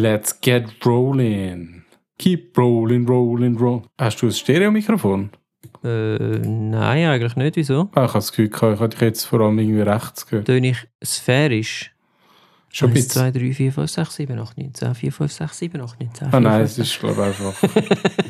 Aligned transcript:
Let's 0.00 0.32
get 0.40 0.64
rolling. 0.86 1.82
Keep 2.20 2.56
rolling, 2.56 3.04
rolling, 3.08 3.56
rolling. 3.56 3.84
Hast 3.98 4.22
du 4.22 4.26
ein 4.26 4.32
Stereo-Mikrofon? 4.32 5.30
Äh, 5.82 5.88
nein, 5.88 7.08
eigentlich 7.08 7.34
nicht. 7.34 7.56
Wieso? 7.56 7.88
Ah, 7.96 8.04
ich 8.04 8.08
habe 8.10 8.12
das 8.18 8.30
Gefühl, 8.30 8.46
ich 8.46 8.62
habe 8.62 8.88
dich 8.88 9.00
jetzt 9.00 9.24
vor 9.24 9.40
allem 9.40 9.58
irgendwie 9.58 9.80
rechts 9.80 10.24
gehört. 10.24 10.46
Töne 10.46 10.68
ich 10.68 10.86
sphärisch? 11.04 11.92
Schon 12.70 12.90
ein 12.90 12.96
1, 12.96 13.06
bisschen. 13.06 13.32
2, 13.32 13.40
3, 13.40 13.52
4, 13.52 13.72
5, 13.72 13.90
6, 13.90 14.14
7, 14.14 14.38
8, 14.38 14.58
9, 14.58 14.74
10, 14.74 14.94
4, 14.94 15.12
5, 15.12 15.32
6, 15.32 15.58
7, 15.58 15.80
8, 15.80 16.00
9, 16.00 16.14
10, 16.14 16.26
Ah 16.26 16.30
4, 16.30 16.40
nein, 16.40 16.52
5, 16.52 16.64
es 16.64 16.74
6. 16.76 16.88
ist 16.88 17.00
glaube 17.00 17.14
ich 17.14 17.26
einfach. 17.26 17.54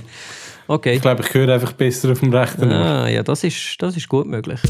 Okay. 0.71 0.97
Ich 0.97 1.01
glaube, 1.01 1.23
ich 1.23 1.33
höre 1.33 1.55
einfach 1.55 1.73
besser 1.73 2.13
auf 2.13 2.21
dem 2.21 2.31
rechten 2.31 2.71
Ohr. 2.71 2.77
Ah, 2.77 3.09
ja, 3.09 3.23
das 3.23 3.43
ist, 3.43 3.77
das 3.81 3.97
ist 3.97 4.07
gut 4.07 4.27
möglich. 4.27 4.61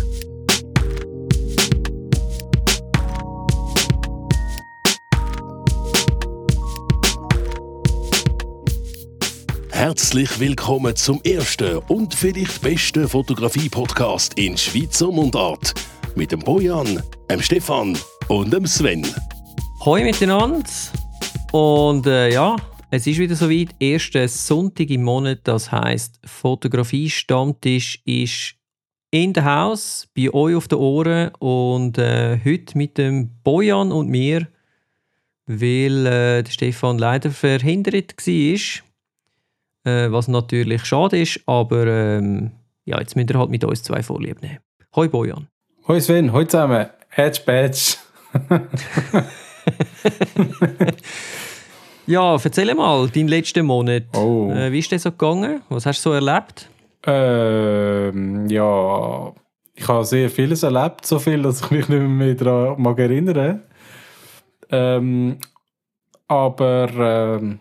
Herzlich 9.79 10.41
willkommen 10.41 10.97
zum 10.97 11.23
ersten 11.23 11.79
und 11.87 12.13
vielleicht 12.13 12.63
besten 12.63 13.07
Fotografie-Podcast 13.07 14.37
in 14.37 14.57
Schweizer 14.57 15.13
Mundart. 15.13 15.73
Mit 16.17 16.33
dem 16.33 16.41
Bojan, 16.41 17.01
dem 17.31 17.41
Stefan 17.41 17.97
und 18.27 18.53
dem 18.53 18.67
Sven. 18.67 19.07
Hoi 19.85 20.03
miteinander. 20.03 20.69
Und 21.53 22.09
äh, 22.09 22.33
ja, 22.33 22.57
es 22.91 23.07
ist 23.07 23.21
wieder 23.21 23.37
soweit. 23.37 23.69
Erster 23.79 24.27
Sonntag 24.27 24.91
im 24.91 25.05
Monat, 25.05 25.43
das 25.45 25.71
heisst, 25.71 26.19
Fotografie-Stammtisch 26.25 28.03
ist 28.05 28.57
in 29.13 29.33
der 29.33 29.45
Haus, 29.45 30.09
bei 30.13 30.35
euch 30.35 30.57
auf 30.57 30.67
den 30.67 30.79
Ohren. 30.79 31.31
Und 31.39 31.99
äh, 31.99 32.41
heute 32.45 32.77
mit 32.77 32.99
dem 32.99 33.31
Bojan 33.45 33.93
und 33.93 34.09
mir, 34.09 34.49
weil 35.47 36.05
äh, 36.05 36.43
der 36.43 36.51
Stefan 36.51 36.99
leider 36.99 37.31
verhindert 37.31 38.17
war. 38.27 38.88
Äh, 39.89 40.13
was 40.13 40.29
natürlich 40.29 40.85
schade 40.85 41.19
ist, 41.21 41.41
aber 41.47 41.87
ähm, 41.87 42.53
ja, 42.85 42.99
jetzt 43.01 43.17
müsst 43.17 43.31
ihr 43.31 43.39
halt 43.39 43.51
mit 43.51 43.65
uns 43.65 43.83
zwei 43.83 44.03
Vorlieb 44.03 44.43
nehmen. 44.43 44.59
Hoi 44.95 45.09
Bojan. 45.09 45.49
Hoi 45.87 46.01
Sven, 46.01 46.33
hoi 46.33 46.45
zusammen. 46.47 46.87
Hedge 47.09 47.41
Badge. 47.47 47.97
Ja, 52.09 52.39
erzähl 52.43 52.75
mal, 52.75 53.07
deinen 53.11 53.29
letzten 53.29 53.67
Monat. 53.67 54.05
Oh. 54.17 54.51
Äh, 54.51 54.73
wie 54.73 54.79
ist 54.79 54.91
der 54.91 54.99
so 54.99 55.11
gegangen? 55.11 55.61
Was 55.69 55.85
hast 55.85 55.99
du 56.07 56.09
so 56.09 56.15
erlebt? 56.15 56.71
Ähm, 57.07 58.49
ja, 58.49 59.31
ich 59.75 59.87
habe 59.87 60.05
sehr 60.07 60.31
vieles 60.31 60.63
erlebt, 60.63 61.05
so 61.05 61.19
viel, 61.19 61.43
dass 61.43 61.61
ich 61.61 61.71
mich 61.71 61.89
nicht 61.91 62.01
mehr 62.01 62.35
daran 62.35 62.81
mag 62.81 62.99
erinnern. 62.99 63.63
Ähm, 64.71 65.37
aber 66.29 66.89
ähm, 67.39 67.61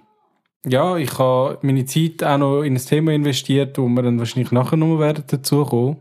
ja, 0.67 0.97
ich 0.97 1.17
habe 1.17 1.59
meine 1.61 1.85
Zeit 1.85 2.23
auch 2.23 2.37
noch 2.37 2.61
in 2.61 2.75
ein 2.75 2.85
Thema 2.85 3.13
investiert, 3.13 3.77
wo 3.77 3.87
wir 3.87 4.03
dann 4.03 4.19
wahrscheinlich 4.19 4.51
nachher 4.51 4.77
noch 4.77 4.99
werden 4.99 5.23
dazukommen. 5.27 5.97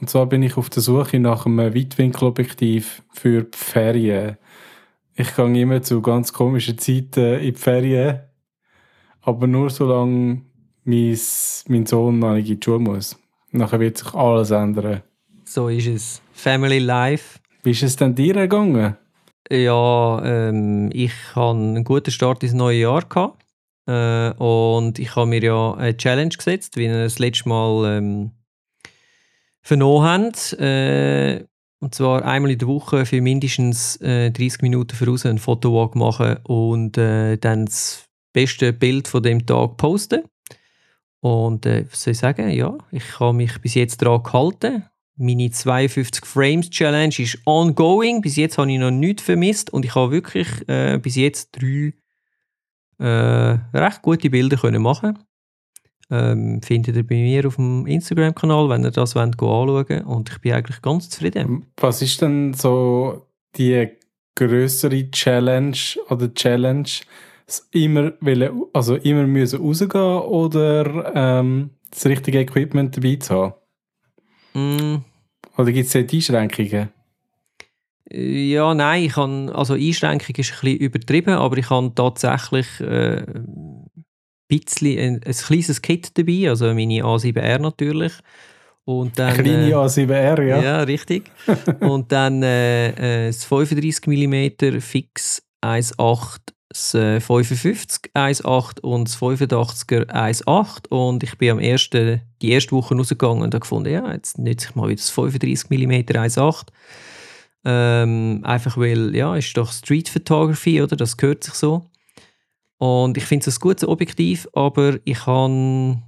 Und 0.00 0.08
zwar 0.08 0.26
bin 0.26 0.42
ich 0.42 0.56
auf 0.56 0.70
der 0.70 0.82
Suche 0.82 1.18
nach 1.18 1.46
einem 1.46 1.74
Weitwinkelobjektiv 1.74 3.02
für 3.10 3.42
die 3.42 3.56
Ferien. 3.56 4.36
Ich 5.16 5.34
gehe 5.34 5.60
immer 5.60 5.82
zu 5.82 6.00
ganz 6.00 6.32
komischen 6.32 6.78
Zeiten 6.78 7.40
in 7.40 7.54
die 7.54 7.58
Ferien, 7.58 8.20
aber 9.22 9.48
nur 9.48 9.70
solange 9.70 10.42
mein, 10.84 11.18
mein 11.66 11.86
Sohn 11.86 12.18
noch 12.20 12.34
nicht 12.34 12.50
in 12.50 12.60
die 12.60 12.64
Schule 12.64 12.78
muss. 12.78 13.18
Nachher 13.50 13.80
wird 13.80 13.98
sich 13.98 14.14
alles 14.14 14.52
ändern. 14.52 15.02
So 15.44 15.68
ist 15.68 15.88
es. 15.88 16.22
Family 16.32 16.78
Life. 16.78 17.40
Wie 17.64 17.72
ist 17.72 17.82
es 17.82 17.96
denn 17.96 18.14
dir 18.14 18.36
ergangen? 18.36 18.96
Ja, 19.50 20.22
ähm, 20.24 20.90
ich 20.92 21.12
hatte 21.34 21.58
einen 21.58 21.82
guten 21.82 22.10
Start 22.10 22.42
ins 22.42 22.52
neue 22.52 22.80
Jahr. 22.80 23.02
Gehabt. 23.02 23.47
Äh, 23.88 24.32
und 24.34 24.98
ich 24.98 25.16
habe 25.16 25.26
mir 25.26 25.42
ja 25.42 25.74
eine 25.74 25.96
Challenge 25.96 26.28
gesetzt, 26.28 26.76
wie 26.76 26.88
wir 26.88 27.04
das 27.04 27.18
letzte 27.18 27.48
Mal 27.48 27.96
ähm, 27.96 28.32
vernommen 29.62 30.02
haben. 30.02 30.60
Äh, 30.60 31.44
und 31.80 31.94
zwar 31.94 32.24
einmal 32.24 32.50
in 32.50 32.58
der 32.58 32.68
Woche 32.68 33.06
für 33.06 33.20
mindestens 33.22 33.96
äh, 34.02 34.30
30 34.30 34.62
Minuten 34.62 34.94
voraus 34.94 35.24
einen 35.24 35.38
Fotowalk 35.38 35.94
machen 35.94 36.38
und 36.44 36.98
äh, 36.98 37.38
dann 37.38 37.66
das 37.66 38.04
beste 38.32 38.72
Bild 38.72 39.08
von 39.08 39.22
dem 39.22 39.46
Tag 39.46 39.76
posten. 39.76 40.24
Und 41.20 41.64
äh, 41.66 41.86
was 41.90 42.02
soll 42.02 42.12
ich 42.12 42.18
sagen? 42.18 42.50
Ja, 42.50 42.76
ich 42.90 43.20
habe 43.20 43.32
mich 43.32 43.58
bis 43.60 43.74
jetzt 43.74 44.02
daran 44.02 44.22
gehalten. 44.22 44.84
Meine 45.16 45.50
52 45.50 46.24
Frames 46.26 46.70
Challenge 46.70 47.14
ist 47.18 47.38
ongoing. 47.46 48.20
Bis 48.20 48.36
jetzt 48.36 48.58
habe 48.58 48.70
ich 48.70 48.78
noch 48.78 48.90
nichts 48.90 49.22
vermisst 49.22 49.72
und 49.72 49.84
ich 49.84 49.94
habe 49.94 50.12
wirklich 50.12 50.48
äh, 50.68 50.98
bis 50.98 51.16
jetzt 51.16 51.50
drei 51.52 51.94
äh, 52.98 53.58
recht 53.74 54.02
gute 54.02 54.30
Bilder 54.30 54.56
können 54.56 54.82
machen. 54.82 55.18
Ähm, 56.10 56.62
findet 56.62 56.96
ihr 56.96 57.06
bei 57.06 57.16
mir 57.16 57.46
auf 57.46 57.56
dem 57.56 57.86
Instagram-Kanal, 57.86 58.70
wenn 58.70 58.84
ihr 58.84 58.90
das 58.90 59.14
wollt, 59.14 59.34
anschauen 59.40 60.02
Und 60.04 60.30
ich 60.30 60.38
bin 60.38 60.52
eigentlich 60.52 60.80
ganz 60.80 61.10
zufrieden. 61.10 61.66
Was 61.76 62.00
ist 62.00 62.22
denn 62.22 62.54
so 62.54 63.26
die 63.56 63.88
größere 64.34 65.10
Challenge 65.10 65.76
oder 66.08 66.32
Challenge? 66.32 66.88
Immer, 67.72 68.12
wollen, 68.20 68.62
also 68.72 68.96
immer 68.96 69.26
müssen 69.26 69.60
rausgehen 69.60 70.20
oder 70.20 71.12
ähm, 71.14 71.70
das 71.90 72.06
richtige 72.06 72.40
Equipment 72.40 72.96
dabei 72.96 73.16
zu 73.16 73.34
haben? 73.34 73.54
Mm, 74.54 75.04
Oder 75.56 75.72
gibt 75.72 75.86
es 75.86 75.92
dort 75.92 76.12
Einschränkungen? 76.12 76.90
Ja, 78.10 78.74
nein, 78.74 79.04
ich 79.04 79.12
kann, 79.12 79.50
also 79.50 79.74
Einschränkung 79.74 80.34
ist 80.36 80.52
ein 80.52 80.60
bisschen 80.60 80.76
übertrieben, 80.78 81.34
aber 81.34 81.58
ich 81.58 81.68
habe 81.68 81.92
tatsächlich 81.94 82.66
äh, 82.80 83.22
ein 83.26 83.90
bisschen 84.48 84.98
ein, 84.98 85.20
ein 85.24 85.32
kleines 85.32 85.82
Kit 85.82 86.16
dabei, 86.16 86.48
also 86.48 86.66
meine 86.66 87.02
A7R 87.02 87.58
natürlich. 87.58 88.12
Und 88.88 89.18
dann, 89.18 89.34
Kleine 89.34 89.68
äh, 89.68 89.74
A7R, 89.74 90.42
ja. 90.42 90.62
Ja, 90.62 90.82
richtig. 90.82 91.30
und 91.80 92.10
dann 92.10 92.42
äh, 92.42 93.26
äh, 93.26 93.26
das 93.26 93.44
35 93.44 94.06
mm 94.06 94.80
Fix 94.80 95.42
1.8, 95.62 96.38
das 96.70 96.94
äh, 96.94 97.20
55 97.20 98.12
1.8 98.14 98.80
und 98.80 99.08
das 99.08 99.18
85er 99.18 100.06
1.8. 100.06 100.88
Und 100.88 101.22
ich 101.22 101.36
bin 101.36 101.50
am 101.50 101.58
ersten, 101.58 102.22
die 102.40 102.52
erste 102.52 102.72
Woche 102.72 102.96
rausgegangen 102.96 103.42
und 103.42 103.52
habe 103.52 103.60
gefunden, 103.60 103.92
ja, 103.92 104.10
jetzt 104.10 104.38
nütze 104.38 104.68
ich 104.70 104.74
mal 104.74 104.88
wieder 104.88 104.96
das 104.96 105.10
35 105.10 105.68
mm 105.68 105.92
1.8. 105.92 106.68
Ähm, 107.70 108.40
einfach 108.44 108.78
weil, 108.78 109.14
ja, 109.14 109.36
ist 109.36 109.54
doch 109.54 109.70
Street 109.72 110.08
Photography, 110.08 110.80
oder? 110.80 110.96
Das 110.96 111.18
gehört 111.18 111.44
sich 111.44 111.52
so. 111.52 111.84
Und 112.78 113.18
ich 113.18 113.24
finde 113.24 113.46
es 113.46 113.58
ein 113.58 113.60
gutes 113.60 113.86
Objektiv, 113.86 114.48
aber 114.54 114.98
ich 115.04 115.26
habe 115.26 116.00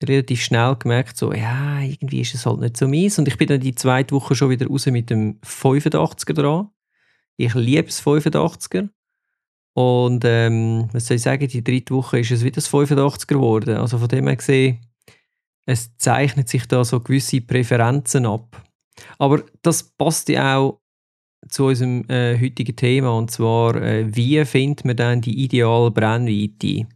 relativ 0.00 0.40
schnell 0.40 0.76
gemerkt, 0.76 1.16
so, 1.16 1.32
ja, 1.32 1.80
irgendwie 1.80 2.20
ist 2.20 2.36
es 2.36 2.46
halt 2.46 2.60
nicht 2.60 2.76
so 2.76 2.86
mies. 2.86 3.18
Und 3.18 3.26
ich 3.26 3.36
bin 3.36 3.48
dann 3.48 3.58
die 3.58 3.74
zweite 3.74 4.14
Woche 4.14 4.36
schon 4.36 4.50
wieder 4.50 4.68
raus 4.68 4.86
mit 4.86 5.10
dem 5.10 5.40
85er 5.40 6.32
dran. 6.34 6.68
Ich 7.36 7.54
liebe 7.54 7.84
das 7.84 8.04
85er. 8.04 8.88
Und 9.74 10.24
ähm, 10.24 10.90
was 10.92 11.06
soll 11.06 11.16
ich 11.16 11.22
sagen, 11.22 11.48
die 11.48 11.64
dritte 11.64 11.92
Woche 11.92 12.20
ist 12.20 12.30
es 12.30 12.44
wieder 12.44 12.54
das 12.56 12.70
85er 12.70 13.26
geworden. 13.26 13.78
Also 13.78 13.98
von 13.98 14.08
dem 14.08 14.28
her 14.28 14.36
gesehen, 14.36 14.78
es 15.66 15.96
zeichnet 15.96 16.48
sich 16.48 16.68
da 16.68 16.84
so 16.84 17.00
gewisse 17.00 17.40
Präferenzen 17.40 18.26
ab. 18.26 18.64
Aber 19.18 19.42
das 19.62 19.82
passt 19.82 20.28
ja 20.28 20.56
auch 20.56 20.79
zu 21.50 21.66
unserem 21.66 22.04
äh, 22.08 22.38
heutigen 22.40 22.76
Thema 22.76 23.16
und 23.16 23.30
zwar, 23.30 23.74
äh, 23.76 24.06
wie 24.14 24.44
findet 24.44 24.84
man 24.84 24.96
dann 24.96 25.20
die 25.20 25.44
ideale 25.44 25.90
Brennweite? 25.90 26.86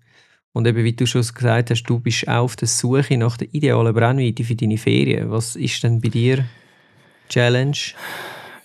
Und 0.53 0.69
eben, 0.69 0.85
wie 0.85 0.93
du 0.93 1.05
schon 1.05 1.23
gesagt 1.23 1.71
hast, 1.71 1.83
du 1.83 1.99
bist 1.99 2.29
auf 2.29 2.55
der 2.55 2.69
Suche 2.69 3.19
nach 3.19 3.37
der 3.37 3.53
idealen 3.53 3.93
Brennweite 3.93 4.45
für 4.45 4.55
deine 4.55 4.79
Ferien. 4.79 5.31
Was 5.31 5.57
ist 5.57 5.83
denn 5.83 6.01
bei 6.01 6.09
dir 6.09 6.45
Challenge? 7.29 7.77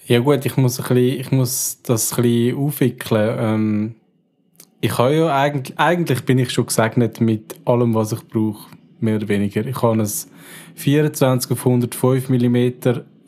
Ja 0.05 0.19
gut, 0.19 0.45
ich 0.45 0.55
muss, 0.55 0.79
ein 0.79 0.83
bisschen, 0.87 1.19
ich 1.19 1.31
muss 1.31 1.81
das 1.81 2.13
ein 2.13 2.21
bisschen 2.21 2.57
aufwickeln. 2.57 3.37
Ähm, 3.39 3.95
ich 4.81 4.97
habe 4.97 5.15
ja 5.15 5.35
eigentlich, 5.35 5.77
eigentlich 5.79 6.21
bin 6.25 6.37
ich 6.37 6.51
schon 6.51 6.67
gesegnet 6.67 7.19
mit 7.21 7.55
allem, 7.65 7.95
was 7.95 8.11
ich 8.11 8.21
brauche, 8.27 8.69
mehr 8.99 9.15
oder 9.15 9.27
weniger. 9.27 9.65
Ich 9.65 9.81
habe 9.81 10.01
ein 10.01 10.09
24 10.75 11.51
auf 11.51 11.65
105 11.65 12.29
mm 12.29 12.57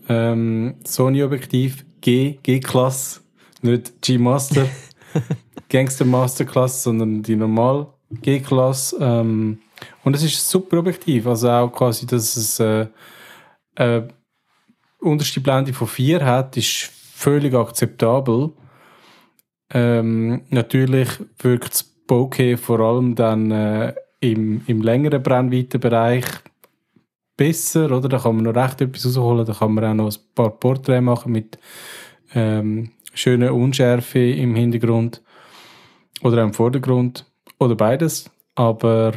ähm, 0.08 0.76
Sony-Objektiv 0.86 1.86
G, 2.02 2.40
G-Klasse, 2.44 3.22
nicht 3.62 4.02
G-Master, 4.02 4.68
Gangster 5.70 6.06
Masterklasse, 6.06 6.84
sondern 6.84 7.24
die 7.24 7.36
normal 7.36 7.88
G-Klasse. 8.10 8.98
Ähm, 9.00 9.60
und 10.04 10.16
es 10.16 10.24
ist 10.24 10.50
super 10.50 10.80
Objektiv, 10.80 11.28
also 11.28 11.50
auch 11.50 11.72
quasi, 11.72 12.06
dass 12.06 12.36
es 12.36 12.60
äh, 12.60 12.88
äh, 13.76 14.02
unterste 15.00 15.42
Blende 15.42 15.74
von 15.74 15.88
4 15.88 16.26
hat, 16.26 16.58
ist 16.58 16.92
völlig 17.14 17.54
akzeptabel. 17.54 18.52
Ähm, 19.74 20.42
natürlich 20.50 21.10
wirkt 21.40 21.74
das 21.74 21.84
Bokeh 21.84 22.58
vor 22.58 22.80
allem 22.80 23.16
dann 23.16 23.52
äh, 23.52 23.94
im, 24.20 24.64
im 24.68 24.82
längeren 24.82 25.24
Brennweitenbereich 25.24 26.26
besser, 27.42 27.92
oder? 27.92 28.08
Da 28.08 28.20
kann 28.20 28.36
man 28.36 28.46
noch 28.46 28.56
recht 28.56 28.82
etwas 28.82 29.06
rausholen, 29.06 29.46
da 29.46 29.54
kann 29.54 29.74
man 29.74 29.84
auch 29.84 29.94
noch 29.94 30.12
ein 30.12 30.20
paar 30.36 30.52
Porträts 30.52 31.04
machen 31.04 31.32
mit 31.32 31.58
ähm, 32.36 32.92
schöner 33.14 33.54
Unschärfe 33.54 34.20
im 34.20 34.56
Hintergrund. 34.56 35.22
oder 36.22 36.44
im 36.44 36.54
Vordergrund 36.54 37.26
oder 37.60 37.76
beides. 37.76 38.30
Aber 38.54 39.14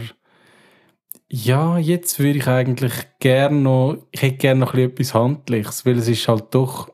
ja, 1.28 1.76
jetzt 1.78 2.18
würde 2.18 2.38
ich 2.38 2.46
eigentlich 2.46 2.94
gerne 3.20 3.60
noch, 3.60 3.98
ich 4.10 4.22
hätte 4.22 4.38
gerne 4.38 4.60
noch 4.60 4.74
etwas 4.74 5.12
Handliches, 5.12 5.84
weil 5.84 5.98
es 5.98 6.08
ist 6.08 6.26
halt 6.26 6.46
doch, 6.54 6.90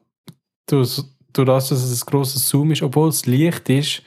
durch, 0.67 1.03
durch 1.33 1.47
das, 1.47 1.69
dass 1.69 1.83
es 1.83 2.03
ein 2.03 2.11
grosses 2.11 2.49
Zoom 2.49 2.73
ist, 2.73 2.83
obwohl 2.83 3.09
es 3.09 3.27
Licht 3.27 3.69
ist, 3.69 4.03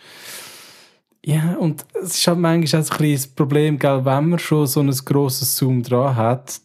ja, 1.25 1.55
und 1.55 1.85
es 2.03 2.17
ist 2.17 2.27
halt 2.27 2.39
manchmal 2.39 2.81
auch 2.81 2.99
ein 2.99 3.13
das 3.13 3.27
Problem, 3.27 3.79
gell, 3.79 4.03
wenn 4.03 4.29
man 4.29 4.39
schon 4.39 4.67
so 4.67 4.81
ein 4.81 4.91
grosses 4.91 5.55
Zoom 5.55 5.81
dran 5.81 6.17
hat, 6.17 6.59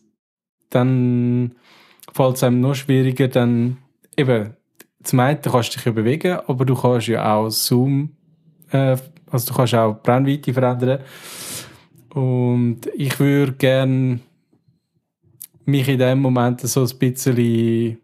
dann 0.70 1.52
fällt 2.12 2.36
es 2.36 2.42
einem 2.42 2.60
noch 2.60 2.74
schwieriger, 2.74 3.28
dann 3.28 3.78
eben, 4.16 4.54
zum 5.02 5.20
einen 5.20 5.40
kannst 5.40 5.74
du 5.74 5.78
dich 5.78 5.84
ja 5.86 5.92
bewegen, 5.92 6.38
aber 6.46 6.64
du 6.64 6.74
kannst 6.74 7.08
ja 7.08 7.34
auch 7.34 7.50
Zoom, 7.50 8.16
äh, 8.70 8.96
also 9.30 9.48
du 9.48 9.54
kannst 9.54 9.74
auch 9.74 10.02
Brennweite 10.02 10.52
verändern. 10.52 11.00
Und 12.14 12.80
ich 12.94 13.18
würde 13.20 13.52
gerne 13.52 14.20
mich 15.64 15.88
in 15.88 15.98
dem 15.98 16.20
Moment 16.20 16.60
so 16.62 16.82
ein 16.82 16.98
bisschen 16.98 17.98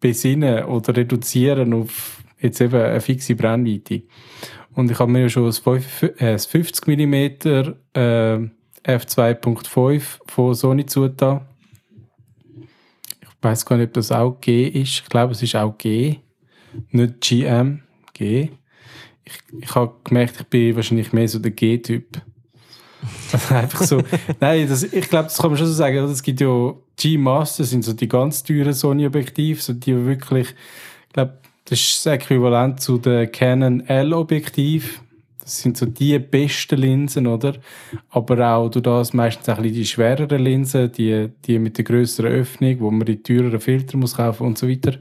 besinnen 0.00 0.64
oder 0.64 0.96
reduzieren 0.96 1.74
auf 1.74 2.20
jetzt 2.40 2.60
eben 2.60 2.80
eine 2.80 3.00
fixe 3.00 3.34
Brennweite. 3.34 4.02
Und 4.74 4.90
ich 4.90 4.98
habe 4.98 5.10
mir 5.10 5.22
ja 5.22 5.28
schon 5.28 5.46
ein 5.46 6.38
50 6.38 6.86
mm 6.86 7.14
äh, 7.14 8.48
f2.5 8.84 10.02
von 10.26 10.54
Sony 10.54 10.86
zugetan. 10.86 11.42
Ich 13.40 13.44
weiß 13.44 13.64
gar 13.64 13.76
nicht, 13.76 13.88
ob 13.88 13.94
das 13.94 14.12
auch 14.12 14.38
G 14.40 14.68
ist. 14.68 15.00
Ich 15.00 15.04
glaube, 15.06 15.32
es 15.32 15.42
ist 15.42 15.56
auch 15.56 15.76
G, 15.78 16.16
nicht 16.90 17.22
GM, 17.22 17.80
G. 18.12 18.50
Ich, 19.24 19.32
ich 19.62 19.74
habe 19.74 19.94
gemerkt, 20.04 20.36
ich 20.40 20.46
bin 20.46 20.76
wahrscheinlich 20.76 21.14
mehr 21.14 21.26
so 21.26 21.38
der 21.38 21.52
G-Typ. 21.52 22.20
Also 23.32 23.54
einfach 23.54 23.82
so. 23.82 24.02
Nein, 24.40 24.68
das, 24.68 24.82
ich 24.82 25.08
glaube, 25.08 25.24
das 25.24 25.38
kann 25.38 25.50
man 25.50 25.56
schon 25.56 25.68
so 25.68 25.72
sagen. 25.72 25.96
Es 26.04 26.22
gibt 26.22 26.42
ja 26.42 26.74
G-Master, 26.96 27.64
sind 27.64 27.82
so 27.82 27.94
die 27.94 28.08
ganz 28.08 28.42
teuren 28.42 28.74
Sony-Objektive, 28.74 29.58
so 29.58 29.72
die 29.72 29.96
wirklich, 30.04 30.48
ich 31.06 31.12
glaube, 31.14 31.38
das 31.64 31.80
ist 31.80 32.04
das 32.04 32.12
Äquivalent 32.12 32.80
zu 32.80 32.98
den 32.98 33.32
Canon 33.32 33.80
L-Objektiv. 33.86 35.00
Das 35.50 35.62
sind 35.62 35.76
so 35.76 35.86
die 35.86 36.18
besten 36.18 36.78
Linsen, 36.78 37.26
oder? 37.26 37.54
Aber 38.10 38.54
auch 38.54 38.68
du 38.68 38.80
das 38.80 39.12
meistens 39.12 39.48
auch 39.48 39.56
ein 39.56 39.62
bisschen 39.62 39.78
die 39.78 39.86
schwereren 39.86 40.42
Linsen, 40.42 40.92
die, 40.92 41.28
die 41.44 41.58
mit 41.58 41.76
der 41.76 41.84
größeren 41.84 42.30
Öffnung, 42.30 42.80
wo 42.80 42.90
man 42.90 43.06
die 43.06 43.22
teureren 43.22 43.60
Filter 43.60 43.96
muss 43.96 44.16
kaufen 44.16 44.46
und 44.46 44.58
so 44.58 44.68
weiter. 44.68 44.96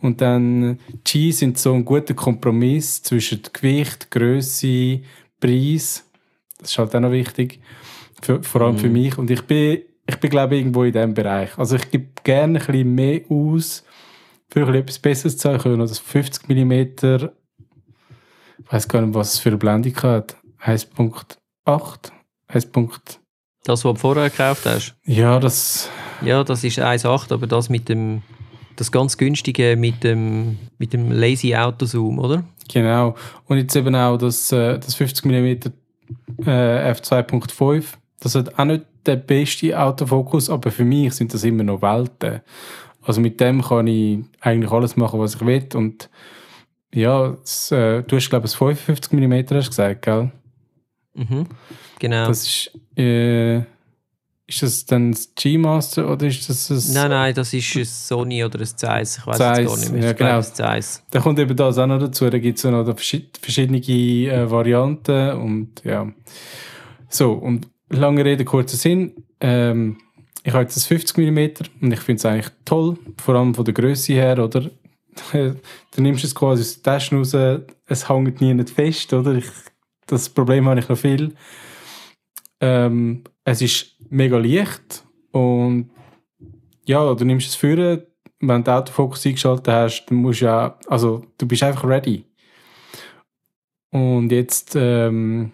Und 0.00 0.20
dann 0.20 0.78
G 1.04 1.30
sind 1.30 1.58
so 1.58 1.74
ein 1.74 1.84
guter 1.84 2.14
Kompromiss 2.14 3.02
zwischen 3.02 3.40
Gewicht, 3.52 4.10
Größe, 4.10 5.00
Preis 5.40 6.04
das 6.60 6.70
ist 6.70 6.78
halt 6.78 6.94
auch 6.94 7.00
noch 7.00 7.10
wichtig, 7.10 7.60
für, 8.22 8.42
vor 8.42 8.62
allem 8.62 8.74
mhm. 8.74 8.78
für 8.78 8.88
mich. 8.88 9.18
Und 9.18 9.30
ich 9.30 9.42
bin, 9.42 9.82
ich 10.06 10.16
bin 10.16 10.30
glaube 10.30 10.54
ich, 10.54 10.60
irgendwo 10.60 10.84
in 10.84 10.92
diesem 10.92 11.14
Bereich. 11.14 11.56
Also 11.58 11.76
ich 11.76 11.90
gebe 11.90 12.08
gerne 12.22 12.60
ein 12.60 12.66
bisschen 12.66 12.94
mehr 12.94 13.20
aus, 13.28 13.84
für 14.48 14.74
etwas 14.74 14.98
Besseres 14.98 15.38
zu 15.38 15.56
können. 15.58 15.80
Also 15.80 16.00
50 16.02 16.48
mm, 16.48 17.30
ich 18.70 18.74
weiß 18.74 18.86
gar 18.86 19.00
nicht, 19.00 19.14
was 19.14 19.34
es 19.34 19.40
für 19.40 19.48
eine 19.48 19.58
Blendung 19.58 19.96
hat. 19.96 20.36
1.8, 20.64 22.12
1. 22.46 22.68
Das, 23.64 23.84
was 23.84 23.94
du 23.94 23.94
vorher 23.96 24.30
gekauft 24.30 24.64
hast? 24.64 24.94
Ja, 25.04 25.40
das... 25.40 25.90
Ja, 26.22 26.44
das 26.44 26.62
ist 26.62 26.78
1.8, 26.78 27.32
aber 27.32 27.48
das 27.48 27.68
mit 27.68 27.88
dem 27.88 28.22
das 28.76 28.92
ganz 28.92 29.18
günstige 29.18 29.76
mit 29.76 30.04
dem, 30.04 30.56
mit 30.78 30.92
dem 30.92 31.10
Lazy 31.10 31.54
Auto 31.56 31.84
Zoom, 31.84 32.20
oder? 32.20 32.44
Genau. 32.72 33.16
Und 33.46 33.58
jetzt 33.58 33.74
eben 33.74 33.94
auch 33.96 34.16
das, 34.16 34.52
äh, 34.52 34.78
das 34.78 34.94
50 34.94 35.24
mm 35.24 36.46
äh, 36.46 36.92
F2.5. 36.92 37.84
Das 38.20 38.36
hat 38.36 38.56
auch 38.56 38.64
nicht 38.64 38.84
der 39.04 39.16
beste 39.16 39.78
Autofokus, 39.78 40.48
aber 40.48 40.70
für 40.70 40.84
mich 40.84 41.12
sind 41.14 41.34
das 41.34 41.42
immer 41.42 41.64
noch 41.64 41.82
Welten. 41.82 42.40
Also 43.02 43.20
mit 43.20 43.40
dem 43.40 43.62
kann 43.62 43.88
ich 43.88 44.20
eigentlich 44.40 44.70
alles 44.70 44.96
machen, 44.96 45.18
was 45.18 45.34
ich 45.34 45.44
will. 45.44 45.66
Und 45.74 46.08
ja, 46.94 47.30
das, 47.30 47.72
äh, 47.72 48.02
du 48.02 48.16
hast 48.16 48.30
glaube 48.30 48.46
ich 48.46 48.54
55 48.54 49.12
mm 49.12 49.54
hast 49.54 49.68
gesagt, 49.68 50.02
gell? 50.02 50.32
Mhm, 51.14 51.46
genau. 51.98 52.26
Das 52.28 52.46
ist, 52.46 52.70
äh, 52.96 53.58
ist 54.50 54.62
das 54.62 54.84
dann 54.84 55.12
das 55.12 55.32
G-Master 55.34 56.10
oder 56.10 56.26
ist 56.26 56.48
das 56.48 56.70
ein... 56.70 56.94
Nein, 56.94 57.10
nein, 57.10 57.34
das 57.34 57.52
ist 57.52 57.76
ein 57.76 57.84
Sony 57.84 58.44
oder 58.44 58.58
ein 58.58 58.66
Zeiss. 58.66 59.18
Ich 59.18 59.26
weiß 59.26 59.34
es 59.34 59.38
gar 59.40 59.78
nicht 59.78 59.92
mehr. 59.92 60.04
Ja, 60.06 60.12
genau. 60.12 60.42
Zeiss. 60.42 61.02
Da 61.10 61.20
kommt 61.20 61.38
eben 61.38 61.56
das 61.56 61.78
auch 61.78 61.86
noch 61.86 62.00
dazu. 62.00 62.28
Da 62.28 62.38
gibt 62.38 62.58
es 62.58 62.64
noch 62.64 62.84
verschiedene 62.96 63.78
äh, 63.78 64.50
Varianten 64.50 65.36
und 65.36 65.82
ja. 65.84 66.12
So, 67.08 67.32
und 67.32 67.68
lange 67.90 68.24
Rede, 68.24 68.44
kurzer 68.44 68.76
Sinn. 68.76 69.12
Ähm, 69.40 69.98
ich 70.42 70.52
habe 70.52 70.62
jetzt 70.62 70.76
das 70.76 70.86
50 70.86 71.18
mm 71.18 71.38
und 71.82 71.92
ich 71.92 72.00
finde 72.00 72.18
es 72.18 72.26
eigentlich 72.26 72.50
toll, 72.64 72.98
vor 73.18 73.34
allem 73.34 73.54
von 73.54 73.64
der 73.64 73.74
Größe 73.74 74.14
her, 74.14 74.42
oder? 74.42 74.70
Du 75.32 76.02
nimmst 76.02 76.24
es 76.24 76.34
quasi 76.34 76.62
aus 76.62 76.80
der 76.80 76.82
Tasche 76.82 77.16
raus, 77.16 77.34
es 77.86 78.08
hängt 78.08 78.40
nie 78.40 78.54
nicht 78.54 78.70
fest, 78.70 79.12
oder? 79.12 79.34
Ich, 79.34 79.50
das 80.06 80.28
Problem 80.28 80.66
habe 80.66 80.80
ich 80.80 80.88
noch 80.88 80.98
viel. 80.98 81.34
Ähm, 82.60 83.24
es 83.44 83.62
ist 83.62 83.96
mega 84.10 84.36
leicht 84.38 85.04
und 85.32 85.90
ja, 86.84 87.14
du 87.14 87.24
nimmst 87.24 87.48
es 87.48 87.54
führen, 87.54 88.02
wenn 88.40 88.64
du 88.64 88.74
Autofokus 88.74 89.26
eingeschaltet 89.26 89.68
hast, 89.68 90.06
dann 90.06 90.18
musst 90.18 90.40
du 90.40 90.46
ja, 90.46 90.78
also 90.88 91.24
du 91.38 91.46
bist 91.46 91.62
einfach 91.62 91.84
ready. 91.84 92.24
Und 93.90 94.30
jetzt 94.30 94.76
ähm, 94.76 95.52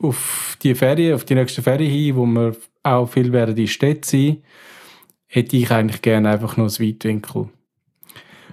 auf 0.00 0.56
die 0.62 0.74
Ferien, 0.74 1.14
auf 1.14 1.24
die 1.24 1.34
nächste 1.34 1.62
Ferien 1.62 1.90
hin, 1.90 2.16
wo 2.16 2.26
wir 2.26 2.56
auch 2.82 3.06
viel 3.06 3.32
werden 3.32 3.56
in 3.56 3.66
Städte 3.66 4.08
sein, 4.08 4.42
hätte 5.26 5.56
ich 5.56 5.70
eigentlich 5.70 6.02
gerne 6.02 6.30
einfach 6.30 6.56
noch 6.56 6.66
ein 6.66 6.86
Weitwinkel. 6.86 7.48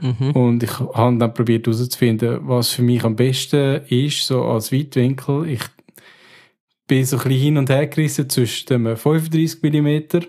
Mhm. 0.02 0.32
Und 0.32 0.64
ich 0.64 0.80
habe 0.80 1.18
dann 1.18 1.34
probiert 1.34 1.68
herauszufinden, 1.68 2.40
was 2.44 2.72
für 2.72 2.82
mich 2.82 3.04
am 3.04 3.16
besten 3.16 3.82
ist, 3.88 4.28
so 4.28 4.44
als 4.44 4.72
Weitwinkel. 4.72 5.48
Ich 5.48 5.62
bin 6.88 7.06
so 7.06 7.18
ein 7.18 7.24
bisschen 7.24 7.42
hin 7.42 7.58
und 7.58 7.70
her 7.70 7.88
gerissen 7.88 8.30
zwischen 8.30 8.68
dem 8.68 8.98
35 8.98 9.62
mm, 9.62 10.26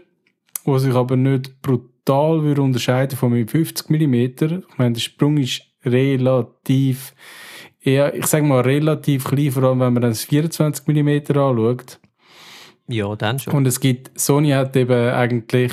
wo 0.65 0.79
sich 0.79 0.95
aber 0.95 1.17
nicht 1.17 1.61
brutal 1.63 2.43
würde 2.43 2.63
unterscheiden 2.63 3.17
von 3.17 3.31
meinem 3.31 3.49
50 3.49 3.91
mm. 3.91 4.15
Ich 4.15 4.79
meine, 4.79 4.95
der 4.95 5.01
Sprung 5.01 5.37
ist 5.37 5.63
relativ, 5.85 7.15
eher, 7.81 8.15
ich 8.15 8.27
sage 8.27 8.45
mal 8.45 8.63
relativ 8.63 9.25
klein, 9.25 9.53
vor 9.53 9.65
allem 9.65 9.81
wenn 9.81 9.93
man 9.93 10.03
das 10.03 10.25
24 10.25 10.87
mm 10.87 11.09
anschaut. 11.39 12.01
Ja, 12.89 13.15
dann 13.17 13.39
schon. 13.39 13.53
Und 13.53 13.67
es 13.67 13.81
gibt, 13.81 14.19
Sony 14.19 14.51
hat 14.51 14.77
eben 14.77 15.11
eigentlich 15.11 15.73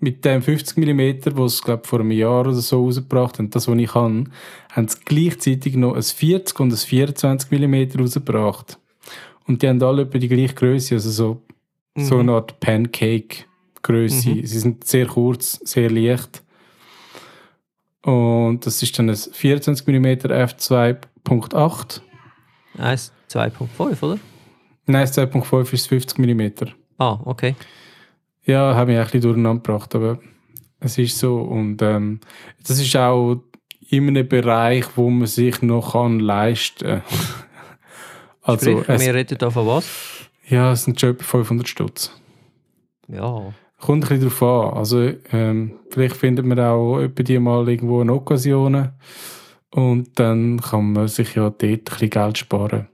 mit 0.00 0.24
dem 0.24 0.42
50 0.42 0.76
mm, 0.76 1.36
was 1.36 1.54
es 1.54 1.62
glaube 1.62 1.86
vor 1.86 2.00
einem 2.00 2.10
Jahr 2.10 2.40
oder 2.40 2.54
so 2.54 2.84
rausgebracht 2.84 3.38
haben, 3.38 3.50
das, 3.50 3.68
was 3.68 3.78
ich 3.78 3.90
kann, 3.90 4.32
haben 4.72 4.88
sie 4.88 4.98
gleichzeitig 5.04 5.76
noch 5.76 5.94
ein 5.94 6.02
40 6.02 6.58
und 6.60 6.72
ein 6.72 6.76
24 6.76 7.50
mm 7.50 8.00
rausgebracht. 8.00 8.78
Und 9.46 9.62
die 9.62 9.68
haben 9.68 9.82
alle 9.82 10.02
etwa 10.02 10.18
die 10.18 10.28
gleiche 10.28 10.54
Größe, 10.54 10.94
also 10.94 11.10
so, 11.10 11.42
mhm. 11.94 12.04
so 12.04 12.18
eine 12.18 12.32
Art 12.32 12.60
Pancake-Größe. 12.60 14.30
Mhm. 14.30 14.46
Sie 14.46 14.58
sind 14.58 14.86
sehr 14.86 15.06
kurz, 15.06 15.60
sehr 15.64 15.90
leicht. 15.90 16.42
Und 18.02 18.64
das 18.64 18.82
ist 18.82 18.98
dann 18.98 19.10
ein 19.10 19.16
24 19.16 19.86
mm 19.86 20.06
f2.8. 20.06 22.00
Eins 22.78 23.12
2.5, 23.30 24.02
oder? 24.02 24.18
Nein, 24.86 25.02
das 25.02 25.18
2.5 25.18 25.72
ist 25.74 25.88
50 25.88 26.18
mm. 26.18 26.70
Ah, 26.98 27.18
okay. 27.24 27.54
Ja, 28.44 28.74
habe 28.74 28.92
ich 28.92 28.98
ein 28.98 29.04
bisschen 29.04 29.20
durcheinander 29.22 29.62
gebracht, 29.62 29.94
aber 29.94 30.18
es 30.80 30.98
ist 30.98 31.18
so. 31.18 31.40
Und 31.40 31.82
ähm, 31.82 32.20
das 32.66 32.80
ist 32.80 32.96
auch 32.96 33.42
in 33.88 34.08
einem 34.08 34.26
Bereich, 34.26 34.86
wo 34.96 35.10
man 35.10 35.26
sich 35.26 35.62
noch 35.62 35.92
kann 35.92 36.20
leisten 36.20 36.88
kann. 36.88 37.02
Also, 38.42 38.70
Sprich, 38.70 38.88
es, 38.88 39.04
wir 39.04 39.14
reden 39.14 39.36
da 39.36 39.50
von 39.50 39.66
was? 39.66 39.86
Ja, 40.48 40.72
es 40.72 40.84
sind 40.84 40.98
schon 40.98 41.10
etwa 41.10 41.24
500 41.24 41.68
Stutz. 41.68 42.10
Ja. 43.06 43.52
Kommt 43.78 44.04
ein 44.04 44.18
bisschen 44.18 44.30
darauf 44.40 44.72
an. 44.72 44.78
Also, 44.78 45.12
ähm, 45.30 45.72
vielleicht 45.90 46.16
findet 46.16 46.46
man 46.46 46.58
auch 46.58 47.00
etwa 47.00 47.22
die 47.22 47.38
mal 47.38 47.68
irgendwo 47.68 48.00
eine 48.00 48.14
Occasion. 48.14 48.92
Und 49.72 50.18
dann 50.18 50.60
kann 50.60 50.92
man 50.92 51.06
sich 51.08 51.34
ja 51.34 51.50
dort 51.50 51.62
ein 51.62 51.78
bisschen 51.84 52.10
Geld 52.10 52.38
sparen. 52.38 52.88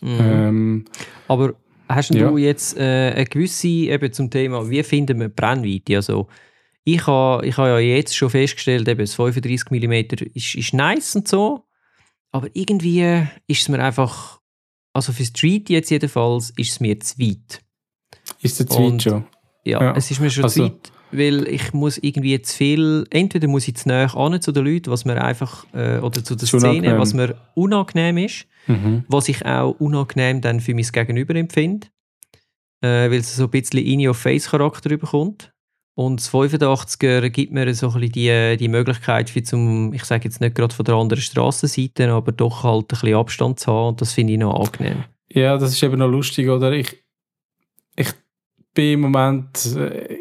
Mhm. 0.00 0.18
Ähm, 0.18 0.84
Aber 1.28 1.54
hast 1.94 2.14
ja. 2.14 2.28
du 2.28 2.38
jetzt 2.38 2.76
äh, 2.76 3.12
eine 3.14 3.24
gewisse, 3.24 3.68
eben 3.68 4.12
zum 4.12 4.30
Thema, 4.30 4.68
wie 4.68 4.82
finden 4.82 5.20
wir 5.20 5.28
Brennweite? 5.28 5.96
Also, 5.96 6.28
ich 6.84 7.06
habe 7.06 7.46
ich 7.46 7.56
ha 7.56 7.68
ja 7.68 7.78
jetzt 7.78 8.16
schon 8.16 8.30
festgestellt, 8.30 8.88
eben 8.88 9.00
das 9.00 9.14
35 9.14 9.70
mm 9.70 9.94
ist, 10.34 10.54
ist 10.54 10.74
nice 10.74 11.14
und 11.16 11.28
so. 11.28 11.66
Aber 12.32 12.48
irgendwie 12.54 13.26
ist 13.46 13.62
es 13.62 13.68
mir 13.68 13.82
einfach 13.82 14.40
also 14.92 15.12
für 15.12 15.24
Street 15.24 15.70
jetzt 15.70 15.90
jedenfalls, 15.90 16.50
ist 16.50 16.72
es 16.72 16.80
mir 16.80 16.98
zu 17.00 17.18
weit. 17.18 17.62
Ist 18.40 18.60
es 18.60 18.66
zu 18.66 18.78
weit 18.78 19.02
schon? 19.02 19.24
Ja, 19.64 19.80
ja, 19.80 19.96
es 19.96 20.10
ist 20.10 20.20
mir 20.20 20.30
schon 20.30 20.44
also, 20.44 20.66
zu 20.66 20.72
weit. 20.72 20.89
Weil 21.12 21.46
ich 21.48 21.72
muss 21.72 21.98
irgendwie 21.98 22.40
zu 22.42 22.56
viel, 22.56 23.04
entweder 23.10 23.48
muss 23.48 23.66
ich 23.68 23.76
zu 23.76 23.88
nahe 23.88 24.14
an 24.16 24.40
zu 24.40 24.52
den 24.52 24.64
Leuten, 24.64 24.90
was 24.90 25.04
mir 25.04 25.22
einfach, 25.22 25.66
äh, 25.74 25.98
oder 25.98 26.22
zu 26.24 26.34
der 26.36 26.46
Schon 26.46 26.60
Szene, 26.60 26.72
unangenehm. 26.94 26.98
was 26.98 27.14
mir 27.14 27.34
unangenehm 27.54 28.18
ist, 28.18 28.46
Mhm. 28.66 29.04
was 29.08 29.28
ich 29.28 29.44
auch 29.46 29.72
unangenehm 29.80 30.40
dann 30.40 30.60
für 30.60 30.74
mein 30.74 30.84
Gegenüber 30.84 31.34
empfinde, 31.34 31.88
äh, 32.82 33.10
weil 33.10 33.14
es 33.20 33.34
so 33.36 33.44
ein 33.44 33.50
bisschen 33.50 33.78
In-Your-Face-Charakter 33.84 34.96
bekommt. 34.96 35.52
Und 35.94 36.20
das 36.20 36.28
85er 36.30 37.28
gibt 37.30 37.52
mir 37.52 37.74
so 37.74 37.88
ein 37.88 38.00
bisschen 38.00 38.12
die, 38.12 38.56
die 38.58 38.68
Möglichkeit, 38.68 39.28
für 39.28 39.42
zum, 39.42 39.92
ich 39.92 40.04
sage 40.04 40.24
jetzt 40.24 40.40
nicht 40.40 40.54
gerade 40.54 40.74
von 40.74 40.84
der 40.84 40.94
anderen 40.94 41.20
Strassenseite, 41.22 42.10
aber 42.10 42.32
doch 42.32 42.62
halt 42.62 42.84
ein 42.84 42.86
bisschen 42.86 43.14
Abstand 43.14 43.60
zu 43.60 43.72
haben. 43.72 43.88
Und 43.88 44.00
das 44.00 44.12
finde 44.12 44.32
ich 44.34 44.38
noch 44.38 44.54
angenehm. 44.54 45.04
Ja, 45.32 45.58
das 45.58 45.72
ist 45.72 45.82
eben 45.82 45.98
noch 45.98 46.08
lustig, 46.08 46.48
oder? 46.48 46.72
Ich, 46.72 46.96
ich 47.96 48.08
bin 48.74 48.94
im 48.94 49.00
Moment, 49.00 49.76
äh, 49.76 50.16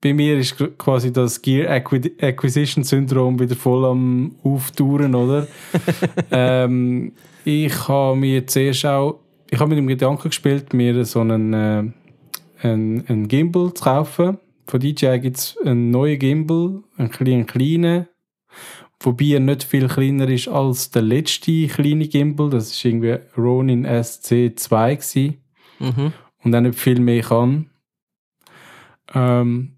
bei 0.00 0.12
mir 0.12 0.38
ist 0.38 0.54
qu- 0.56 0.76
quasi 0.76 1.12
das 1.12 1.40
Gear 1.42 1.70
Acqui- 1.70 2.22
Acquisition 2.22 2.84
Syndrom 2.84 3.38
wieder 3.38 3.56
voll 3.56 3.84
am 3.86 4.36
Auftouren, 4.42 5.14
oder? 5.14 5.46
ähm, 6.30 7.12
ich 7.44 7.88
habe 7.88 8.16
mir 8.16 8.46
zuerst 8.46 8.84
auch, 8.86 9.20
ich 9.50 9.58
habe 9.58 9.70
mit 9.70 9.78
dem 9.78 9.86
Gedanken 9.86 10.28
gespielt, 10.28 10.72
mir 10.74 11.04
so 11.04 11.20
einen, 11.20 11.52
äh, 11.52 11.84
einen, 12.62 13.06
einen 13.08 13.28
Gimbal 13.28 13.72
zu 13.74 13.84
kaufen. 13.84 14.38
Von 14.66 14.80
DJI 14.80 15.20
gibt 15.20 15.36
es 15.38 15.56
einen 15.64 15.90
neuen 15.90 16.18
Gimbal, 16.18 16.82
einen 16.96 17.10
kleinen, 17.10 17.46
kleinen, 17.46 18.08
wobei 19.00 19.26
er 19.26 19.40
nicht 19.40 19.62
viel 19.64 19.86
kleiner 19.86 20.28
ist 20.28 20.48
als 20.48 20.90
der 20.90 21.02
letzte 21.02 21.68
kleine 21.68 22.08
Gimbal. 22.08 22.50
Das 22.50 22.70
ist 22.72 22.84
irgendwie 22.84 23.18
Ronin 23.36 23.86
SC2 23.86 24.96
gewesen 24.96 25.40
Mhm. 25.78 26.12
und 26.42 26.54
auch 26.54 26.60
nicht 26.60 26.78
viel 26.78 26.98
mehr 27.00 27.22
kann. 27.22 27.70
Ähm, 29.14 29.75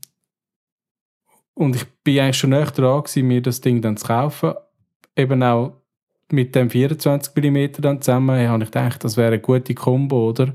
und 1.59 1.75
ich 1.75 1.85
bin 2.05 2.21
eigentlich 2.21 2.39
schon 2.39 2.51
näher 2.51 2.67
dran, 2.67 3.03
gewesen, 3.03 3.27
mir 3.27 3.43
das 3.43 3.61
Ding 3.61 3.83
dann 3.83 3.97
zu 3.97 4.07
kaufen. 4.07 4.55
Eben 5.17 5.43
auch 5.43 5.73
mit 6.31 6.55
dem 6.55 6.71
24 6.71 7.35
mm 7.35 7.81
dann 7.81 8.01
zusammen, 8.01 8.49
habe 8.49 8.63
ich 8.63 8.71
gedacht, 8.71 9.03
das 9.03 9.17
wäre 9.17 9.33
eine 9.33 9.41
gute 9.41 9.75
Kombo, 9.75 10.29
oder? 10.29 10.55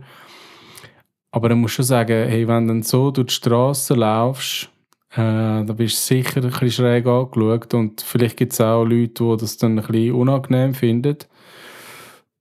Aber 1.31 1.50
ich 1.50 1.57
muss 1.57 1.72
schon 1.72 1.83
sagen, 1.83 2.29
hey, 2.29 2.48
wenn 2.48 2.67
du 2.67 2.74
dann 2.74 2.83
so 2.83 3.12
durch 3.12 3.27
die 3.27 3.33
Straße 3.33 3.95
laufst, 3.95 4.69
äh, 5.12 5.65
da 5.65 5.74
bist 5.75 6.10
du 6.10 6.15
sicher 6.15 6.41
ein 6.41 6.50
bisschen 6.50 6.72
schräg 6.72 7.05
angeschaut 7.05 7.74
und 7.74 8.00
vielleicht 8.01 8.38
gibt 8.38 8.53
es 8.53 8.62
auch 8.62 8.86
Leute, 8.86 9.25
die 9.25 9.38
das 9.38 9.57
dann 9.57 9.77
ein 9.77 9.86
bisschen 9.86 10.13
unangenehm 10.13 10.74
finden. 10.74 11.17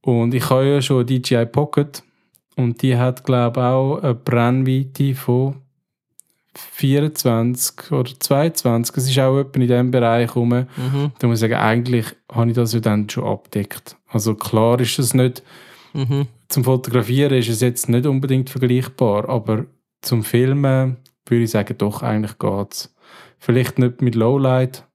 Und 0.03 0.35
ich 0.35 0.49
habe 0.51 0.67
ja 0.67 0.81
schon 0.81 0.99
eine 0.99 1.07
DJI 1.07 1.47
Pocket 1.47 2.05
und 2.57 2.81
die 2.83 2.97
hat, 2.97 3.25
glaube 3.25 3.61
ich, 3.61 3.65
auch 3.65 3.99
eine 4.03 4.15
Brennweite 4.15 5.17
von 5.17 5.62
24 6.55 7.93
oder 7.93 8.11
22. 8.19 8.97
Es 8.97 9.09
ist 9.09 9.19
auch 9.19 9.39
etwa 9.39 9.55
in 9.61 9.61
diesem 9.69 9.91
Bereich 9.91 10.35
rum. 10.37 10.49
Mhm. 10.51 11.13
Da 11.19 11.27
muss 11.27 11.39
ich 11.39 11.41
sagen, 11.51 11.55
eigentlich 11.55 12.07
habe 12.31 12.51
ich 12.51 12.57
das 12.57 12.73
ja 12.73 12.81
dann 12.81 13.09
schon 13.09 13.25
abdeckt. 13.25 13.97
Also 14.09 14.35
klar 14.35 14.81
ist 14.81 14.99
es 14.99 15.15
nicht, 15.15 15.43
Mhm. 15.95 16.27
zum 16.49 16.65
Fotografieren 16.65 17.35
ist 17.35 17.51
es 17.51 17.61
jetzt 17.61 17.89
nicht 17.91 18.07
unbedingt 18.07 18.49
vergleichbar, 18.49 19.29
aber 19.29 19.67
zum 20.01 20.25
Filmen 20.25 20.97
würde 21.27 21.45
ich 21.45 21.51
sagen, 21.51 21.77
doch, 21.77 22.03
eigentlich 22.03 22.39
geht's. 22.39 22.95
Vielleicht 23.39 23.79
nicht 23.79 24.01
mit 24.01 24.15
Lowlight, 24.15 24.87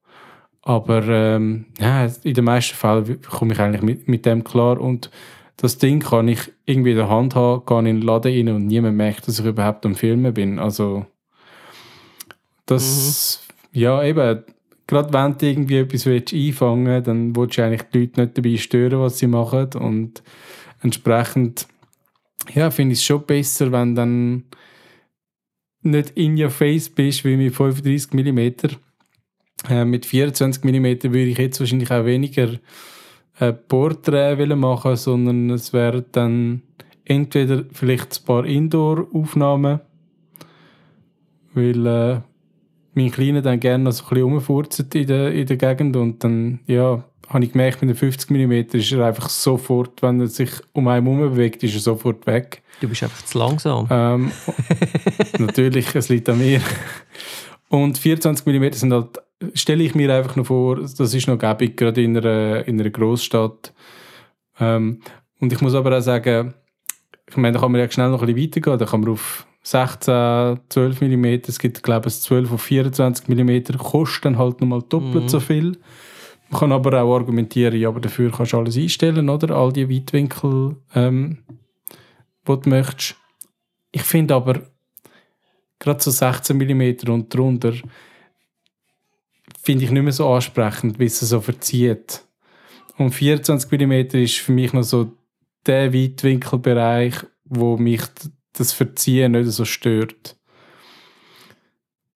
aber 0.62 1.04
ähm, 1.06 1.66
ja, 1.78 2.06
in 2.24 2.34
den 2.34 2.44
meisten 2.44 2.74
Fällen 2.74 3.20
komme 3.22 3.52
ich 3.52 3.60
eigentlich 3.60 3.82
mit, 3.82 4.08
mit 4.08 4.26
dem 4.26 4.42
klar 4.42 4.80
und 4.80 5.10
das 5.56 5.78
Ding 5.78 6.00
kann 6.00 6.26
ich 6.28 6.52
irgendwie 6.66 6.90
in 6.92 6.96
der 6.96 7.08
Hand 7.08 7.34
haben, 7.36 7.64
gehe 7.66 7.78
in 7.78 7.84
den 7.84 8.02
Laden 8.02 8.32
rein 8.32 8.54
und 8.56 8.66
niemand 8.66 8.96
merkt, 8.96 9.28
dass 9.28 9.38
ich 9.38 9.46
überhaupt 9.46 9.86
am 9.86 9.94
Filmen 9.94 10.34
bin. 10.34 10.58
Also 10.58 11.06
das, 12.70 13.42
ja 13.72 14.02
eben, 14.02 14.44
gerade 14.86 15.12
wenn 15.12 15.38
du 15.38 15.46
irgendwie 15.46 15.78
etwas 15.78 16.06
willst 16.06 16.34
einfangen 16.34 16.86
willst, 16.86 17.08
dann 17.08 17.36
willst 17.36 17.58
du 17.58 17.64
eigentlich 17.64 17.82
die 17.92 17.98
Leute 17.98 18.20
nicht 18.20 18.38
dabei 18.38 18.56
stören, 18.56 19.00
was 19.00 19.18
sie 19.18 19.26
machen 19.26 19.70
und 19.74 20.22
entsprechend 20.82 21.66
ja, 22.54 22.70
finde 22.70 22.94
ich 22.94 23.00
es 23.00 23.04
schon 23.04 23.24
besser, 23.24 23.72
wenn 23.72 23.94
dann 23.94 24.44
nicht 25.82 26.10
in 26.10 26.40
your 26.40 26.50
face 26.50 26.88
bist, 26.88 27.24
wie 27.24 27.36
mit 27.36 27.54
35 27.54 28.12
mm. 28.12 28.76
Äh, 29.68 29.84
mit 29.84 30.06
24 30.06 30.62
mm 30.62 31.12
würde 31.12 31.24
ich 31.24 31.38
jetzt 31.38 31.58
wahrscheinlich 31.58 31.90
auch 31.90 32.04
weniger 32.04 32.60
äh, 33.40 33.52
Porträt 33.52 34.46
machen, 34.54 34.94
sondern 34.94 35.50
es 35.50 35.72
wären 35.72 36.04
dann 36.12 36.62
entweder 37.04 37.64
vielleicht 37.72 38.20
ein 38.20 38.24
paar 38.24 38.44
Indoor-Aufnahmen, 38.44 39.80
weil 41.54 41.86
äh, 41.86 42.20
mein 42.94 43.10
Kleiner 43.10 43.42
dann 43.42 43.60
gerne 43.60 43.84
noch 43.84 43.92
so 43.92 44.04
ein 44.04 44.08
bisschen 44.10 44.24
rumfurzt 44.24 44.94
in 44.94 45.06
der, 45.06 45.32
in 45.32 45.46
der 45.46 45.56
Gegend 45.56 45.96
und 45.96 46.24
dann, 46.24 46.60
ja, 46.66 47.04
habe 47.28 47.44
ich 47.44 47.52
gemerkt, 47.52 47.82
mit 47.82 47.90
dem 47.90 47.96
50 47.96 48.30
mm 48.30 48.52
ist 48.76 48.92
er 48.92 49.06
einfach 49.06 49.28
sofort, 49.28 50.02
wenn 50.02 50.20
er 50.20 50.28
sich 50.28 50.50
um 50.72 50.88
einen 50.88 51.04
herum 51.04 51.20
bewegt, 51.20 51.62
ist 51.62 51.74
er 51.74 51.80
sofort 51.80 52.26
weg. 52.26 52.62
Du 52.80 52.88
bist 52.88 53.02
einfach 53.02 53.22
zu 53.22 53.38
langsam. 53.38 53.86
Ähm, 53.90 54.32
natürlich, 55.38 55.94
es 55.94 56.08
liegt 56.08 56.28
an 56.28 56.38
mir. 56.38 56.60
Und 57.68 57.98
24 57.98 58.46
mm 58.46 58.72
sind 58.72 58.92
halt, 58.92 59.18
stelle 59.52 59.84
ich 59.84 59.94
mir 59.94 60.12
einfach 60.14 60.36
noch 60.36 60.46
vor, 60.46 60.76
das 60.76 61.14
ist 61.14 61.28
noch 61.28 61.38
gäbig, 61.38 61.76
gerade 61.76 62.02
in 62.02 62.16
einer, 62.16 62.66
in 62.66 62.80
einer 62.80 62.90
Großstadt. 62.90 63.74
Ähm, 64.58 65.02
und 65.38 65.52
ich 65.52 65.60
muss 65.60 65.74
aber 65.74 65.96
auch 65.98 66.02
sagen, 66.02 66.54
ich 67.28 67.36
meine, 67.36 67.52
da 67.52 67.60
kann 67.60 67.72
man 67.72 67.80
ja 67.80 67.90
schnell 67.90 68.08
noch 68.08 68.22
ein 68.22 68.34
bisschen 68.34 68.48
weitergehen, 68.48 68.78
da 68.78 68.86
kann 68.86 69.00
man 69.00 69.10
auf 69.10 69.46
16, 69.70 70.60
12 70.70 71.00
mm, 71.02 71.24
es 71.46 71.58
gibt 71.58 71.82
glaube 71.82 72.08
ich 72.08 72.18
12 72.20 72.52
auf 72.52 72.62
24 72.62 73.28
mm, 73.28 73.76
kostet 73.76 74.24
dann 74.24 74.38
halt 74.38 74.62
nochmal 74.62 74.82
doppelt 74.88 75.24
Mhm. 75.24 75.28
so 75.28 75.40
viel. 75.40 75.76
Man 76.48 76.60
kann 76.60 76.72
aber 76.72 77.02
auch 77.02 77.14
argumentieren, 77.16 77.78
ja, 77.78 77.88
aber 77.88 78.00
dafür 78.00 78.32
kannst 78.32 78.54
du 78.54 78.58
alles 78.58 78.78
einstellen, 78.78 79.28
oder? 79.28 79.54
All 79.54 79.70
die 79.70 79.90
Weitwinkel, 79.90 80.76
ähm, 80.94 81.44
die 82.48 82.60
du 82.60 82.70
möchtest. 82.70 83.16
Ich 83.92 84.02
finde 84.02 84.34
aber, 84.34 84.62
gerade 85.78 86.02
so 86.02 86.10
16 86.10 86.56
mm 86.56 87.10
und 87.10 87.34
drunter, 87.34 87.74
finde 89.62 89.84
ich 89.84 89.90
nicht 89.90 90.02
mehr 90.02 90.12
so 90.12 90.32
ansprechend, 90.32 90.98
wie 90.98 91.04
es 91.04 91.20
so 91.20 91.42
verzieht. 91.42 92.24
Und 92.96 93.10
24 93.10 93.70
mm 93.70 93.92
ist 94.16 94.36
für 94.38 94.52
mich 94.52 94.72
noch 94.72 94.82
so 94.82 95.12
der 95.66 95.92
Weitwinkelbereich, 95.92 97.14
wo 97.44 97.76
mich 97.76 98.00
das 98.58 98.72
Verziehen 98.72 99.32
nicht 99.32 99.50
so 99.50 99.64
stört. 99.64 100.36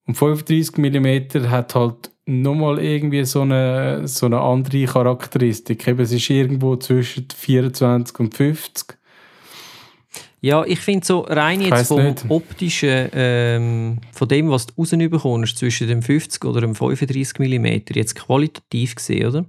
Und 0.06 0.16
35 0.16 0.76
mm 0.78 1.48
hat 1.50 1.74
halt 1.74 2.10
nochmal 2.26 2.78
irgendwie 2.78 3.24
so 3.24 3.42
eine, 3.42 4.06
so 4.06 4.26
eine 4.26 4.40
andere 4.40 4.84
Charakteristik. 4.84 5.86
Eben, 5.86 6.00
es 6.00 6.12
ist 6.12 6.30
irgendwo 6.30 6.76
zwischen 6.76 7.28
24 7.34 8.18
und 8.20 8.34
50. 8.34 8.98
Ja, 10.40 10.64
ich 10.64 10.80
finde 10.80 11.06
so 11.06 11.20
rein 11.20 11.60
jetzt 11.60 11.86
vom 11.86 12.02
nicht. 12.02 12.24
optischen, 12.28 13.08
ähm, 13.12 13.98
von 14.12 14.26
dem, 14.26 14.50
was 14.50 14.66
du 14.66 14.74
rausbekommst, 14.76 15.56
zwischen 15.56 15.86
dem 15.86 16.02
50 16.02 16.44
oder 16.44 16.60
dem 16.60 16.74
35 16.74 17.38
mm, 17.38 17.94
jetzt 17.94 18.16
qualitativ 18.16 18.96
gesehen, 18.96 19.28
oder? 19.28 19.44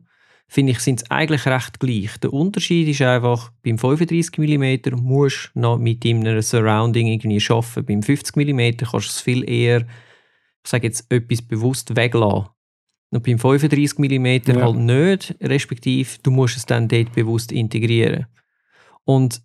Finde 0.48 0.74
ich, 0.74 0.80
sind 0.80 1.02
es 1.02 1.10
eigentlich 1.10 1.46
recht 1.46 1.80
gleich. 1.80 2.18
Der 2.20 2.32
Unterschied 2.32 2.88
ist 2.88 3.02
einfach, 3.02 3.52
beim 3.64 3.78
35 3.78 4.38
mm 4.38 4.96
musst 5.02 5.52
du 5.56 5.60
noch 5.60 5.78
mit 5.80 6.06
einem 6.06 6.42
Surrounding 6.42 7.08
irgendwie 7.08 7.44
arbeiten. 7.50 7.86
Beim 7.86 8.04
50 8.04 8.36
mm 8.36 8.78
kannst 8.78 8.94
du 8.94 8.98
es 8.98 9.22
viel 9.22 9.50
eher, 9.50 9.82
ich 9.82 10.70
sage 10.70 10.88
jetzt, 10.88 11.12
etwas 11.12 11.42
bewusst 11.42 11.96
weglassen. 11.96 12.50
Und 13.12 13.24
beim 13.24 13.40
35 13.40 14.00
mm 14.00 14.26
Ja. 14.52 14.62
halt 14.64 14.78
nicht, 14.78 15.36
respektive 15.42 16.10
du 16.24 16.32
musst 16.32 16.58
es 16.58 16.66
dann 16.66 16.88
dort 16.88 17.14
bewusst 17.14 17.52
integrieren. 17.52 18.28
Und 19.06 19.42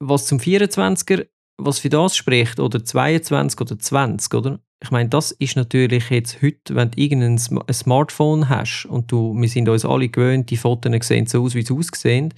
was 0.00 0.26
zum 0.26 0.38
24er, 0.38 1.26
was 1.58 1.78
für 1.78 1.88
das 1.88 2.16
spricht, 2.16 2.58
oder 2.58 2.84
22 2.84 3.60
oder 3.60 3.78
20, 3.78 4.34
oder? 4.34 4.60
Ich 4.82 4.90
meine, 4.90 5.08
das 5.08 5.30
ist 5.30 5.54
natürlich 5.56 6.10
jetzt 6.10 6.42
heute, 6.42 6.74
wenn 6.74 6.90
du 6.90 7.00
irgendein 7.00 7.36
Sm 7.38 7.58
ein 7.66 7.72
Smartphone 7.74 8.48
hast 8.48 8.86
und 8.86 9.12
du, 9.12 9.32
wir 9.36 9.48
sind 9.48 9.68
uns 9.68 9.84
alle 9.84 10.08
gewöhnt, 10.08 10.50
die 10.50 10.56
Fotos 10.56 11.06
sehen 11.06 11.26
so 11.26 11.42
aus, 11.44 11.54
wie 11.54 11.62
sie 11.62 11.72
aussehen. 11.74 12.34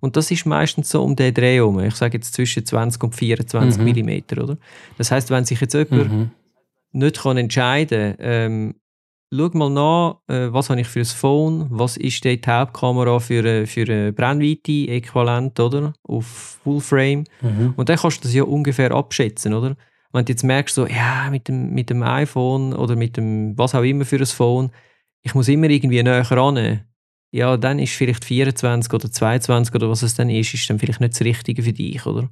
Und 0.00 0.16
das 0.16 0.30
ist 0.30 0.44
meistens 0.44 0.90
so 0.90 1.02
um 1.02 1.14
den 1.16 1.32
Dreh 1.32 1.54
herum. 1.56 1.78
Ich 1.80 1.94
sage 1.94 2.18
jetzt 2.18 2.34
zwischen 2.34 2.66
20 2.66 3.02
und 3.04 3.14
24 3.14 3.80
Mhm. 3.80 4.04
mm, 4.06 4.40
oder? 4.42 4.58
Das 4.98 5.10
heißt, 5.12 5.30
wenn 5.30 5.44
sich 5.44 5.60
jetzt 5.60 5.72
jemand 5.74 6.10
Mhm. 6.12 6.30
nicht 6.92 7.22
kann 7.22 7.36
entscheiden 7.36 8.16
kann, 8.16 8.26
ähm, 8.26 8.74
schau 9.32 9.48
mal 9.54 9.70
nach, 9.70 10.16
äh, 10.28 10.52
was 10.52 10.68
habe 10.70 10.80
ich 10.80 10.88
für 10.88 11.00
ein 11.00 11.04
Phone, 11.06 11.66
was 11.70 11.96
ist 11.96 12.24
die 12.24 12.40
Hauptkamera 12.44 13.18
für, 13.20 13.38
eine- 13.38 13.66
für 13.66 13.82
eine 13.82 14.12
Brennweite, 14.12 14.88
äquivalent, 14.88 15.58
oder? 15.60 15.92
Auf 16.02 16.58
Fullframe. 16.64 17.24
Mhm. 17.40 17.74
Und 17.76 17.88
dann 17.88 17.96
kannst 17.96 18.18
du 18.18 18.22
das 18.24 18.34
ja 18.34 18.42
ungefähr 18.42 18.90
abschätzen, 18.92 19.54
oder? 19.54 19.76
Wenn 20.14 20.24
du 20.24 20.32
jetzt 20.32 20.44
merkst, 20.44 20.74
so, 20.74 20.86
ja, 20.86 21.28
mit 21.30 21.48
dem, 21.48 21.74
mit 21.74 21.90
dem 21.90 22.02
iPhone 22.02 22.72
oder 22.72 22.96
mit 22.96 23.16
dem, 23.16 23.58
was 23.58 23.74
auch 23.74 23.82
immer 23.82 24.04
für 24.04 24.18
ein 24.18 24.26
Phone, 24.26 24.70
ich 25.22 25.34
muss 25.34 25.48
immer 25.48 25.68
irgendwie 25.68 26.02
näher 26.02 26.30
ran, 26.30 26.84
ja, 27.32 27.56
dann 27.56 27.80
ist 27.80 27.94
vielleicht 27.94 28.24
24 28.24 28.92
oder 28.94 29.10
22 29.10 29.74
oder 29.74 29.90
was 29.90 30.02
es 30.02 30.14
dann 30.14 30.30
ist, 30.30 30.54
ist 30.54 30.70
dann 30.70 30.78
vielleicht 30.78 31.00
nicht 31.00 31.14
das 31.14 31.22
Richtige 31.22 31.62
für 31.64 31.72
dich, 31.72 32.06
oder? 32.06 32.30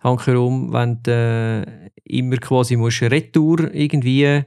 Handkerum, 0.00 0.72
wenn 0.72 1.02
du 1.02 1.10
äh, 1.10 1.90
immer 2.04 2.36
quasi 2.36 2.76
musst 2.76 3.02
retour 3.02 3.72
irgendwie 3.74 4.42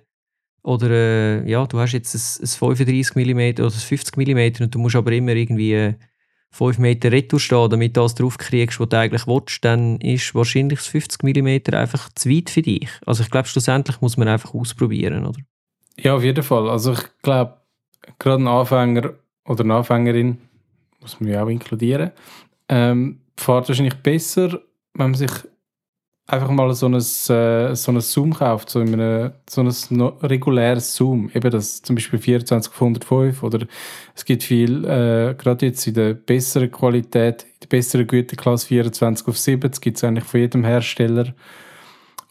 Oder 0.63 0.91
äh, 0.91 1.49
ja, 1.49 1.65
du 1.65 1.79
hast 1.79 1.93
jetzt 1.93 2.15
ein, 2.15 2.43
ein 2.43 2.47
35 2.47 3.15
mm 3.15 3.63
oder 3.63 3.73
ein 3.73 3.79
50 3.79 4.17
mm 4.17 4.63
und 4.63 4.75
du 4.75 4.79
musst 4.79 4.95
aber 4.95 5.11
immer 5.13 5.33
irgendwie 5.33 5.95
5 6.51 6.79
Meter 6.79 7.11
Retour 7.11 7.39
stehen, 7.39 7.69
damit 7.69 7.95
du 7.95 8.01
das 8.01 8.15
drauf 8.15 8.37
kriegst, 8.37 8.79
was 8.79 8.89
du 8.89 8.97
eigentlich 8.97 9.25
willst, 9.25 9.63
dann 9.63 9.99
ist 10.01 10.35
wahrscheinlich 10.35 10.79
das 10.79 10.87
50 10.87 11.23
mm 11.23 11.73
einfach 11.73 12.09
zu 12.13 12.29
weit 12.29 12.49
für 12.49 12.61
dich. 12.61 12.89
Also 13.05 13.23
ich 13.23 13.31
glaube, 13.31 13.47
schlussendlich 13.47 14.01
muss 14.01 14.17
man 14.17 14.27
einfach 14.27 14.53
ausprobieren, 14.53 15.25
oder? 15.25 15.39
Ja, 15.97 16.15
auf 16.15 16.23
jeden 16.23 16.43
Fall. 16.43 16.69
Also 16.69 16.93
ich 16.93 17.03
glaube, 17.21 17.57
gerade 18.19 18.43
ein 18.43 18.47
Anfänger 18.47 19.13
oder 19.45 19.63
eine 19.63 19.75
Anfängerin, 19.75 20.37
muss 20.99 21.19
man 21.19 21.29
ja 21.29 21.43
auch 21.43 21.47
inkludieren, 21.47 22.11
ähm, 22.67 23.21
fährt 23.37 23.67
wahrscheinlich 23.67 23.95
besser, 23.95 24.61
wenn 24.93 25.11
man 25.11 25.13
sich 25.15 25.31
einfach 26.31 26.49
mal 26.49 26.73
so 26.73 26.87
ein, 26.87 26.93
äh, 26.93 27.75
so 27.75 27.91
ein 27.91 28.01
Zoom 28.01 28.33
kauft, 28.33 28.69
so, 28.69 28.79
in 28.79 28.93
einem, 28.93 29.33
so 29.49 29.61
ein 29.61 30.01
reguläres 30.23 30.95
Zoom, 30.95 31.29
eben 31.33 31.51
das 31.51 31.81
zum 31.81 31.95
Beispiel 31.95 32.19
24 32.19 32.71
auf 32.71 32.81
105 32.81 33.43
oder 33.43 33.67
es 34.15 34.23
gibt 34.23 34.43
viel, 34.43 34.85
äh, 34.85 35.35
gerade 35.37 35.65
jetzt 35.65 35.85
in 35.87 35.93
der 35.93 36.13
besseren 36.13 36.71
Qualität, 36.71 37.43
in 37.43 37.59
der 37.63 37.67
besseren 37.67 38.07
Güteklasse 38.07 38.67
24 38.67 39.27
auf 39.27 39.37
70 39.37 39.81
gibt 39.81 39.97
es 39.97 40.03
eigentlich 40.03 40.23
von 40.23 40.39
jedem 40.39 40.63
Hersteller. 40.63 41.33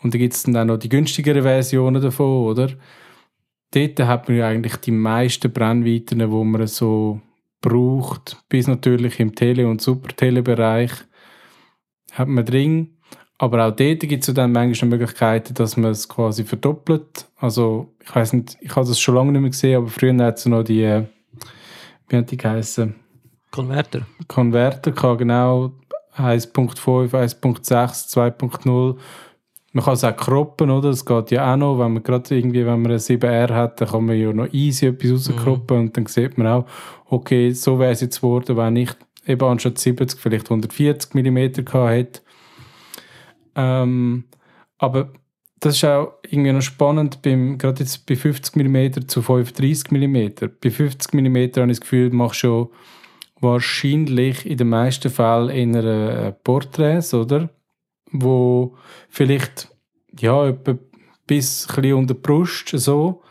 Und 0.03 0.15
da 0.15 0.19
gibt 0.19 0.33
es 0.33 0.45
dann 0.45 0.57
auch 0.57 0.65
noch 0.65 0.79
die 0.79 0.89
günstigeren 0.89 1.43
Versionen 1.43 2.01
davon, 2.01 2.47
oder? 2.47 2.71
Dort 3.73 4.01
hat 4.01 4.29
man 4.29 4.39
ja 4.39 4.49
eigentlich 4.49 4.77
die 4.77 4.93
meisten 4.93 5.53
Brennweiten, 5.53 6.19
die 6.21 6.27
man 6.27 6.67
so 6.67 7.21
braucht, 7.61 8.39
bis 8.49 8.67
natürlich 8.67 9.21
im 9.21 9.35
Tele- 9.35 9.69
und 9.69 9.83
Super-Tele-Bereich 9.83 10.93
hat 12.13 12.29
man 12.29 12.45
drin 12.45 12.97
aber 13.43 13.67
auch 13.67 13.71
dort 13.71 14.01
gibt 14.01 14.29
es 14.29 14.35
dann 14.35 14.53
manchmal 14.53 14.91
Möglichkeiten, 14.91 15.55
dass 15.55 15.79
man 15.79 15.93
es 15.93 16.07
quasi 16.07 16.45
verdoppelt. 16.45 17.27
Also, 17.39 17.89
ich 18.05 18.15
weiß 18.15 18.35
nicht, 18.35 18.59
ich 18.61 18.77
habe 18.77 18.87
das 18.87 19.01
schon 19.01 19.15
lange 19.15 19.33
nicht 19.33 19.41
mehr 19.41 19.51
gesehen, 19.51 19.79
aber 19.79 19.87
früher 19.87 20.15
hat 20.19 20.37
es 20.37 20.45
noch 20.45 20.63
die, 20.63 20.83
äh, 20.83 21.05
wie 22.09 22.17
haben 22.17 22.27
die 22.27 22.37
geheißen? 22.37 22.95
Konverter. 23.51 24.03
Konverter 24.29 24.91
genau. 25.17 25.73
1.5, 26.19 27.13
1.6, 27.13 28.13
2.0. 28.13 28.97
Man 29.73 29.85
kann 29.85 29.95
es 29.95 30.05
auch 30.05 30.17
kroppen, 30.17 30.71
oder? 30.71 30.91
Das 30.91 31.07
geht 31.07 31.31
ja 31.31 31.51
auch 31.51 31.57
noch, 31.57 31.79
wenn 31.79 31.95
man 31.95 32.03
gerade 32.03 32.37
irgendwie, 32.37 32.67
wenn 32.67 32.83
man 32.83 32.93
ein 32.93 32.99
7R 32.99 33.55
hat, 33.55 33.81
dann 33.81 33.89
kann 33.89 34.05
man 34.05 34.19
ja 34.19 34.35
noch 34.35 34.53
easy 34.53 34.89
etwas 34.89 35.13
rauskroppen 35.13 35.79
mhm. 35.79 35.83
und 35.85 35.97
dann 35.97 36.05
sieht 36.05 36.37
man 36.37 36.47
auch, 36.47 36.67
okay, 37.07 37.53
so 37.53 37.79
wäre 37.79 37.93
es 37.93 38.03
jetzt 38.03 38.21
geworden, 38.21 38.59
wenn 38.59 38.77
ich 38.77 38.91
eben 39.27 39.45
anstatt 39.49 39.79
70 39.79 40.21
vielleicht 40.21 40.51
140 40.51 41.15
mm 41.15 41.65
gehabt 41.65 41.91
hätte 41.91 42.21
ähm, 43.61 44.25
aber 44.79 45.13
das 45.61 45.77
ist 45.77 45.85
auch 45.85 46.15
irgendwie 46.29 46.53
noch 46.53 46.63
spannend, 46.63 47.21
beim, 47.21 47.59
gerade 47.59 47.81
jetzt 47.81 48.07
bei 48.07 48.17
50 48.17 48.57
mm 48.57 49.07
zu 49.07 49.21
35 49.21 49.91
mm. 49.91 50.49
Bei 50.61 50.71
50 50.71 51.13
mm 51.13 51.37
habe 51.37 51.71
ich 51.71 51.79
das 51.79 51.81
Gefühl, 51.83 52.11
mache 52.11 52.35
schon 52.35 52.69
wahrscheinlich 53.41 54.47
in 54.47 54.57
den 54.57 54.71
meisten 54.71 55.11
Fällen 55.11 55.51
in 55.51 55.77
einer 55.77 56.27
äh, 56.27 56.33
Porträts, 56.33 57.13
oder? 57.13 57.51
Wo 58.11 58.77
vielleicht, 59.09 59.69
ja, 60.19 60.49
etwa 60.49 60.79
bis 61.27 61.69
ein 61.69 61.75
bisschen 61.75 61.95
unter 61.95 62.15
die 62.15 62.21
Brust, 62.21 62.69
so. 62.71 63.23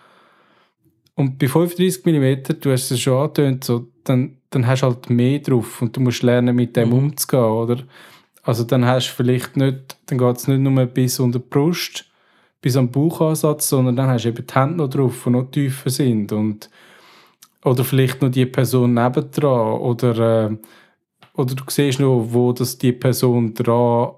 Und 1.16 1.38
bei 1.40 1.48
35 1.48 2.06
mm, 2.06 2.60
du 2.62 2.72
hast 2.72 2.92
es 2.92 3.00
schon 3.00 3.22
angetönt, 3.22 3.64
so, 3.64 3.88
dann, 4.04 4.38
dann 4.52 4.68
hast 4.68 4.84
du 4.84 4.88
halt 4.88 5.10
mehr 5.10 5.40
drauf 5.40 5.82
und 5.82 5.98
du 5.98 6.00
musst 6.00 6.24
lernen, 6.24 6.56
mit 6.56 6.76
dem 6.76 6.90
mhm. 6.90 6.96
umzugehen, 6.96 7.44
oder? 7.44 7.84
Also 8.44 8.64
dann 8.64 8.86
hast 8.86 9.10
du 9.10 9.14
vielleicht 9.16 9.58
nicht, 9.58 9.98
dann 10.06 10.18
geht 10.18 10.38
es 10.38 10.48
nicht 10.48 10.60
nur 10.60 10.86
bis 10.86 11.20
unter 11.20 11.40
die 11.40 11.46
Brust, 11.50 12.06
bis 12.62 12.76
am 12.76 12.92
Bauchansatz, 12.92 13.70
sondern 13.70 13.96
dann 13.96 14.10
hast 14.10 14.26
du 14.26 14.30
eben 14.30 14.46
die 14.46 14.54
Hände 14.54 14.78
noch 14.78 14.90
drauf, 14.90 15.22
die 15.26 15.30
noch 15.30 15.52
tiefer 15.52 15.90
sind 15.90 16.32
und 16.32 16.70
oder 17.64 17.84
vielleicht 17.84 18.22
noch 18.22 18.30
die 18.30 18.46
Person 18.46 18.94
nebendran 18.94 19.80
oder, 19.80 20.50
äh, 20.50 20.58
oder 21.34 21.56
du 21.56 21.64
siehst 21.68 22.00
noch, 22.00 22.26
wo 22.30 22.54
das 22.54 22.78
die 22.78 22.94
Person 22.94 23.54
dran 23.54 24.12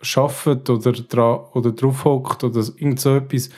schafft 0.00 0.68
oder, 0.68 0.92
dran, 0.92 1.40
oder 1.54 1.72
drauf 1.72 2.04
hockt 2.04 2.42
oder 2.42 2.60
irgend 2.76 3.00
so 3.00 3.16
etwas. 3.16 3.50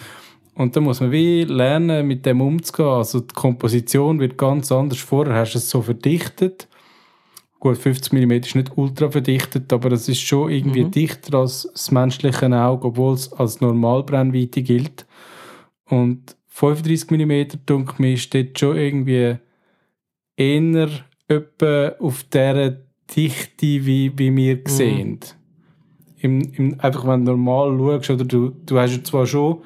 Und 0.55 0.77
dann 0.77 0.85
muss 0.85 1.01
man 1.01 1.11
wie 1.11 1.45
lernen, 1.45 2.07
mit 2.07 2.27
dem 2.27 2.41
umzugehen. 2.41 2.89
Also 2.89 3.21
die 3.21 3.35
Komposition 3.35 4.21
wird 4.21 4.39
ganz 4.39 4.71
anders. 4.71 4.99
Vorher 4.99 5.35
hast 5.35 5.55
du 5.55 5.59
es 5.59 5.69
so 5.69 5.83
verdichtet 5.83 6.69
Gut, 7.65 7.79
50 7.79 8.13
mm 8.13 8.33
ist 8.33 8.57
nicht 8.57 8.73
ultra 8.77 9.11
verdichtet, 9.11 9.73
aber 9.73 9.91
es 9.93 10.07
ist 10.07 10.21
schon 10.21 10.51
irgendwie 10.51 10.85
mhm. 10.85 10.91
dichter 10.91 11.39
als 11.39 11.67
das 11.73 11.91
menschliche 11.91 12.55
Auge, 12.55 12.89
obwohl 12.89 13.15
es 13.15 13.33
als 13.33 13.63
Normalbrennweite 13.63 14.61
gilt. 14.61 15.07
Und 15.87 16.37
35 16.49 17.11
mm, 17.11 17.65
denke 17.67 17.95
mir, 17.97 18.13
ist 18.13 18.35
dort 18.35 18.59
schon 18.59 18.77
irgendwie 18.77 19.37
eher 20.37 20.89
etwa 21.27 21.93
auf 22.01 22.25
dieser 22.25 22.77
Dichte, 23.17 23.87
wie, 23.87 24.13
wie 24.15 24.37
wir 24.37 24.57
mhm. 24.57 24.67
sehen. 24.67 25.21
Im, 26.19 26.43
im, 26.53 26.81
einfach 26.81 27.07
wenn 27.07 27.25
du 27.25 27.33
normal 27.33 27.79
schaust, 27.79 28.11
oder 28.11 28.27
du, 28.27 28.51
du 28.67 28.79
hast 28.79 28.95
ja 28.95 29.03
zwar 29.03 29.25
schon 29.27 29.63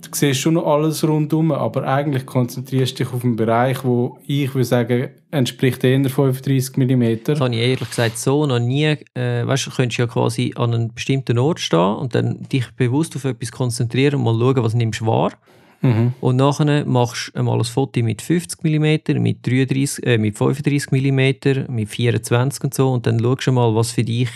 du 0.00 0.08
siehst 0.12 0.40
schon 0.40 0.54
noch 0.54 0.66
alles 0.66 1.06
rundum, 1.06 1.52
aber 1.52 1.84
eigentlich 1.84 2.26
konzentrierst 2.26 2.98
du 2.98 3.04
dich 3.04 3.12
auf 3.12 3.22
einen 3.22 3.36
Bereich, 3.36 3.84
wo 3.84 4.18
ich 4.26 4.52
würde 4.54 4.64
sagen, 4.64 5.10
entspricht 5.30 5.84
eher 5.84 6.08
35 6.08 6.76
mm. 6.76 7.24
Das 7.24 7.40
habe 7.40 7.54
ich 7.54 7.60
ehrlich 7.60 7.88
gesagt 7.88 8.18
so 8.18 8.46
noch 8.46 8.58
nie. 8.58 8.96
Äh, 9.14 9.46
weißt 9.46 9.66
du, 9.66 9.70
könntest 9.70 9.98
ja 9.98 10.06
quasi 10.06 10.52
an 10.56 10.74
einem 10.74 10.94
bestimmten 10.94 11.38
Ort 11.38 11.60
stehen 11.60 11.96
und 11.96 12.14
dann 12.14 12.42
dich 12.48 12.70
bewusst 12.76 13.16
auf 13.16 13.24
etwas 13.24 13.52
konzentrieren 13.52 14.16
und 14.16 14.24
mal 14.24 14.38
schauen, 14.38 14.64
was 14.64 14.74
nimmst 14.74 15.00
du 15.00 15.06
wahr. 15.06 15.32
Mhm. 15.80 16.14
Und 16.20 16.36
nachher 16.36 16.84
machst 16.86 17.32
du 17.34 17.42
mal 17.42 17.58
ein 17.58 17.64
Foto 17.64 18.02
mit 18.02 18.22
50 18.22 18.62
mm, 18.64 19.20
mit, 19.22 19.46
33, 19.46 20.06
äh, 20.06 20.18
mit 20.18 20.36
35 20.36 20.90
mm, 20.90 21.72
mit 21.72 21.88
24 21.88 22.64
und 22.64 22.74
so 22.74 22.92
und 22.92 23.06
dann 23.06 23.20
schaust 23.20 23.46
du 23.46 23.52
mal, 23.52 23.74
was 23.74 23.92
für 23.92 24.04
dich 24.04 24.30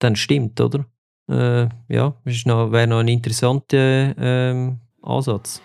dann 0.00 0.16
stimmt, 0.16 0.60
oder? 0.60 0.86
Äh, 1.30 1.68
ja, 1.88 2.14
das 2.24 2.44
wäre 2.44 2.86
noch 2.88 2.98
ein 2.98 3.08
interessanter 3.08 4.14
ähm, 4.18 4.78
Ansatz. 5.02 5.62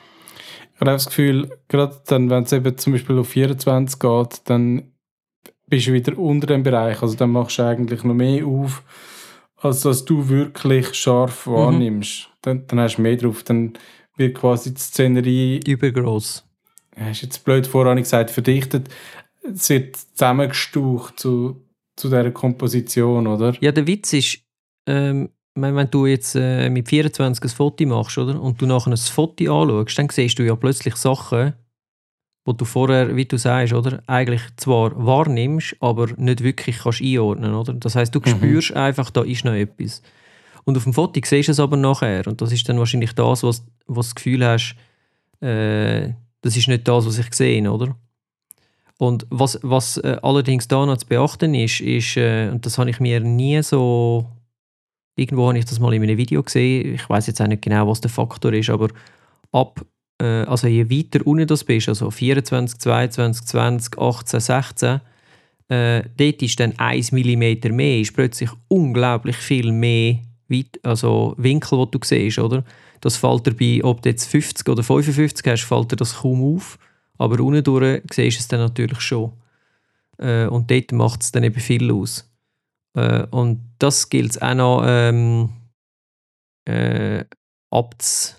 Ich 0.77 0.81
habe 0.81 0.91
das 0.91 1.07
Gefühl, 1.07 1.49
gerade 1.69 1.99
dann, 2.05 2.29
wenn 2.29 2.43
es 2.43 2.51
eben 2.51 2.77
zum 2.77 2.93
Beispiel 2.93 3.17
auf 3.17 3.29
24 3.29 3.99
geht, 3.99 4.41
dann 4.45 4.91
bist 5.65 5.87
du 5.87 5.93
wieder 5.93 6.15
unter 6.19 6.45
dem 6.45 6.61
Bereich. 6.61 7.01
Also 7.01 7.15
dann 7.15 7.31
machst 7.31 7.57
du 7.57 7.63
eigentlich 7.63 8.03
noch 8.03 8.13
mehr 8.13 8.45
auf, 8.45 8.83
als 9.55 9.81
dass 9.81 10.05
du 10.05 10.29
wirklich 10.29 10.93
scharf 10.93 11.47
mhm. 11.47 11.51
wahrnimmst. 11.51 12.29
Dann, 12.43 12.67
dann 12.67 12.79
hast 12.79 12.97
du 12.97 13.01
mehr 13.01 13.17
drauf. 13.17 13.41
Dann 13.41 13.73
wird 14.17 14.37
quasi 14.37 14.71
die 14.71 14.79
Szenerie... 14.79 15.61
Übergroß. 15.65 16.47
Ja, 16.95 17.09
ist 17.09 17.23
jetzt 17.23 17.43
blöd 17.43 17.65
voran 17.65 17.97
gesagt, 17.97 18.29
verdichtet. 18.29 18.87
Es 19.41 19.69
wird 19.71 19.95
zusammengestaucht 19.95 21.19
zu, 21.19 21.59
zu 21.95 22.07
dieser 22.07 22.29
Komposition, 22.29 23.25
oder? 23.25 23.55
Ja, 23.61 23.71
der 23.71 23.87
Witz 23.87 24.13
ist, 24.13 24.41
ähm, 24.85 25.29
wenn 25.61 25.89
du 25.89 26.05
jetzt 26.05 26.35
äh, 26.35 26.69
mit 26.69 26.87
24 26.87 27.43
ein 27.43 27.49
Foto 27.49 27.85
machst, 27.85 28.17
oder? 28.17 28.41
Und 28.41 28.61
du 28.61 28.65
nachher 28.65 28.91
ein 28.91 28.97
Foto 28.97 29.61
anschaust, 29.61 29.97
dann 29.97 30.09
siehst 30.09 30.39
du 30.39 30.43
ja 30.43 30.55
plötzlich 30.55 30.95
Sachen, 30.95 31.53
wo 32.45 32.53
du 32.53 32.63
vorher, 32.63 33.15
wie 33.15 33.25
du 33.25 33.37
sagst, 33.37 33.73
oder? 33.73 34.01
Eigentlich 34.07 34.41
zwar 34.55 34.91
wahrnimmst, 35.05 35.75
aber 35.79 36.07
nicht 36.17 36.43
wirklich 36.43 36.79
kannst 36.79 37.01
einordnen, 37.01 37.53
oder? 37.53 37.73
Das 37.73 37.95
heißt, 37.95 38.13
du 38.13 38.19
mhm. 38.19 38.29
spürst 38.29 38.73
einfach, 38.73 39.09
da 39.09 39.23
ist 39.23 39.45
noch 39.45 39.53
etwas. 39.53 40.01
Und 40.63 40.77
auf 40.77 40.83
dem 40.83 40.93
Foto 40.93 41.19
siehst 41.23 41.47
du 41.47 41.51
es 41.51 41.59
aber 41.59 41.77
nachher. 41.77 42.27
Und 42.27 42.41
das 42.41 42.51
ist 42.51 42.67
dann 42.69 42.79
wahrscheinlich 42.79 43.13
das, 43.13 43.43
was, 43.43 43.65
was 43.85 43.85
du 43.87 43.93
das 43.93 44.15
Gefühl 44.15 44.45
hast, 44.45 44.75
äh, 45.41 46.13
das 46.41 46.55
ist 46.55 46.67
nicht 46.67 46.87
das, 46.87 47.05
was 47.05 47.17
ich 47.17 47.33
sehe, 47.33 47.71
oder? 47.71 47.95
Und 48.97 49.27
was, 49.29 49.59
was 49.61 49.97
äh, 49.97 50.17
allerdings 50.21 50.67
da 50.67 50.85
noch 50.85 50.97
zu 50.97 51.07
beachten 51.07 51.53
ist, 51.53 51.81
ist, 51.81 52.17
äh, 52.17 52.49
und 52.49 52.65
das 52.65 52.77
habe 52.77 52.89
ich 52.89 52.99
mir 52.99 53.19
nie 53.19 53.61
so 53.61 54.25
Irgendwo 55.17 55.47
habe 55.47 55.58
ich 55.58 55.65
das 55.65 55.80
mal 55.80 55.93
in 55.95 56.03
einem 56.03 56.17
Video 56.17 56.43
gesehen. 56.43 56.93
Ich 56.93 57.10
weiß 57.10 57.27
jetzt 57.27 57.41
auch 57.41 57.47
nicht 57.47 57.63
genau, 57.63 57.88
was 57.88 58.01
der 58.01 58.12
Faktor 58.12 58.53
ist, 58.53 58.69
aber 58.69 58.89
ab, 59.51 59.84
äh, 60.21 60.43
also 60.43 60.67
je 60.67 60.89
weiter 60.89 61.25
unten 61.25 61.47
du 61.47 61.58
bist, 61.65 61.89
also 61.89 62.12
24, 62.12 62.77
22, 62.77 63.45
20, 63.45 63.97
18, 63.97 64.39
16, 64.39 65.01
äh, 65.69 66.03
dort 66.15 66.41
ist 66.43 66.60
dann 66.60 66.77
1 66.77 67.12
mm 67.12 67.75
mehr, 67.75 67.99
ist 67.99 68.13
plötzlich 68.13 68.51
unglaublich 68.67 69.36
viel 69.38 69.71
mehr 69.71 70.19
weit, 70.49 70.80
also 70.84 71.34
Winkel, 71.38 71.84
die 71.86 71.91
du 71.91 71.99
siehst, 72.03 72.38
oder? 72.38 72.63
Das 73.01 73.17
fällt 73.17 73.47
dir 73.47 73.53
bei, 73.53 73.84
ob 73.84 74.03
du 74.03 74.10
jetzt 74.10 74.25
50 74.27 74.69
oder 74.69 74.84
55 74.84 75.45
hast, 75.51 75.63
fällt 75.63 75.91
dir 75.91 75.95
das 75.95 76.17
kaum 76.17 76.56
auf. 76.56 76.77
Aber 77.17 77.43
unten 77.43 77.63
durch 77.63 78.03
siehst 78.12 78.38
du 78.38 78.41
es 78.41 78.47
dann 78.47 78.60
natürlich 78.60 79.01
schon. 79.01 79.34
Äh, 80.19 80.45
und 80.45 80.69
dort 80.69 80.91
macht 80.91 81.23
es 81.23 81.32
dann 81.32 81.43
eben 81.43 81.60
viel 81.60 81.91
aus. 81.91 82.26
Äh, 82.97 83.27
und 83.29 83.62
das 83.77 84.10
gilt 84.10 84.31
es 84.31 84.41
auch 84.41 84.55
noch 84.55 84.83
ähm, 84.86 85.49
äh, 86.65 87.23
abzu, 87.69 88.33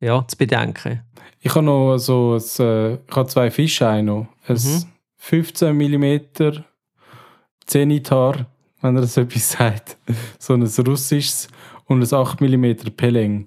ja, 0.00 0.26
zu 0.26 0.36
bedenken. 0.36 1.02
Ich 1.40 1.54
habe 1.54 1.64
noch 1.64 1.96
so 1.98 2.34
ein, 2.34 2.64
äh, 2.66 2.94
ich 2.94 3.16
habe 3.16 3.28
zwei 3.28 3.50
Fische 3.50 4.02
noch. 4.02 4.26
Ein 4.48 4.56
mhm. 4.56 4.84
15 5.18 5.76
mm 5.76 6.20
Zenitar, 7.66 8.46
wenn 8.80 8.96
er 8.96 9.02
das 9.02 9.16
etwas 9.16 9.52
sagt. 9.52 9.96
So 10.38 10.54
ein 10.54 10.62
russisches 10.62 11.48
und 11.86 12.02
ein 12.02 12.14
8 12.14 12.40
mm 12.40 12.72
Peleng. 12.96 13.46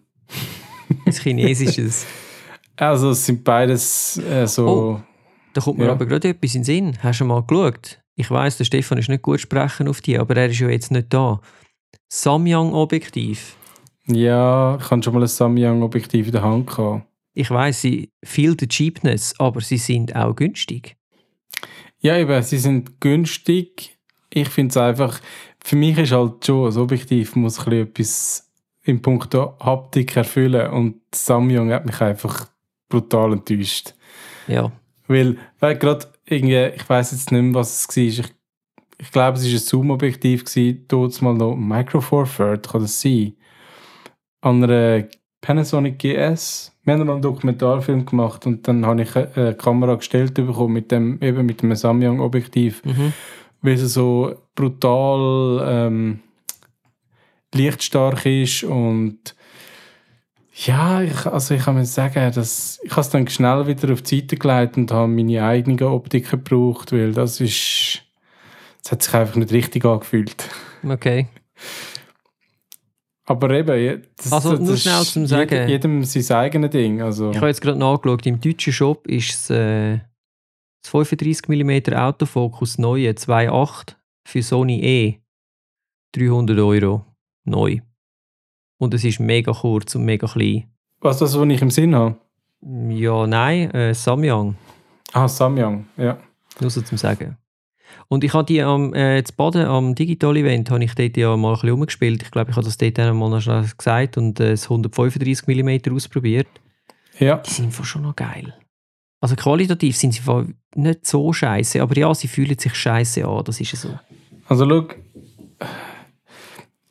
Ein 1.06 1.14
chinesisches. 1.14 2.06
Also 2.76 3.12
es 3.12 3.24
sind 3.24 3.44
beides 3.44 4.18
äh, 4.18 4.48
so... 4.48 4.68
Oh. 4.68 5.02
Da 5.54 5.62
kommt 5.62 5.78
mir 5.78 5.86
Ja. 5.86 5.92
aber 5.92 6.08
gerade 6.08 6.30
etwas 6.30 6.56
in 6.56 6.62
den 6.62 6.66
Sinn. 6.66 6.98
Hast 7.04 7.22
du 7.22 7.26
mal 7.26 7.44
geschaut? 7.44 8.03
Ich 8.16 8.30
weiß, 8.30 8.58
der 8.58 8.66
Stefan 8.66 8.98
ist 8.98 9.10
nicht 9.10 9.24
gut 9.24 9.40
sprechen 9.40 9.88
auf 9.88 10.02
die, 10.02 10.18
aber 10.18 10.38
er 10.38 10.50
ist 10.50 10.60
ja 10.60 10.70
jetzt 10.70 10.92
nicht 10.92 11.14
da. 11.14 11.42
Samyang-Objektiv. 12.10 13.56
Ja, 14.06 14.78
ich 14.80 14.92
habe 14.92 15.02
schon 15.02 15.14
mal 15.14 15.22
ein 15.22 15.28
Samyang-Objektiv 15.28 16.28
in 16.28 16.32
der 16.32 16.44
Hand 16.44 16.68
gehabt. 16.68 17.08
Ich 17.34 17.50
weiß, 17.50 17.82
sie 17.82 18.12
feel 18.24 18.56
the 18.60 18.68
cheapness, 18.68 19.34
aber 19.40 19.62
sie 19.62 19.78
sind 19.78 20.16
auch 20.16 20.36
günstig. 20.36 20.96
Ja, 22.00 22.18
eben, 22.18 22.44
sie 22.44 22.60
sind 22.60 23.02
günstig. 23.02 23.98
Ich 24.30 24.50
finde 24.50 24.72
es 24.72 24.78
einfach, 24.78 25.20
für 25.64 25.76
mich 25.76 25.98
ist 25.98 26.12
halt 26.12 26.46
schon, 26.46 26.72
ein 26.72 26.78
Objektiv 26.78 27.36
muss 27.36 27.60
ein 27.60 27.66
bisschen 27.66 27.88
etwas 27.88 28.52
im 28.84 29.02
Punkt 29.02 29.34
Haptik 29.34 30.16
erfüllen 30.16 30.70
und 30.72 31.02
Samyang 31.16 31.72
hat 31.72 31.86
mich 31.86 32.00
einfach 32.02 32.48
brutal 32.90 33.34
enttäuscht. 33.34 33.96
Ja. 34.48 34.72
Weil, 35.08 35.38
weil 35.60 35.78
gerade 35.78 36.13
irgendwie, 36.26 36.66
ich 36.76 36.88
weiß 36.88 37.12
jetzt 37.12 37.32
nicht 37.32 37.42
mehr, 37.42 37.54
was 37.54 37.88
es 37.90 37.98
war. 37.98 38.04
Ich, 38.04 38.24
ich 39.00 39.12
glaube, 39.12 39.38
es 39.38 39.46
war 39.46 39.52
ein 39.52 39.58
Zoom-Objektiv, 39.58 40.44
dort 40.88 41.22
mal 41.22 41.34
noch 41.34 41.56
Micro 41.56 42.00
Four 42.02 42.26
Third, 42.26 42.70
kann 42.70 42.82
das 42.82 43.02
sein? 43.02 43.34
An 44.42 44.64
einer 44.64 45.08
Panasonic 45.42 46.00
GS. 46.00 46.72
Wir 46.84 46.94
haben 46.94 47.06
mal 47.06 47.14
einen 47.14 47.22
Dokumentarfilm 47.22 48.06
gemacht 48.06 48.46
und 48.46 48.68
dann 48.68 48.86
habe 48.86 49.02
ich 49.04 49.16
eine, 49.16 49.32
eine 49.36 49.56
Kamera 49.56 49.96
gestellt 49.96 50.34
bekommen 50.34 50.74
mit 50.74 50.92
dem, 50.92 51.22
eben 51.22 51.46
mit 51.46 51.62
dem 51.62 51.74
Samyang-Objektiv, 51.76 52.84
Mhm. 52.86 53.14
weil 53.62 53.74
es 53.74 53.94
so 53.94 54.36
brutal 54.56 55.62
ähm, 55.66 56.20
lichtstark 57.54 58.26
ist 58.26 58.64
und 58.64 59.36
ja, 60.56 61.02
ich, 61.02 61.26
also 61.26 61.56
ich 61.56 61.64
kann 61.64 61.76
mir 61.76 61.86
sagen, 61.86 62.32
dass 62.34 62.80
ich 62.84 62.92
habe 62.92 63.02
es 63.02 63.10
dann 63.10 63.28
schnell 63.28 63.66
wieder 63.68 63.92
auf 63.92 64.02
die 64.04 64.20
Seite 64.20 64.36
gelegt 64.36 64.78
und 64.78 64.92
habe 64.92 65.08
meine 65.08 65.44
eigene 65.44 65.90
Optik 65.90 66.30
gebraucht, 66.30 66.92
weil 66.92 67.12
das 67.12 67.42
ist, 67.42 68.04
das 68.84 68.92
hat 68.92 69.04
sich 69.04 69.14
einfach 69.14 69.36
nicht 69.36 69.52
richtig 69.52 69.84
angefühlt. 69.86 70.48
Okay. 70.88 71.28
Aber 73.26 73.50
eben, 73.52 74.04
das, 74.18 74.32
Also, 74.32 74.52
das, 74.52 74.60
nur 74.60 74.72
das 74.72 74.82
schnell 74.82 75.04
zum 75.04 75.26
Sagen. 75.28 75.70
Jedem, 75.70 76.04
sein 76.04 76.38
eigenes 76.38 76.70
Ding. 76.72 77.02
Also, 77.02 77.32
Ich 77.32 77.38
habe 77.38 77.48
jetzt 77.48 77.62
gerade 77.62 77.80
nachgeschaut, 77.80 78.26
im 78.26 78.40
deutschen 78.40 78.74
Shop 78.74 79.08
ist 79.08 79.34
es, 79.34 79.50
äh, 79.50 80.00
das 80.82 80.92
35 80.92 81.48
mm 81.48 81.94
Autofokus 81.94 82.78
neue 82.78 83.12
2.8 83.12 83.96
für 84.28 84.44
Sony 84.44 84.82
E 84.82 85.20
300 86.12 86.60
Euro 86.60 87.06
neu. 87.46 87.80
Und 88.84 88.94
es 88.94 89.04
ist 89.06 89.20
mega 89.20 89.54
kurz 89.54 89.96
und 89.96 90.04
mega 90.04 90.28
klein. 90.28 90.66
was 91.00 91.18
das, 91.20 91.38
was 91.40 91.48
ich 91.48 91.62
im 91.62 91.70
Sinn 91.72 91.96
habe? 91.96 92.16
Ja, 92.90 93.26
nein, 93.28 93.72
äh, 93.72 93.94
Samyang, 93.94 94.56
Ah, 95.14 95.28
Samyang, 95.28 95.86
ja. 95.98 96.18
nur 96.60 96.70
so 96.70 96.82
zum 96.82 96.98
Sagen. 96.98 97.38
Und 98.10 98.24
ich 98.24 98.34
habe 98.34 98.46
die 98.46 98.62
am 98.62 98.94
äh, 98.94 99.24
zu 99.24 99.34
Baden, 99.36 99.66
am 99.66 99.96
Digital-Event, 99.96 100.70
habe 100.70 100.84
ich 100.84 100.96
dort 100.96 101.16
ja 101.18 101.36
mal 101.38 101.50
ein 101.50 101.54
bisschen 101.56 101.70
rumgespielt. 101.70 102.24
Ich 102.24 102.32
glaube, 102.32 102.52
ich 102.52 102.58
habe 102.58 102.66
das 102.66 102.78
dort 102.78 103.00
einmal 103.00 103.30
noch 103.30 103.42
schnell 103.42 103.66
gesagt 103.78 104.18
und 104.18 104.40
äh, 104.40 104.52
das 104.52 104.64
135 104.66 105.48
mm 105.48 105.94
ausprobiert. 105.96 106.48
Ja, 107.20 107.38
Die 107.38 107.52
sind 107.52 107.74
schon 107.74 108.02
noch 108.02 108.16
geil. 108.16 108.54
Also 109.22 109.36
qualitativ 109.36 109.96
sind 109.96 110.14
sie 110.14 110.22
nicht 110.76 111.06
so 111.08 111.32
scheiße, 111.32 111.82
aber 111.82 111.98
ja, 111.98 112.14
sie 112.14 112.28
fühlen 112.28 112.58
sich 112.60 112.76
scheiße 112.76 113.26
an, 113.26 113.44
das 113.46 113.62
ist 113.62 113.72
ja 113.72 113.80
so. 113.80 113.90
also 114.48 114.68
schau, 114.68 114.88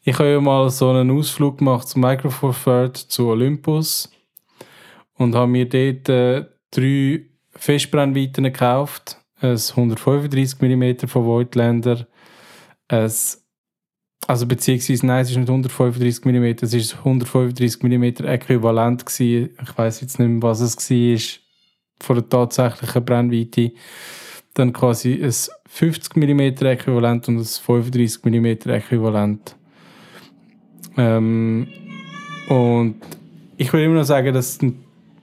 ich 0.05 0.19
habe 0.19 0.31
ja 0.31 0.41
mal 0.41 0.69
so 0.71 0.91
einen 0.91 1.11
Ausflug 1.11 1.59
gemacht 1.59 1.89
zum 1.89 2.03
Micro 2.03 2.31
Four 2.31 2.55
Third 2.55 2.97
zu 2.97 3.29
Olympus 3.29 4.11
und 5.15 5.35
habe 5.35 5.51
mir 5.51 5.69
dort 5.69 6.09
äh, 6.09 6.47
drei 6.71 7.27
Festbrennweiten 7.51 8.45
gekauft. 8.45 9.19
Ein 9.41 9.57
135 9.57 10.61
mm 10.61 11.07
von 11.07 11.25
Voigtlander, 11.25 12.07
ein 12.89 13.11
also 14.29 14.47
beziehungsweise, 14.47 15.05
nein, 15.05 15.23
es 15.23 15.31
ist 15.31 15.37
nicht 15.37 15.49
135 15.49 16.25
mm, 16.25 16.45
es 16.63 16.75
ist 16.75 16.97
135 16.99 17.83
mm 17.83 18.25
äquivalent 18.25 19.05
gewesen. 19.05 19.51
Ich 19.61 19.77
weiß 19.77 20.01
jetzt 20.01 20.19
nicht 20.19 20.29
mehr, 20.29 20.43
was 20.43 20.61
es 20.61 20.77
war 20.77 21.19
von 22.01 22.17
der 22.17 22.29
tatsächlichen 22.29 23.05
Brennweite. 23.05 23.73
Dann 24.55 24.73
quasi 24.73 25.15
ein 25.23 25.35
50 25.67 26.17
mm 26.17 26.41
Äquivalent 26.65 27.27
und 27.29 27.39
ein 27.39 27.45
35 27.45 28.25
mm 28.25 28.71
Äquivalent. 28.71 29.57
Ähm, 30.97 31.69
und 32.49 32.97
ich 33.57 33.73
würde 33.73 33.85
immer 33.87 33.97
noch 33.97 34.05
sagen, 34.05 34.35
das 34.35 34.57
sind 34.57 34.77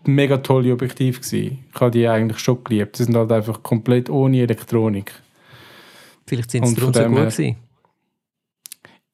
mega 0.05 0.37
tolle 0.37 0.73
Objektive 0.73 1.19
gewesen. 1.19 1.59
Ich 1.73 1.79
habe 1.81 1.91
die 1.91 2.07
eigentlich 2.07 2.39
schon 2.39 2.63
geliebt. 2.63 2.95
Sie 2.95 3.03
sind 3.03 3.15
halt 3.15 3.31
einfach 3.31 3.61
komplett 3.61 4.09
ohne 4.09 4.41
Elektronik. 4.41 5.11
Vielleicht 6.25 6.51
sind 6.51 6.65
sie 6.67 6.75
darum 6.75 6.93
so 6.93 7.03
gut 7.03 7.17
her- 7.17 7.25
gewesen. 7.25 7.55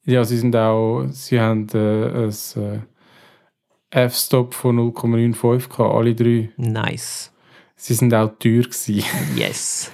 Ja, 0.05 0.23
sie 0.23 0.37
sind 0.37 0.55
auch, 0.55 1.05
sie 1.09 1.39
haben 1.39 1.67
äh, 1.73 2.27
ein 2.27 2.29
äh, 3.91 4.05
F-Stop 4.05 4.53
von 4.53 4.77
0,95 4.93 5.69
gehabt, 5.69 5.95
alle 5.95 6.13
drei. 6.13 6.51
Nice. 6.57 7.31
Sie 7.75 7.93
sind 7.95 8.13
auch 8.13 8.29
teuer 8.37 8.61
gewesen. 8.63 9.03
Yes. 9.35 9.91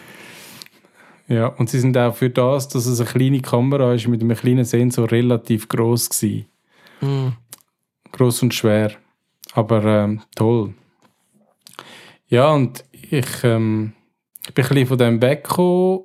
ja, 1.28 1.48
und 1.48 1.70
sie 1.70 1.80
sind 1.80 1.98
auch 1.98 2.14
für 2.16 2.30
das, 2.30 2.68
dass 2.68 2.86
es 2.88 3.00
eine 3.00 3.10
kleine 3.10 3.42
Kamera 3.42 3.94
ist, 3.94 4.08
mit 4.08 4.22
einem 4.22 4.36
kleinen 4.36 4.66
Sensor 4.66 5.10
relativ 5.10 5.70
groß 5.70 6.10
gewesen. 6.10 6.46
Mm. 7.02 7.30
Groß 8.12 8.44
und 8.44 8.54
schwer. 8.54 8.92
Aber 9.54 9.84
ähm, 9.84 10.22
toll. 10.36 10.74
Ja, 12.28 12.52
und 12.52 12.84
ich, 12.92 13.44
ähm, 13.44 13.94
ich 14.48 14.54
bin 14.54 14.64
ein 14.66 14.70
bisschen 14.70 14.88
von 14.88 14.98
dem 14.98 15.22
weggekommen. 15.22 16.02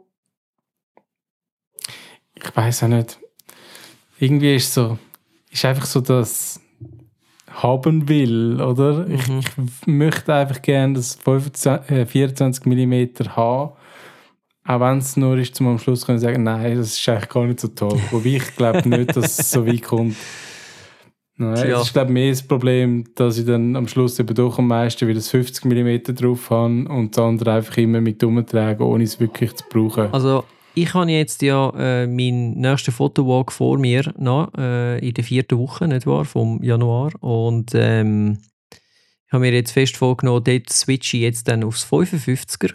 Ich 2.35 2.57
weiß 2.57 2.85
auch 2.85 2.89
nicht. 2.89 3.19
Irgendwie 4.19 4.57
ist 4.57 4.73
so, 4.73 4.99
ist 5.51 5.65
einfach 5.65 5.87
so 5.87 6.01
das 6.01 6.61
haben 7.51 8.09
will, 8.09 8.61
oder? 8.61 9.07
Ich, 9.09 9.27
Mhm. 9.29 9.41
ich 9.41 9.87
möchte 9.87 10.35
einfach 10.35 10.61
gerne 10.63 10.95
das 10.95 11.15
25, 11.17 11.91
äh, 11.91 12.07
24 12.07 12.67
mm 12.67 13.29
haben. 13.37 13.73
Auch 14.65 14.81
wenn 14.81 14.99
es 14.99 15.17
nur 15.17 15.39
ist, 15.39 15.55
zum 15.55 15.69
am 15.69 15.79
Schluss 15.79 16.05
können 16.05 16.19
sagen, 16.19 16.43
nein, 16.43 16.77
das 16.77 16.89
ist 16.99 17.09
eigentlich 17.09 17.29
gar 17.29 17.47
nicht 17.47 17.61
so 17.61 17.69
toll. 17.69 18.01
Wobei 18.11 18.31
ich 18.37 18.57
glaube 18.57 18.87
nicht, 18.89 19.17
dass 19.17 19.39
es 19.39 19.51
so 19.51 19.67
weit 19.67 19.83
kommt. 19.83 20.17
Nein, 21.39 21.55
Tja. 21.55 21.81
es 21.81 21.89
ist 21.89 21.93
glaube 21.93 22.13
mehr 22.13 22.31
das 22.31 22.43
Problem, 22.43 23.05
dass 23.15 23.37
ich 23.37 23.45
dann 23.45 23.77
am 23.77 23.89
Schluss 23.89 24.19
eben 24.19 24.35
doch 24.35 24.59
am 24.59 24.69
meisten 24.69 25.07
wieder 25.07 25.19
das 25.19 25.29
50 25.29 25.67
mm 25.67 26.15
drauf 26.15 26.49
habe 26.49 26.89
und 26.89 27.15
das 27.15 27.23
andere 27.23 27.53
einfach 27.53 27.77
immer 27.77 28.01
mit 28.01 28.25
umtragen, 28.25 28.83
ohne 28.87 29.05
es 29.05 29.21
wirklich 29.21 29.55
zu 29.55 29.65
brauchen. 29.69 30.13
Also, 30.13 30.45
ich 30.75 30.93
habe 30.95 31.11
jetzt 31.11 31.43
ja 31.43 31.73
äh, 31.77 32.07
meinen 32.07 32.59
nächsten 32.59 32.93
Fotowalk 32.93 33.53
vor 33.53 33.79
mir 33.79 34.15
noch, 34.19 34.53
äh, 34.57 34.99
in 35.07 35.13
der 35.13 35.25
vierten 35.25 35.59
Woche, 35.59 35.87
nicht 35.89 36.07
wahr, 36.07 36.25
vom 36.25 36.63
Januar. 36.63 37.13
Und 37.21 37.73
ähm, 37.75 38.39
ich 39.27 39.33
habe 39.33 39.41
mir 39.41 39.53
jetzt 39.53 39.73
fest 39.73 39.97
vorgenommen, 39.97 40.45
dort 40.45 40.71
switche 40.71 41.19
ich 41.19 41.23
jetzt 41.23 41.49
dann 41.49 41.65
aufs 41.65 41.87
55er. 41.87 42.75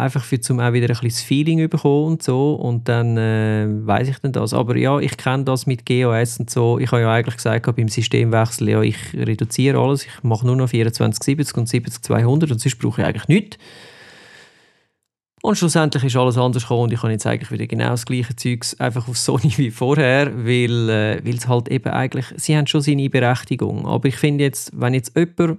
Einfach 0.00 0.24
für 0.24 0.40
zum 0.40 0.60
auch 0.60 0.72
wieder 0.72 0.86
ein 0.86 0.88
bisschen 0.88 1.08
das 1.08 1.20
Feeling 1.20 1.68
bekommen 1.68 2.06
und 2.06 2.22
so. 2.22 2.54
Und 2.54 2.88
dann 2.88 3.16
äh, 3.18 3.66
weiß 3.68 4.08
ich 4.08 4.18
dann 4.18 4.32
das. 4.32 4.54
Aber 4.54 4.76
ja, 4.76 4.98
ich 4.98 5.16
kenne 5.16 5.44
das 5.44 5.66
mit 5.66 5.84
GOS 5.84 6.40
und 6.40 6.48
so. 6.48 6.78
Ich 6.78 6.90
habe 6.90 7.02
ja 7.02 7.12
eigentlich 7.12 7.36
gesagt, 7.36 7.66
beim 7.76 7.88
Systemwechsel, 7.88 8.68
ja, 8.70 8.80
ich 8.80 8.96
reduziere 9.14 9.78
alles. 9.78 10.06
Ich 10.06 10.22
mache 10.22 10.46
nur 10.46 10.56
noch 10.56 10.70
2470 10.70 11.56
und 11.56 11.68
70200 11.68 12.50
und 12.50 12.60
sonst 12.60 12.78
brauche 12.78 13.02
ich 13.02 13.06
eigentlich 13.06 13.28
nichts. 13.28 13.58
Und 15.42 15.56
schlussendlich 15.56 16.04
ist 16.04 16.16
alles 16.16 16.36
anders 16.36 16.64
gekommen 16.64 16.82
und 16.82 16.92
ich 16.92 17.02
habe 17.02 17.12
jetzt 17.12 17.26
eigentlich 17.26 17.50
wieder 17.50 17.66
genau 17.66 17.90
das 17.90 18.04
gleiche 18.04 18.36
Zeugs 18.36 18.78
einfach 18.78 19.08
auf 19.08 19.16
Sony 19.16 19.52
wie 19.56 19.70
vorher, 19.70 20.32
weil 20.44 20.88
äh, 20.90 21.20
weil 21.24 21.36
es 21.36 21.48
halt 21.48 21.68
eben 21.68 21.90
eigentlich, 21.90 22.26
sie 22.36 22.56
haben 22.56 22.66
schon 22.66 22.82
seine 22.82 23.08
Berechtigung, 23.08 23.86
aber 23.86 24.08
ich 24.08 24.16
finde 24.16 24.44
jetzt, 24.44 24.70
wenn 24.78 24.92
jetzt 24.92 25.16
jemand 25.16 25.58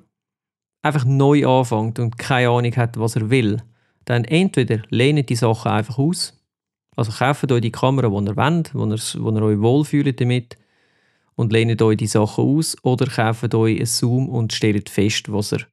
einfach 0.84 1.06
neu 1.06 1.48
anfängt 1.48 2.00
und 2.00 2.18
keine 2.18 2.50
Ahnung 2.50 2.76
hat, 2.76 3.00
was 3.00 3.16
er 3.16 3.30
will, 3.32 3.62
dann 4.06 4.24
entweder 4.26 4.82
lehnt 4.90 5.30
die 5.30 5.36
Sachen 5.36 5.72
einfach 5.72 5.98
aus, 5.98 6.38
also 6.96 7.12
kauft 7.12 7.52
euch 7.52 7.62
die 7.62 7.72
Kamera, 7.72 8.10
die 8.10 8.30
ihr 8.30 8.36
wollt, 8.36 8.76
wo 8.76 8.86
ihr, 8.86 9.00
wo 9.20 9.32
ihr 9.32 9.44
euch 9.44 9.60
wohlfühlt 9.60 10.20
damit 10.20 10.58
und 11.36 11.54
lehnt 11.54 11.82
euch 11.82 11.98
die 11.98 12.08
Sachen 12.08 12.44
aus 12.44 12.76
oder 12.84 13.08
kauft 13.08 13.54
euch 13.56 13.80
ein 13.80 13.86
Zoom 13.86 14.30
und 14.30 14.54
stellt 14.54 14.90
fest, 14.90 15.32
was 15.32 15.54
ihr 15.54 15.68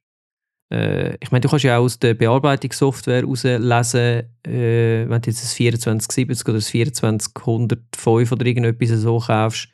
äh, 0.71 1.15
ich 1.19 1.31
meine, 1.31 1.41
du 1.41 1.49
kannst 1.49 1.65
ja 1.65 1.77
auch 1.77 1.83
aus 1.83 1.99
der 1.99 2.13
Bearbeitungssoftware 2.13 3.21
herauslesen, 3.21 4.23
äh, 4.45 5.09
wenn 5.09 5.21
du 5.21 5.29
jetzt 5.29 5.43
ein 5.43 5.73
2470 5.99 6.47
oder 6.47 6.57
ein 6.57 6.93
2405 6.93 8.31
oder 8.31 8.45
irgendetwas 8.45 8.89
so 9.01 9.19
kaufst, 9.19 9.69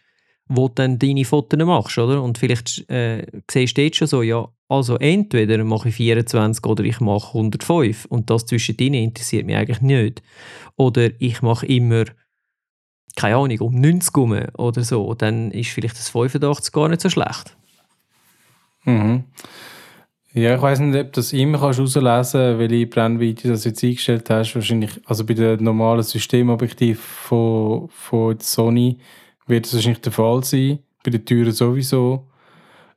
wo 0.48 0.68
du 0.68 0.76
dann 0.76 1.00
deine 1.00 1.26
Fotos 1.26 1.60
machst, 1.65 1.98
oder? 1.98 2.22
Und 2.22 2.38
vielleicht 2.38 2.89
äh, 2.89 3.26
siehst 3.50 3.78
du 3.78 3.82
jetzt 3.82 3.98
schon 3.98 4.08
so, 4.08 4.22
ja, 4.22 4.48
also 4.67 4.97
entweder 4.97 5.63
mache 5.63 5.89
ich 5.89 5.95
24 5.95 6.65
oder 6.65 6.84
ich 6.84 6.99
mache 6.99 7.28
105 7.30 8.06
und 8.06 8.30
das 8.30 8.45
zwischendrin 8.45 8.95
interessiert 8.95 9.45
mich 9.45 9.56
eigentlich 9.56 9.82
nicht. 9.82 10.23
Oder 10.75 11.10
ich 11.19 11.41
mache 11.41 11.67
immer, 11.67 12.06
keine 13.15 13.36
Ahnung, 13.36 13.60
um 13.60 13.75
90 13.80 14.17
rum 14.17 14.39
oder 14.58 14.84
so, 14.84 15.13
dann 15.13 15.51
ist 15.51 15.69
vielleicht 15.69 15.97
das 15.97 16.10
85 16.10 16.73
gar 16.73 16.89
nicht 16.89 17.01
so 17.01 17.10
schlecht. 17.10 17.56
Mhm. 18.86 19.25
Ja, 20.34 20.56
ich 20.56 20.62
weiß 20.62 20.80
nicht, 20.80 20.99
ob 20.99 21.13
du 21.13 21.21
das 21.21 21.32
immer 21.32 21.60
kannst 21.60 21.80
herauslesen 21.80 22.60
welche 22.60 22.88
Brennweite 22.88 23.47
das 23.47 23.63
jetzt 23.63 23.84
eingestellt 23.84 24.30
hast. 24.30 24.54
Wahrscheinlich, 24.54 24.91
also 25.06 25.25
bei 25.25 25.34
dem 25.34 25.63
normalen 25.63 26.04
Systemobjektiv 26.04 26.99
von, 26.99 27.88
von 27.88 28.38
Sony 28.41 28.97
wird 29.47 29.65
das 29.65 29.75
wahrscheinlich 29.75 30.01
der 30.01 30.12
Fall 30.12 30.43
sein. 30.43 30.80
Bei 31.04 31.12
den 31.12 31.23
Türen 31.23 31.54
sowieso. 31.54 32.28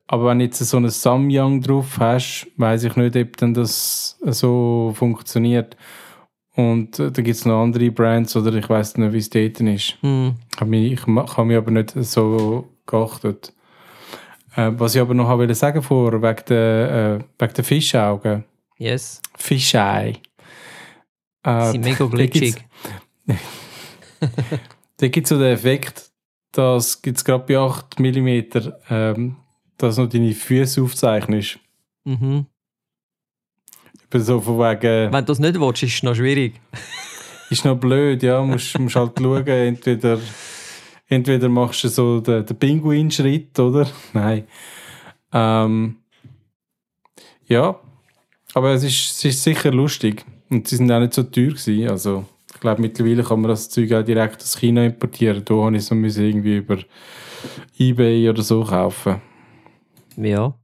Aber 0.08 0.26
wenn 0.26 0.38
du 0.38 0.46
jetzt 0.46 0.58
so 0.58 0.76
einen 0.78 0.88
Samyang 0.88 1.60
drauf 1.60 1.98
hast, 1.98 2.48
weiß 2.56 2.84
ich 2.84 2.96
nicht, 2.96 3.14
ob 3.14 3.36
dann 3.36 3.54
das 3.54 4.18
so 4.22 4.92
funktioniert. 4.94 5.76
Und 6.56 6.98
äh, 6.98 7.12
da 7.12 7.22
gibt 7.22 7.36
es 7.36 7.44
noch 7.44 7.62
andere 7.62 7.90
Brands 7.90 8.34
oder 8.34 8.52
ich 8.54 8.68
weiß 8.68 8.96
nicht, 8.96 9.12
wie 9.12 9.18
es 9.18 9.30
dort 9.30 9.60
ist. 9.60 9.98
Hm. 10.00 10.34
Ich 10.52 10.60
habe 10.60 10.70
mich, 10.70 11.56
aber 11.56 11.70
nicht 11.70 11.90
so 11.90 12.68
geachtet. 12.86 13.52
Äh, 14.56 14.72
was 14.72 14.94
ich 14.94 15.00
aber 15.00 15.14
noch 15.14 15.28
wollte 15.28 15.54
sagen 15.54 15.82
vor, 15.82 16.20
wegen 16.20 16.42
der, 16.48 17.20
äh, 17.20 17.42
wegen 17.42 17.54
der 17.54 17.64
Fischaugen. 17.64 18.44
Yes. 18.78 19.20
Fischei. 19.36 20.14
Äh, 21.44 21.66
Sie 21.66 21.72
sind 21.72 21.84
mega 21.84 22.06
glitschig. 22.06 22.56
Da 25.00 25.06
gibt 25.06 25.26
es 25.26 25.28
so 25.28 25.38
den 25.38 25.52
Effekt, 25.52 26.10
dass 26.50 27.00
gibt 27.02 27.18
es 27.18 27.24
gerade 27.24 27.44
bei 27.46 27.56
8 27.56 28.00
mm, 28.00 28.40
ähm, 28.90 29.36
dass 29.78 29.96
du 29.96 30.06
deine 30.06 30.32
Füße 30.32 30.82
aufzeichnest. 30.82 31.58
Mhm. 32.04 32.46
Eben 34.12 34.22
so 34.22 34.40
von 34.40 34.58
wegen, 34.58 35.12
Wenn 35.12 35.24
du 35.24 35.32
das 35.32 35.38
nicht 35.38 35.58
willst, 35.58 35.82
ist 35.82 35.94
es 35.94 36.02
noch 36.02 36.14
schwierig. 36.14 36.60
ist 37.50 37.64
noch 37.64 37.78
blöd, 37.78 38.22
ja, 38.22 38.42
musst, 38.42 38.78
musst 38.78 38.96
halt 38.96 39.12
schauen, 39.18 39.46
entweder, 39.46 40.18
entweder 41.08 41.48
machst 41.48 41.84
du 41.84 41.88
so 41.88 42.20
den, 42.20 42.44
den 42.44 42.56
Pinguin-Schritt, 42.56 43.58
oder? 43.58 43.88
Nein. 44.12 44.44
Ähm, 45.32 45.96
ja, 47.46 47.78
aber 48.54 48.72
es 48.72 48.84
ist, 48.84 49.16
es 49.18 49.24
ist 49.24 49.42
sicher 49.42 49.70
lustig. 49.70 50.24
Und 50.50 50.66
sie 50.68 50.76
sind 50.76 50.90
auch 50.90 51.00
nicht 51.00 51.14
so 51.14 51.22
teuer 51.22 51.48
gewesen, 51.48 51.88
also 51.88 52.24
ich 52.54 52.60
glaube, 52.60 52.80
mittlerweile 52.80 53.22
kann 53.22 53.40
man 53.40 53.50
das 53.50 53.68
Zeug 53.68 53.92
auch 53.92 54.02
direkt 54.02 54.42
aus 54.42 54.58
China 54.58 54.84
importieren. 54.84 55.44
Da 55.44 55.54
habe 55.54 55.76
ich 55.76 55.90
es 55.90 56.16
irgendwie 56.16 56.56
über 56.56 56.78
Ebay 57.78 58.28
oder 58.28 58.42
so 58.42 58.64
kaufen. 58.64 59.20
Ja. 60.20 60.54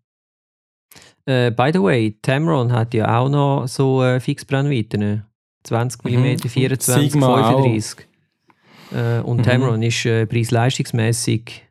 Äh, 1.26 1.50
by 1.52 1.70
the 1.72 1.80
way, 1.82 2.18
Tamron 2.20 2.70
hat 2.72 2.92
ja 2.94 3.18
auch 3.18 3.28
noch 3.28 3.66
so 3.66 4.02
äh, 4.02 4.20
Fixbrennweiten. 4.20 5.24
20 5.64 6.04
mm, 6.04 6.08
Mhm. 6.10 6.38
24, 6.38 7.12
Sigma 7.12 7.26
auch. 7.50 7.62
35. 7.62 8.06
Äh, 8.92 9.20
und 9.20 9.38
Mhm. 9.38 9.42
Tamron 9.42 9.82
ist 9.82 10.04
äh, 10.04 10.26
preis-leistungsmässig 10.26 11.62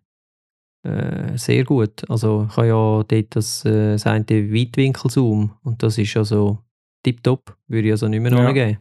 äh, 0.86 1.38
sehr 1.38 1.64
gut. 1.64 2.10
Also 2.10 2.48
ich 2.50 2.58
habe 2.58 2.68
ja 2.68 3.04
dort 3.08 3.36
das, 3.36 3.64
äh, 3.66 3.94
das 3.94 4.06
eine 4.08 4.26
Weitwinkelzoom 4.28 5.52
und 5.64 5.84
das 5.84 5.98
ist 5.98 6.18
also 6.18 6.58
tipptopp. 7.04 7.56
Würde 7.68 7.88
ich 7.88 7.92
also 7.94 8.08
nicht 8.08 8.22
mehr 8.22 8.32
Ja. 8.34 8.48
angeben. 8.48 8.78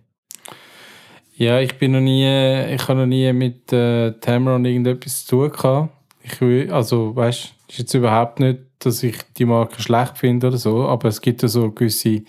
Ja, 1.36 1.60
ich 1.60 1.74
bin 1.78 1.92
noch 1.92 2.00
nie, 2.00 2.24
ich 2.74 2.88
habe 2.88 3.00
noch 3.00 3.06
nie 3.06 3.32
mit 3.32 3.72
äh, 3.72 4.12
Tamron 4.20 4.64
irgendetwas 4.64 5.24
zu 5.26 5.36
tun 5.48 5.50
gehabt. 5.52 5.90
Ich 6.22 6.40
will, 6.40 6.70
also, 6.72 7.14
weißt, 7.16 7.52
ist 7.68 7.78
jetzt 7.78 7.94
überhaupt 7.94 8.38
nicht, 8.40 8.58
dass 8.86 9.02
ich 9.02 9.16
die 9.36 9.44
Marke 9.44 9.80
schlecht 9.80 10.18
finde 10.18 10.48
oder 10.48 10.56
so, 10.58 10.86
aber 10.86 11.08
es 11.08 11.20
gibt 11.20 11.42
ja 11.42 11.48
so 11.48 11.70
gewisse, 11.70 12.22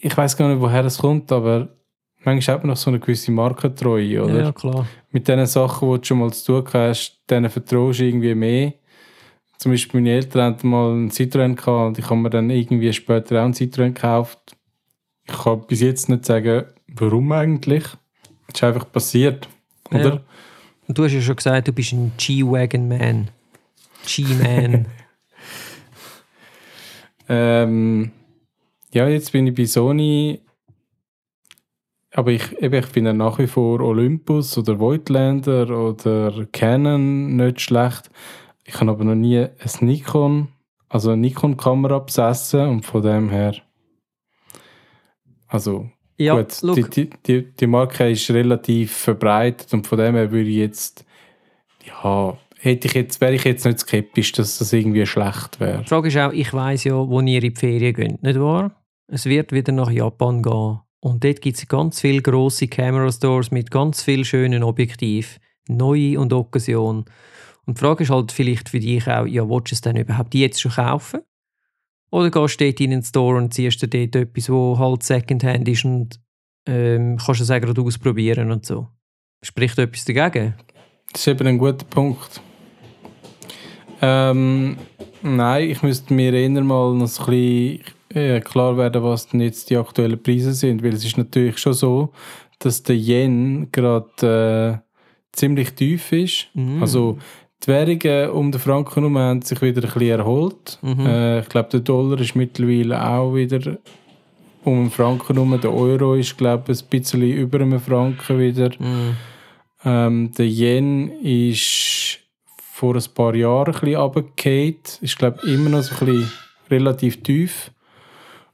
ich 0.00 0.16
weiß 0.16 0.36
gar 0.36 0.48
nicht, 0.48 0.60
woher 0.60 0.82
das 0.82 0.98
kommt, 0.98 1.30
aber 1.32 1.68
manchmal 2.24 2.56
hat 2.56 2.62
man 2.64 2.70
noch 2.70 2.76
so 2.76 2.90
eine 2.90 3.00
gewisse 3.00 3.30
Markentreue, 3.32 4.24
oder? 4.24 4.44
Ja, 4.44 4.52
klar. 4.52 4.86
Mit 5.10 5.28
den 5.28 5.44
Sachen, 5.46 5.90
die 5.92 5.98
du 6.00 6.04
schon 6.04 6.18
mal 6.18 6.32
zu 6.32 6.62
tun 6.62 6.72
hast, 6.72 7.20
denen 7.28 7.50
vertraust 7.50 8.00
du 8.00 8.04
irgendwie 8.04 8.34
mehr. 8.34 8.74
Zum 9.58 9.72
Beispiel 9.72 10.00
meine 10.00 10.14
Eltern 10.14 10.54
hatten 10.54 10.68
mal 10.68 10.92
einen 10.92 11.10
Citroën 11.10 11.54
gehabt 11.54 11.68
und 11.88 11.98
ich 11.98 12.04
habe 12.06 12.16
mir 12.16 12.30
dann 12.30 12.48
irgendwie 12.48 12.92
später 12.92 13.40
auch 13.40 13.44
einen 13.44 13.52
Citroën 13.54 13.92
gekauft. 13.92 14.56
Ich 15.28 15.36
kann 15.36 15.66
bis 15.66 15.80
jetzt 15.80 16.08
nicht 16.08 16.24
sagen, 16.24 16.64
warum 16.88 17.30
eigentlich. 17.32 17.84
Es 18.48 18.54
ist 18.54 18.64
einfach 18.64 18.90
passiert, 18.90 19.48
Ja. 19.92 20.00
oder? 20.00 20.20
Und 20.88 20.98
du 20.98 21.04
hast 21.04 21.12
ja 21.12 21.20
schon 21.20 21.36
gesagt, 21.36 21.68
du 21.68 21.72
bist 21.72 21.92
ein 21.92 22.10
G-Wagon-Man. 22.16 23.28
G-Man. 24.06 24.86
Ähm, 27.32 28.10
ja, 28.92 29.06
jetzt 29.08 29.30
bin 29.30 29.46
ich 29.46 29.54
bei 29.54 29.64
Sony, 29.64 30.40
aber 32.12 32.32
ich, 32.32 32.60
eben, 32.60 32.74
ich 32.74 32.86
finde 32.86 33.14
nach 33.14 33.38
wie 33.38 33.46
vor 33.46 33.80
Olympus 33.80 34.58
oder 34.58 34.80
Voigtlander 34.80 35.70
oder 35.70 36.44
Canon 36.46 37.36
nicht 37.36 37.60
schlecht. 37.60 38.10
Ich 38.64 38.80
habe 38.80 38.90
aber 38.90 39.04
noch 39.04 39.14
nie 39.14 39.38
ein 39.38 39.50
Nikon, 39.80 40.48
also 40.88 41.10
eine 41.10 41.20
Nikon-Kamera 41.20 42.00
besessen 42.00 42.66
und 42.66 42.84
von 42.84 43.02
dem 43.02 43.30
her, 43.30 43.54
also 45.46 45.88
ja, 46.16 46.34
gut, 46.34 46.60
look, 46.62 46.90
die, 46.90 47.10
die, 47.26 47.44
die 47.44 47.66
Marke 47.68 48.10
ist 48.10 48.28
relativ 48.32 48.92
verbreitet 48.92 49.72
und 49.72 49.86
von 49.86 49.98
dem 49.98 50.16
her 50.16 50.32
würde 50.32 50.50
ich 50.50 50.56
jetzt, 50.56 51.06
ja, 51.86 52.36
hätte 52.60 52.88
ich 52.88 52.94
jetzt, 52.94 53.20
wäre 53.20 53.34
ich 53.34 53.44
jetzt 53.44 53.64
nicht 53.64 53.80
skeptisch, 53.80 54.32
dass 54.32 54.58
das 54.58 54.72
irgendwie 54.72 55.06
schlecht 55.06 55.60
wäre. 55.60 55.82
Die 55.82 55.88
Frage 55.88 56.08
ist 56.08 56.16
auch, 56.18 56.32
ich 56.32 56.52
weiss 56.52 56.84
ja, 56.84 56.94
wo 56.94 57.20
ihr 57.20 57.42
in 57.42 57.52
die 57.52 57.58
Ferien 57.58 57.94
geht, 57.94 58.22
nicht 58.22 58.38
wahr? 58.38 58.72
Es 59.08 59.26
wird 59.26 59.52
wieder 59.52 59.72
nach 59.72 59.90
Japan 59.90 60.42
gehen. 60.42 60.80
Und 61.00 61.24
dort 61.24 61.40
gibt 61.40 61.56
es 61.56 61.66
ganz 61.66 62.00
viele 62.00 62.20
grosse 62.20 62.68
Camera 62.68 63.10
Stores 63.10 63.50
mit 63.50 63.70
ganz 63.70 64.02
vielen 64.02 64.24
schönen 64.24 64.62
Objektiven. 64.62 65.40
Neue 65.68 66.20
und 66.20 66.32
Occasion. 66.32 67.04
Und 67.64 67.78
die 67.78 67.80
Frage 67.80 68.04
ist 68.04 68.10
halt 68.10 68.32
vielleicht 68.32 68.68
für 68.68 68.80
dich 68.80 69.06
auch, 69.06 69.26
ja, 69.26 69.48
willst 69.48 69.70
du 69.70 69.74
es 69.74 69.80
denn 69.80 69.96
überhaupt 69.96 70.34
jetzt 70.34 70.60
schon 70.60 70.72
kaufen? 70.72 71.20
Oder 72.10 72.30
gehst 72.30 72.60
du 72.60 72.64
dort 72.64 72.80
in 72.80 72.90
den 72.90 73.02
Store 73.02 73.36
und 73.36 73.54
ziehst 73.54 73.80
dir 73.82 73.88
dort 73.88 74.16
etwas, 74.16 74.50
wo 74.50 74.78
halt 74.78 75.02
Secondhand 75.02 75.68
ist 75.68 75.84
und 75.84 76.20
ähm, 76.66 77.18
kannst 77.24 77.40
es 77.40 77.50
auch 77.50 77.60
gerade 77.60 77.80
ausprobieren 77.80 78.50
und 78.50 78.66
so. 78.66 78.88
Spricht 79.42 79.78
etwas 79.78 80.04
dagegen? 80.04 80.54
Das 81.12 81.22
ist 81.22 81.28
eben 81.28 81.46
ein 81.46 81.58
guter 81.58 81.86
Punkt. 81.86 82.42
Ähm, 84.00 84.76
nein, 85.22 85.70
ich 85.70 85.82
müsste 85.82 86.14
mir 86.14 86.32
eher 86.32 86.48
mal 86.48 86.94
noch 86.94 86.94
ein 86.94 87.00
bisschen 87.00 87.80
äh, 88.14 88.40
klar 88.40 88.76
werden, 88.76 89.02
was 89.02 89.28
denn 89.28 89.40
jetzt 89.40 89.70
die 89.70 89.76
aktuellen 89.76 90.22
Preise 90.22 90.52
sind, 90.52 90.82
weil 90.82 90.94
es 90.94 91.04
ist 91.04 91.18
natürlich 91.18 91.58
schon 91.58 91.74
so, 91.74 92.12
dass 92.58 92.82
der 92.82 92.96
Yen 92.96 93.68
gerade 93.72 94.82
äh, 94.82 94.90
ziemlich 95.32 95.72
tief 95.74 96.12
ist. 96.12 96.48
Mhm. 96.54 96.82
Also 96.82 97.18
die 97.62 97.68
Währungen 97.68 98.30
um 98.30 98.52
den 98.52 98.60
Franken 98.60 98.94
herum 98.94 99.18
haben 99.18 99.42
sich 99.42 99.60
wieder 99.60 99.82
ein 99.82 99.92
bisschen 99.92 100.18
erholt. 100.18 100.78
Mhm. 100.82 101.06
Äh, 101.06 101.40
ich 101.40 101.48
glaube, 101.48 101.68
der 101.70 101.80
Dollar 101.80 102.20
ist 102.20 102.34
mittlerweile 102.34 103.06
auch 103.06 103.34
wieder 103.34 103.78
um 104.64 104.84
den 104.84 104.90
Franken 104.90 105.34
herum. 105.34 105.60
Der 105.60 105.72
Euro 105.72 106.14
ist, 106.14 106.36
glaube 106.36 106.72
ich, 106.72 106.82
ein 106.82 106.88
bisschen 106.88 107.22
über 107.22 107.60
einem 107.60 107.80
Franken 107.80 108.38
wieder. 108.38 108.70
Mhm. 108.78 109.16
Ähm, 109.84 110.32
der 110.36 110.46
Yen 110.46 111.10
ist 111.22 112.19
vor 112.80 112.96
ein 112.96 113.04
paar 113.14 113.34
Jahren 113.34 113.74
ein 113.74 113.80
bisschen 113.80 113.96
runtergefallen. 113.96 114.76
Ist, 115.02 115.18
glaube 115.18 115.38
ich, 115.42 115.52
immer 115.52 115.68
noch 115.68 115.82
so 115.82 115.94
ein 115.96 116.06
bisschen 116.06 116.32
relativ 116.70 117.22
tief. 117.22 117.70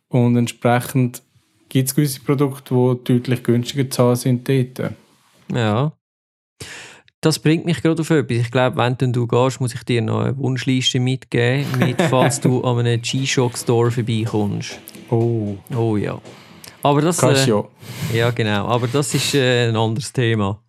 Und 0.09 0.37
entsprechend 0.37 1.23
gibt 1.69 1.89
es 1.89 1.95
gewisse 1.95 2.21
Produkte, 2.21 2.75
die 2.75 3.12
deutlich 3.12 3.45
günstiger 3.45 3.89
zu 3.89 4.03
haben 4.03 4.17
sind 4.17 4.49
dort. 4.49 4.93
Ja. 5.53 5.93
Das 7.21 7.39
bringt 7.39 7.67
mich 7.67 7.83
gerade 7.83 8.01
auf 8.03 8.11
etwas. 8.11 8.37
Ich 8.39 8.51
glaube, 8.51 8.77
wenn 8.77 9.12
du 9.12 9.27
gehst, 9.29 9.61
muss 9.61 9.75
ich 9.75 9.85
dir 9.85 10.03
noch 10.03 10.21
eine 10.21 10.37
Wunschliste 10.37 10.99
mitgeben, 10.99 11.67
mit, 11.79 12.03
falls 12.11 12.41
du 12.41 12.62
an 12.62 12.81
einem 12.81 13.01
G-Shock-Store 13.01 13.93
vorbeikommst. 13.93 14.81
Oh, 15.11 15.57
Oh 15.75 15.97
ja. 15.97 16.21
Aber 16.83 17.01
das, 17.01 17.19
äh, 17.19 17.29
Casio. 17.29 17.69
ja, 18.12 18.31
genau. 18.31 18.67
Aber 18.67 18.89
das 18.89 19.15
ist 19.15 19.35
äh, 19.35 19.69
ein 19.69 19.77
anderes 19.77 20.12
Thema. 20.12 20.61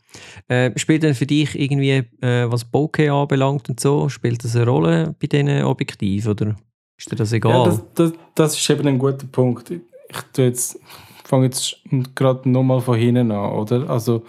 Äh, 0.48 0.72
spielt 0.78 1.04
denn 1.04 1.16
für 1.16 1.26
dich 1.26 1.60
irgendwie, 1.60 2.04
äh, 2.22 2.50
was 2.50 2.66
Bokeh 2.66 3.10
anbelangt 3.10 3.70
und 3.70 3.80
so, 3.80 4.10
spielt 4.10 4.44
das 4.44 4.56
eine 4.56 4.66
Rolle 4.66 5.16
bei 5.20 5.28
diesen 5.28 5.64
Objektiven 5.64 6.32
oder 6.32 6.56
ist 6.98 7.12
dir 7.12 7.16
das 7.16 7.32
egal? 7.34 7.52
Ja, 7.52 7.66
das, 7.66 7.84
das, 7.94 8.14
das 8.34 8.58
ist 8.58 8.70
eben 8.70 8.88
ein 8.88 8.98
guter 8.98 9.28
Punkt. 9.28 9.70
Ich 9.72 10.22
tu 10.34 10.42
jetzt, 10.42 10.80
fange 11.24 11.46
jetzt 11.46 11.78
gerade 12.16 12.50
nochmal 12.50 12.82
von 12.82 12.98
hinten 12.98 13.32
an, 13.32 13.52
oder? 13.52 13.90
Also, 13.90 14.24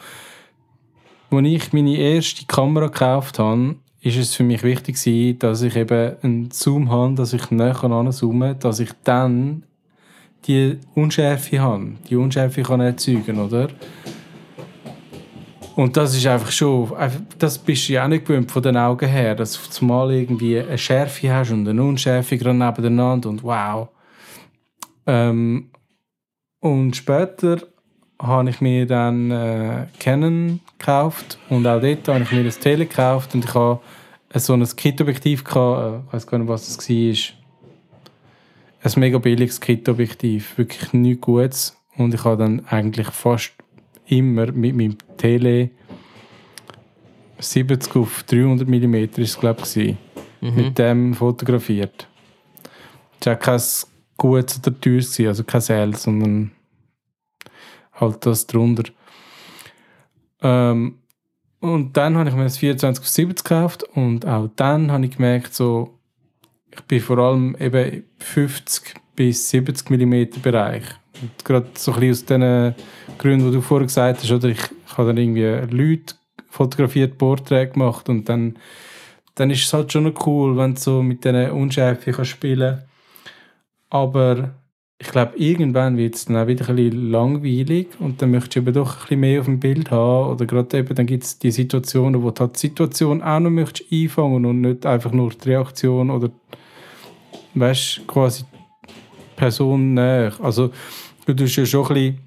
als 1.30 1.46
ich 1.46 1.72
meine 1.72 1.96
erste 1.96 2.44
Kamera 2.46 2.86
gekauft 2.86 3.38
habe, 3.38 3.76
ist 4.00 4.16
es 4.16 4.34
für 4.34 4.44
mich 4.44 4.62
wichtig 4.62 5.02
gewesen, 5.02 5.38
dass 5.38 5.62
ich 5.62 5.76
eben 5.76 6.16
einen 6.22 6.50
Zoom 6.50 6.90
habe, 6.90 7.14
dass 7.14 7.32
ich 7.32 7.50
näher 7.50 7.82
anzoome, 7.84 8.54
dass 8.54 8.80
ich 8.80 8.90
dann 9.04 9.64
die 10.46 10.78
Unschärfe 10.94 11.60
habe, 11.60 11.92
die 12.08 12.16
Unschärfe 12.16 12.62
kann 12.62 12.80
erzeugen, 12.80 13.40
oder? 13.40 13.68
Und 15.78 15.96
das 15.96 16.12
ist 16.16 16.26
einfach 16.26 16.50
schon, 16.50 16.92
das 17.38 17.56
bist 17.56 17.88
du 17.88 17.92
ja 17.92 18.02
auch 18.02 18.08
nicht 18.08 18.26
gewöhnt 18.26 18.50
von 18.50 18.60
den 18.64 18.76
Augen 18.76 19.08
her, 19.08 19.36
dass 19.36 19.52
du 19.52 19.70
zumal 19.70 20.10
irgendwie 20.10 20.58
eine 20.58 20.76
Schärfe 20.76 21.32
hast 21.32 21.52
und 21.52 21.68
eine 21.68 21.80
Unschärfe 21.80 22.36
gerade 22.36 22.58
nebeneinander 22.58 23.28
und 23.28 23.44
wow. 23.44 23.88
Ähm, 25.06 25.70
und 26.58 26.96
später 26.96 27.58
habe 28.20 28.50
ich 28.50 28.60
mir 28.60 28.86
dann 28.86 29.30
äh, 29.30 29.86
Canon 30.00 30.58
gekauft 30.76 31.38
und 31.48 31.64
auch 31.64 31.80
dort 31.80 32.08
habe 32.08 32.24
ich 32.24 32.32
mir 32.32 32.42
das 32.42 32.58
Tele 32.58 32.84
gekauft 32.84 33.36
und 33.36 33.44
ich 33.44 33.54
habe 33.54 33.78
so 34.34 34.54
ein 34.54 34.66
Kit-Objektiv 34.66 35.44
gehabt, 35.44 35.94
äh, 35.94 36.06
ich 36.08 36.12
weiß 36.12 36.26
gar 36.26 36.38
nicht, 36.38 36.48
was 36.48 36.76
das 36.76 36.88
war. 36.88 37.34
ein 38.82 39.00
mega 39.00 39.18
billiges 39.18 39.60
Kit-Objektiv, 39.60 40.58
wirklich 40.58 40.92
nichts 40.92 41.20
Gutes. 41.20 41.76
Und 41.96 42.14
ich 42.14 42.24
habe 42.24 42.36
dann 42.36 42.66
eigentlich 42.66 43.10
fast 43.10 43.52
immer 44.08 44.50
mit 44.52 44.74
meinem 44.74 44.96
Tele 45.16 45.70
70 47.38 47.96
auf 47.96 48.24
300 48.24 48.66
mm 48.66 48.94
ist 49.22 49.38
glaube 49.40 49.62
ich, 49.64 49.96
Mhm. 50.40 50.54
mit 50.54 50.78
dem 50.78 51.14
fotografiert. 51.14 52.06
Es 53.20 53.26
war 53.26 53.36
kein 53.36 53.60
gutes 54.16 54.58
oder 54.58 54.80
teures, 54.80 55.18
also 55.20 55.42
kein 55.42 55.60
Sel, 55.60 55.96
sondern 55.96 56.52
halt 57.94 58.24
das 58.24 58.46
drunter. 58.46 58.84
Ähm, 60.40 60.98
und 61.60 61.96
dann 61.96 62.16
habe 62.16 62.28
ich 62.28 62.36
mir 62.36 62.44
das 62.44 62.58
24 62.58 63.02
auf 63.02 63.08
70 63.08 63.44
gekauft 63.44 63.82
und 63.94 64.24
auch 64.26 64.48
dann 64.54 64.92
habe 64.92 65.06
ich 65.06 65.16
gemerkt, 65.16 65.54
so, 65.54 65.98
ich 66.72 66.82
bin 66.82 67.00
vor 67.00 67.18
allem 67.18 67.56
eben 67.58 68.04
50 68.18 68.94
bis 69.16 69.50
70 69.50 69.90
mm 69.90 70.40
Bereich. 70.40 70.84
Und 71.20 71.44
gerade 71.44 71.66
so 71.74 71.92
ein 71.92 72.00
bisschen 72.00 72.12
aus 72.12 72.24
den 72.26 72.74
Gründen, 73.18 73.46
die 73.46 73.56
du 73.56 73.60
vorher 73.60 73.86
gesagt 73.86 74.22
hast, 74.22 74.30
oder? 74.30 74.48
Ich, 74.48 74.60
ich 74.86 74.98
habe 74.98 75.08
dann 75.08 75.16
irgendwie 75.16 75.76
Leute 75.76 76.14
fotografiert, 76.48 77.18
Porträts 77.18 77.74
gemacht 77.74 78.08
und 78.08 78.28
dann, 78.28 78.56
dann 79.34 79.50
ist 79.50 79.64
es 79.64 79.72
halt 79.72 79.92
schon 79.92 80.04
noch 80.04 80.26
cool, 80.26 80.56
wenn 80.56 80.74
du 80.74 80.80
so 80.80 81.02
mit 81.02 81.24
diesen 81.24 81.50
Unschärfe 81.50 82.12
kannst 82.12 82.38
Aber 83.90 84.54
ich 85.00 85.08
glaube, 85.08 85.36
irgendwann 85.36 85.96
wird 85.96 86.16
es 86.16 86.24
dann 86.24 86.36
auch 86.36 86.48
wieder 86.48 86.68
ein 86.68 86.76
bisschen 86.76 87.10
langweilig 87.10 87.88
und 88.00 88.20
dann 88.20 88.32
möchtest 88.32 88.56
du 88.56 88.60
eben 88.60 88.74
doch 88.74 88.94
ein 88.94 89.00
bisschen 89.00 89.20
mehr 89.20 89.40
auf 89.40 89.46
dem 89.46 89.60
Bild 89.60 89.90
haben 89.92 90.32
oder 90.32 90.44
gerade 90.44 90.78
eben, 90.78 90.94
dann 90.94 91.06
gibt 91.06 91.22
es 91.22 91.38
die 91.38 91.52
Situationen, 91.52 92.22
wo 92.22 92.32
du 92.32 92.40
halt 92.40 92.56
die 92.56 92.60
Situation 92.66 93.22
auch 93.22 93.38
noch 93.38 93.50
möchtest 93.50 93.92
einfangen 93.92 94.44
und 94.44 94.60
nicht 94.60 94.84
einfach 94.84 95.12
nur 95.12 95.30
die 95.30 95.50
Reaktion 95.50 96.10
oder 96.10 96.30
weißt 97.54 98.06
quasi 98.08 98.44
Person 99.38 99.94
näher. 99.94 100.32
Also 100.42 100.70
du 101.26 101.34
tust 101.34 101.56
ja 101.56 101.64
schon 101.66 101.86
ein 101.86 101.94
bisschen 101.94 102.18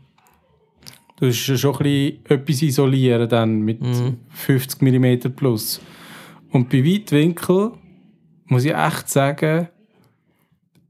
du 1.19 1.28
tust 1.28 1.47
ja 1.47 1.58
schon 1.58 1.76
ein 1.76 1.84
bisschen 1.84 2.26
etwas 2.26 2.62
isolieren 2.62 3.30
dann 3.30 3.62
mit 3.62 3.82
Mhm. 3.82 4.17
50 4.30 4.82
mm 4.82 5.32
plus. 5.36 5.82
Und 6.52 6.69
bei 6.69 6.84
Weitwinkel 6.84 7.71
muss 8.45 8.65
ich 8.65 8.74
echt 8.74 9.10
sagen, 9.10 9.67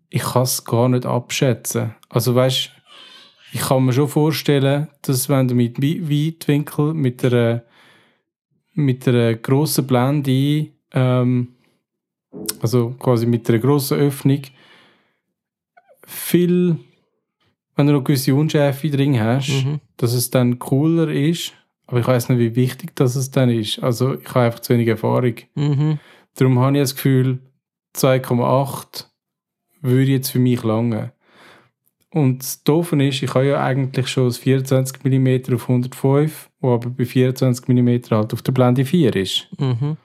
ich 0.10 0.22
kann 0.24 0.44
es 0.44 0.64
gar 0.64 0.90
nicht 0.90 1.06
abschätzen. 1.06 1.96
Also 2.10 2.36
weißt, 2.36 2.70
ich 3.54 3.60
kann 3.62 3.84
mir 3.86 3.94
schon 3.94 4.08
vorstellen, 4.08 4.88
dass 5.02 5.28
wenn 5.30 5.48
du 5.48 5.56
mit 5.56 5.82
Wei- 5.82 6.02
Weitwinkel 6.02 6.94
mit 6.94 7.24
einer 7.26 7.64
mit 8.74 9.06
einer 9.08 9.34
grossen 9.36 9.86
Blende, 9.86 10.68
ähm, 10.94 11.50
also 12.62 12.92
quasi 12.98 13.26
mit 13.26 13.50
einer 13.50 13.60
grossen 13.60 13.98
Öffnung, 14.00 14.42
viel, 16.12 16.78
wenn 17.76 17.88
du 17.88 17.94
noch 17.94 18.04
gewisse 18.04 18.36
Unschärfe 18.36 18.90
drin 18.90 19.20
hast, 19.20 19.64
Mhm. 19.66 19.80
dass 19.98 20.14
es 20.14 20.30
dann 20.30 20.60
cooler 20.60 21.08
ist. 21.10 21.54
Aber 21.88 22.00
ich 22.00 22.08
weiß 22.08 22.30
nicht, 22.30 22.40
wie 22.40 22.56
wichtig 22.56 22.96
das 22.96 23.16
es 23.16 23.32
dann 23.32 23.50
ist. 23.50 23.80
Also 23.80 24.14
ich 24.20 24.28
habe 24.30 24.42
einfach 24.46 24.60
zu 24.60 24.74
wenig 24.74 24.88
Erfahrung. 24.88 25.36
Mhm. 25.56 26.00
Darum 26.36 26.60
habe 26.60 26.78
ich 26.78 26.84
das 26.84 26.96
Gefühl, 26.96 27.40
2,8 27.94 29.10
würde 29.82 30.12
jetzt 30.12 30.30
für 30.30 30.40
mich 30.40 30.64
lange. 30.64 31.12
Und 32.14 32.40
das 32.44 32.64
Doofe 32.64 33.02
ist, 33.04 33.24
ich 33.24 33.34
habe 33.34 33.48
ja 33.48 33.64
eigentlich 33.64 34.08
schon 34.08 34.26
das 34.26 34.38
24 34.38 35.04
mm 35.04 35.54
auf 35.54 35.68
105, 35.68 36.50
wo 36.60 36.74
aber 36.74 36.90
bei 36.90 37.06
24 37.06 37.68
mm 37.68 37.90
halt 38.12 38.34
auf 38.34 38.42
der 38.42 38.52
Blende 38.52 38.86
4 38.86 39.16
ist. 39.16 39.48
Mhm. 39.58 39.98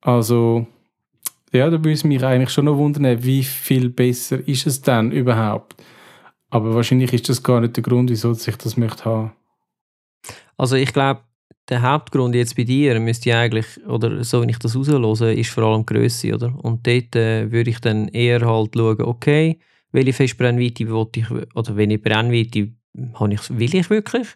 Also, 0.00 0.66
ja, 1.54 1.70
da 1.70 1.78
würde 1.78 1.92
es 1.92 2.04
mich 2.04 2.22
eigentlich 2.22 2.50
schon 2.50 2.66
noch 2.66 2.76
wundern, 2.76 3.22
wie 3.22 3.42
viel 3.42 3.90
besser 3.90 4.46
ist 4.46 4.66
es 4.66 4.82
denn 4.82 5.12
überhaupt. 5.12 5.74
Aber 6.50 6.74
wahrscheinlich 6.74 7.12
ist 7.12 7.28
das 7.28 7.42
gar 7.42 7.60
nicht 7.60 7.76
der 7.76 7.82
Grund, 7.82 8.10
wieso 8.10 8.32
ich 8.32 8.56
das 8.56 8.76
möchte 8.76 9.04
haben. 9.04 9.32
Also 10.56 10.76
ich 10.76 10.92
glaube, 10.92 11.20
der 11.68 11.82
Hauptgrund 11.82 12.34
jetzt 12.34 12.56
bei 12.56 12.64
dir 12.64 12.98
müsste 13.00 13.30
ich 13.30 13.34
eigentlich, 13.34 13.66
oder 13.86 14.22
so 14.22 14.42
wie 14.42 14.50
ich 14.50 14.58
das 14.58 14.76
rauslose, 14.76 15.32
ist 15.32 15.50
vor 15.50 15.64
allem 15.64 15.86
Grösse, 15.86 16.34
oder? 16.34 16.52
Und 16.62 16.86
dort 16.86 17.16
äh, 17.16 17.50
würde 17.50 17.70
ich 17.70 17.80
dann 17.80 18.08
eher 18.08 18.46
halt 18.46 18.74
schauen, 18.74 19.00
okay, 19.02 19.58
welche 19.92 20.12
Festbrennweite 20.12 20.88
will 20.88 21.08
ich, 21.14 21.30
oder 21.30 21.76
welche 21.76 21.98
Brennweite 21.98 22.72
habe 23.14 23.34
ich, 23.34 23.58
will 23.58 23.74
ich 23.74 23.90
wirklich? 23.90 24.28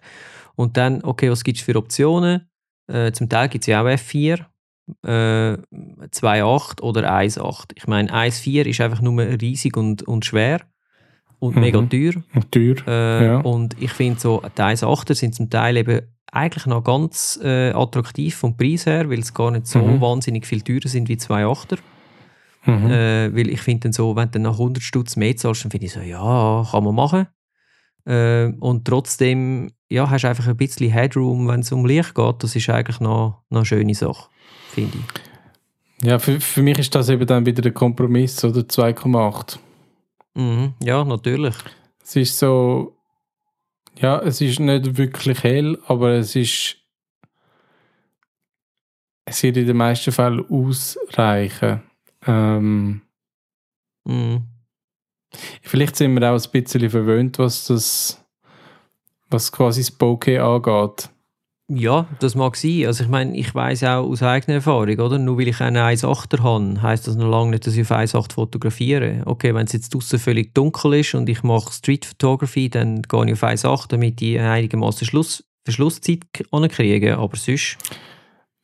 Und 0.57 0.77
dann, 0.77 1.05
okay, 1.05 1.31
was 1.31 1.45
gibt 1.45 1.59
es 1.59 1.65
für 1.65 1.77
Optionen? 1.77 2.49
Äh, 2.87 3.13
zum 3.13 3.29
Teil 3.29 3.49
gibt 3.49 3.65
es 3.65 3.67
ja 3.67 3.83
auch 3.83 3.87
F4, 3.87 4.45
äh, 5.05 5.57
2.8 6.11 6.81
oder 6.83 7.13
1.8. 7.13 7.73
Ich 7.75 7.87
meine, 7.87 8.13
1.4 8.13 8.67
ist 8.67 8.81
einfach 8.81 9.01
nur 9.01 9.19
riesig 9.23 9.77
und, 9.77 10.03
und 10.03 10.25
schwer 10.25 10.61
und 11.39 11.55
Mhm. 11.57 11.61
mega 11.61 11.83
teuer. 11.83 12.13
Und 12.35 12.53
teuer. 12.53 12.75
Äh, 12.87 13.27
Ja. 13.27 13.39
Und 13.41 13.81
ich 13.81 13.93
finde 13.93 14.19
so, 14.21 14.43
die 14.57 14.63
1,8er 14.63 15.15
sind 15.15 15.35
zum 15.35 15.51
Teil 15.51 15.77
eben 15.77 16.01
eigentlich 16.31 16.67
noch 16.67 16.85
ganz 16.85 17.39
äh, 17.43 17.71
attraktiv 17.71 18.35
vom 18.37 18.57
Preis 18.57 18.85
her, 18.87 19.09
weil 19.09 19.21
es 19.21 19.33
gar 19.33 19.51
nicht 19.51 19.67
so 19.67 19.79
Mhm. 19.79 20.01
wahnsinnig 20.01 20.47
viel 20.47 20.61
teurer 20.63 20.89
sind 20.89 21.09
wie 21.09 21.17
2,8er. 21.17 21.79
Mhm. 22.67 22.91
Äh, 22.91 23.35
weil 23.35 23.49
ich 23.49 23.61
finde 23.63 23.81
dann 23.85 23.93
so, 23.93 24.15
wenn 24.17 24.27
du 24.27 24.33
dann 24.33 24.43
nach 24.43 24.59
100 24.59 24.83
Stutz 24.83 25.17
mehr 25.17 25.37
zahlst, 25.37 25.65
dann 25.65 25.71
finde 25.71 25.87
ich 25.87 25.93
so, 25.93 26.01
ja, 26.01 26.67
kann 26.71 26.85
man 26.85 26.95
machen. 26.95 27.29
Äh, 28.05 28.53
und 28.61 28.85
trotzdem, 28.87 29.71
ja, 29.89 30.09
hast 30.11 30.25
du 30.25 30.29
einfach 30.29 30.47
ein 30.49 30.57
bisschen 30.57 30.91
Headroom, 30.91 31.49
wenn 31.49 31.61
es 31.61 31.73
um 31.73 31.87
Licht 31.87 32.15
geht. 32.15 32.43
Das 32.43 32.57
ist 32.57 32.69
eigentlich 32.69 33.01
noch, 33.01 33.43
noch 33.49 33.59
eine 33.61 33.65
schöne 33.65 33.95
Sache, 33.95 34.29
finde 34.79 34.99
ich. 34.99 36.07
Ja, 36.07 36.19
für, 36.19 36.41
für 36.41 36.63
mich 36.63 36.79
ist 36.79 36.95
das 36.95 37.09
eben 37.09 37.27
dann 37.27 37.45
wieder 37.45 37.63
der 37.63 37.73
Kompromiss 37.73 38.45
oder 38.45 38.61
2,8. 38.61 39.59
Mhm. 40.35 40.75
Ja, 40.83 41.05
natürlich. 41.05 41.57
Es 42.03 42.15
ist 42.17 42.39
so, 42.39 42.97
ja, 43.99 44.21
es 44.21 44.41
ist 44.41 44.61
nicht 44.61 44.97
wirklich 44.97 45.43
hell, 45.43 45.79
aber 45.87 46.11
es 46.13 46.37
ist, 46.37 46.77
es 49.25 49.43
wird 49.43 49.57
in 49.57 49.67
den 49.67 49.77
meisten 49.77 50.13
Fällen 50.13 50.45
ausreichen. 50.49 51.83
Ähm, 52.27 53.03
Mhm. 54.05 54.45
vielleicht 55.63 55.97
sind 55.97 56.15
wir 56.19 56.33
auch 56.33 56.43
ein 56.43 56.51
bisschen 56.51 56.89
verwöhnt, 56.89 57.39
was 57.39 57.67
das, 57.67 58.25
was 59.29 59.53
quasi 59.53 59.83
das 59.83 59.91
Bokeh 59.91 60.39
angeht. 60.39 61.11
Ja, 61.71 62.07
das 62.21 62.35
mag 62.35 62.57
sein. 62.57 62.87
Also 62.87 63.05
ich 63.05 63.11
meine, 63.11 63.37
ich 63.37 63.55
weiß 63.55 63.85
auch 63.85 64.09
aus 64.09 64.23
eigener 64.23 64.55
Erfahrung, 64.57 64.99
oder? 64.99 65.19
Nur 65.19 65.37
weil 65.39 65.49
ich 65.49 65.61
einen 65.61 65.77
1,8er 65.77 66.43
habe, 66.43 66.81
heisst 66.81 67.07
das 67.07 67.17
noch 67.17 67.29
lange 67.29 67.51
nicht, 67.51 67.67
dass 67.67 67.77
ich 67.77 67.83
auf 67.83 67.97
1,8 67.97 68.33
fotografiere. 68.33 69.23
Okay, 69.27 69.55
wenn 69.55 69.67
es 69.67 69.75
jetzt 69.75 69.93
draußen 69.93 70.19
völlig 70.19 70.55
dunkel 70.55 70.95
ist 70.95 71.15
und 71.15 71.29
ich 71.29 71.43
mache 71.43 71.71
Street 71.71 72.07
Photography, 72.07 72.71
dann 72.71 73.03
gehe 73.03 73.27
ich 73.27 73.33
auf 73.35 73.43
1,8, 73.43 73.89
damit 73.89 74.23
ich 74.23 74.41
einigermaßen 74.41 75.07
Schluss, 75.07 75.45
Verschlusszeit 75.65 76.21
kriege. 76.71 77.19
Aber 77.19 77.37
sonst, 77.37 77.77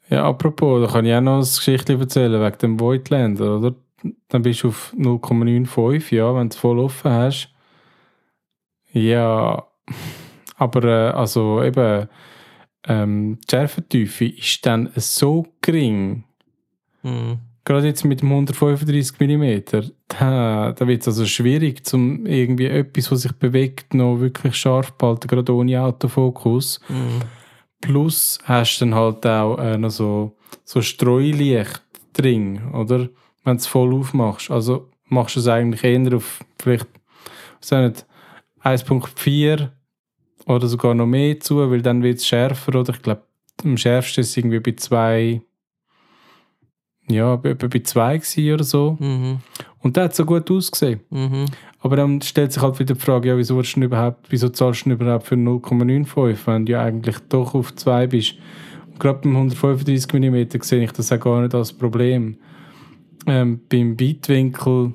Ja, 0.08 0.24
apropos, 0.26 0.86
da 0.86 0.92
kann 0.92 1.04
ich 1.04 1.14
auch 1.14 1.20
noch 1.20 1.34
eine 1.34 1.42
Geschichte 1.42 1.98
erzählen 1.98 2.40
wegen 2.40 2.58
dem 2.58 2.80
Voidlander, 2.80 3.58
oder? 3.58 3.74
Dann 4.28 4.42
bist 4.42 4.62
du 4.62 4.68
auf 4.68 4.94
0,95, 4.96 6.14
ja, 6.14 6.34
wenn 6.34 6.48
du 6.48 6.54
es 6.54 6.60
voll 6.60 6.78
offen 6.78 7.10
hast. 7.10 7.50
Ja, 8.92 9.66
aber 10.56 10.84
äh, 10.84 11.10
also 11.10 11.62
eben, 11.62 12.08
ähm, 12.86 13.38
die 13.40 13.50
Schärfentiefe 13.50 14.26
ist 14.26 14.64
dann 14.66 14.90
so 14.96 15.46
gering, 15.60 16.24
hm, 17.02 17.38
gerade 17.64 17.86
jetzt 17.86 18.04
mit 18.04 18.20
dem 18.20 18.30
135 18.30 19.20
mm, 19.20 19.82
da, 20.08 20.72
da 20.72 20.86
wird 20.86 21.02
es 21.02 21.08
also 21.08 21.26
schwierig, 21.26 21.84
zum 21.86 22.26
irgendwie 22.26 22.66
etwas, 22.66 23.10
was 23.10 23.22
sich 23.22 23.32
bewegt, 23.32 23.94
noch 23.94 24.20
wirklich 24.20 24.54
scharf 24.56 24.88
zu 24.88 24.94
behalten, 24.98 25.28
gerade 25.28 25.54
ohne 25.54 25.80
Autofokus. 25.80 26.80
hm, 26.86 27.20
Plus 27.80 28.38
hast 28.44 28.78
du 28.78 28.86
dann 28.86 28.94
halt 28.94 29.26
auch 29.26 29.58
äh, 29.58 29.76
noch 29.76 29.90
so, 29.90 30.36
so 30.64 30.80
Streulicht 30.80 31.82
drin, 32.14 32.72
oder? 32.72 33.08
Wenn 33.44 33.56
du 33.56 33.60
es 33.60 33.66
voll 33.66 33.92
aufmachst. 33.94 34.50
Also 34.50 34.88
machst 35.04 35.36
du 35.36 35.40
es 35.40 35.48
eigentlich 35.48 35.84
eher 35.84 36.16
auf 36.16 36.40
vielleicht 36.58 36.86
was 37.60 37.70
nicht, 37.70 38.06
1.4 38.62 39.68
oder 40.46 40.66
sogar 40.66 40.94
noch 40.94 41.06
mehr 41.06 41.40
zu, 41.40 41.70
weil 41.70 41.82
dann 41.82 42.02
wird 42.02 42.18
es 42.18 42.26
schärfer, 42.26 42.78
oder? 42.78 42.92
Ich 42.94 43.02
glaube, 43.02 43.22
am 43.62 43.76
schärfsten 43.76 44.22
ist 44.22 44.30
es 44.30 44.36
irgendwie 44.36 44.60
bei 44.60 44.72
2, 44.72 45.42
ja, 47.08 47.36
bei, 47.36 47.54
bei 47.54 47.78
2 47.78 48.18
gewesen 48.18 48.54
oder 48.54 48.64
so. 48.64 48.96
mhm, 48.98 49.38
Und 49.80 49.96
der 49.96 50.04
hat 50.04 50.14
so 50.14 50.24
gut 50.24 50.50
ausgesehen. 50.50 51.00
mhm. 51.10 51.46
Aber 51.80 51.96
dann 51.96 52.22
stellt 52.22 52.50
sich 52.50 52.62
halt 52.62 52.78
wieder 52.78 52.94
die 52.94 53.00
Frage, 53.00 53.28
ja, 53.28 53.36
wieso, 53.36 53.60
du 53.60 53.80
überhaupt, 53.82 54.30
wieso 54.30 54.48
zahlst 54.48 54.86
du 54.86 54.90
denn 54.90 54.98
überhaupt 54.98 55.26
für 55.26 55.34
0,95, 55.34 56.38
wenn 56.46 56.64
du 56.64 56.72
ja 56.72 56.82
eigentlich 56.82 57.18
doch 57.28 57.54
auf 57.54 57.74
2 57.74 58.06
bist. 58.06 58.36
Und 58.86 59.00
gerade 59.00 59.18
beim 59.18 59.36
135 59.36 60.10
mm 60.14 60.62
sehe 60.62 60.84
ich 60.84 60.92
das 60.92 61.12
auch 61.12 61.20
gar 61.20 61.42
nicht 61.42 61.54
als 61.54 61.74
Problem. 61.74 62.38
Ähm, 63.26 63.60
beim 63.68 64.00
Weitwinkel, 64.00 64.94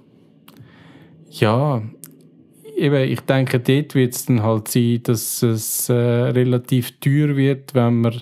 ja, 1.30 1.84
eben, 2.80 3.10
ich 3.12 3.22
denke, 3.22 3.60
dort 3.60 3.96
wird 3.96 4.14
es 4.16 4.26
dann 4.26 4.42
halt 4.44 4.68
sein, 4.70 5.02
dass 5.04 5.44
es 5.44 5.90
äh, 5.90 5.94
relativ 5.94 7.00
teuer 7.00 7.36
wird, 7.36 7.76
wenn 7.76 8.02
man 8.02 8.22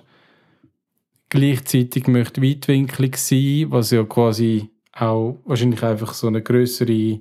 gleichzeitig 1.29 2.07
möchte 2.07 2.41
weitwinklig 2.41 3.17
sein, 3.17 3.67
was 3.69 3.91
ja 3.91 4.03
quasi 4.03 4.69
auch 4.93 5.39
wahrscheinlich 5.45 5.83
einfach 5.83 6.13
so 6.13 6.27
eine 6.27 6.41
größere 6.41 7.19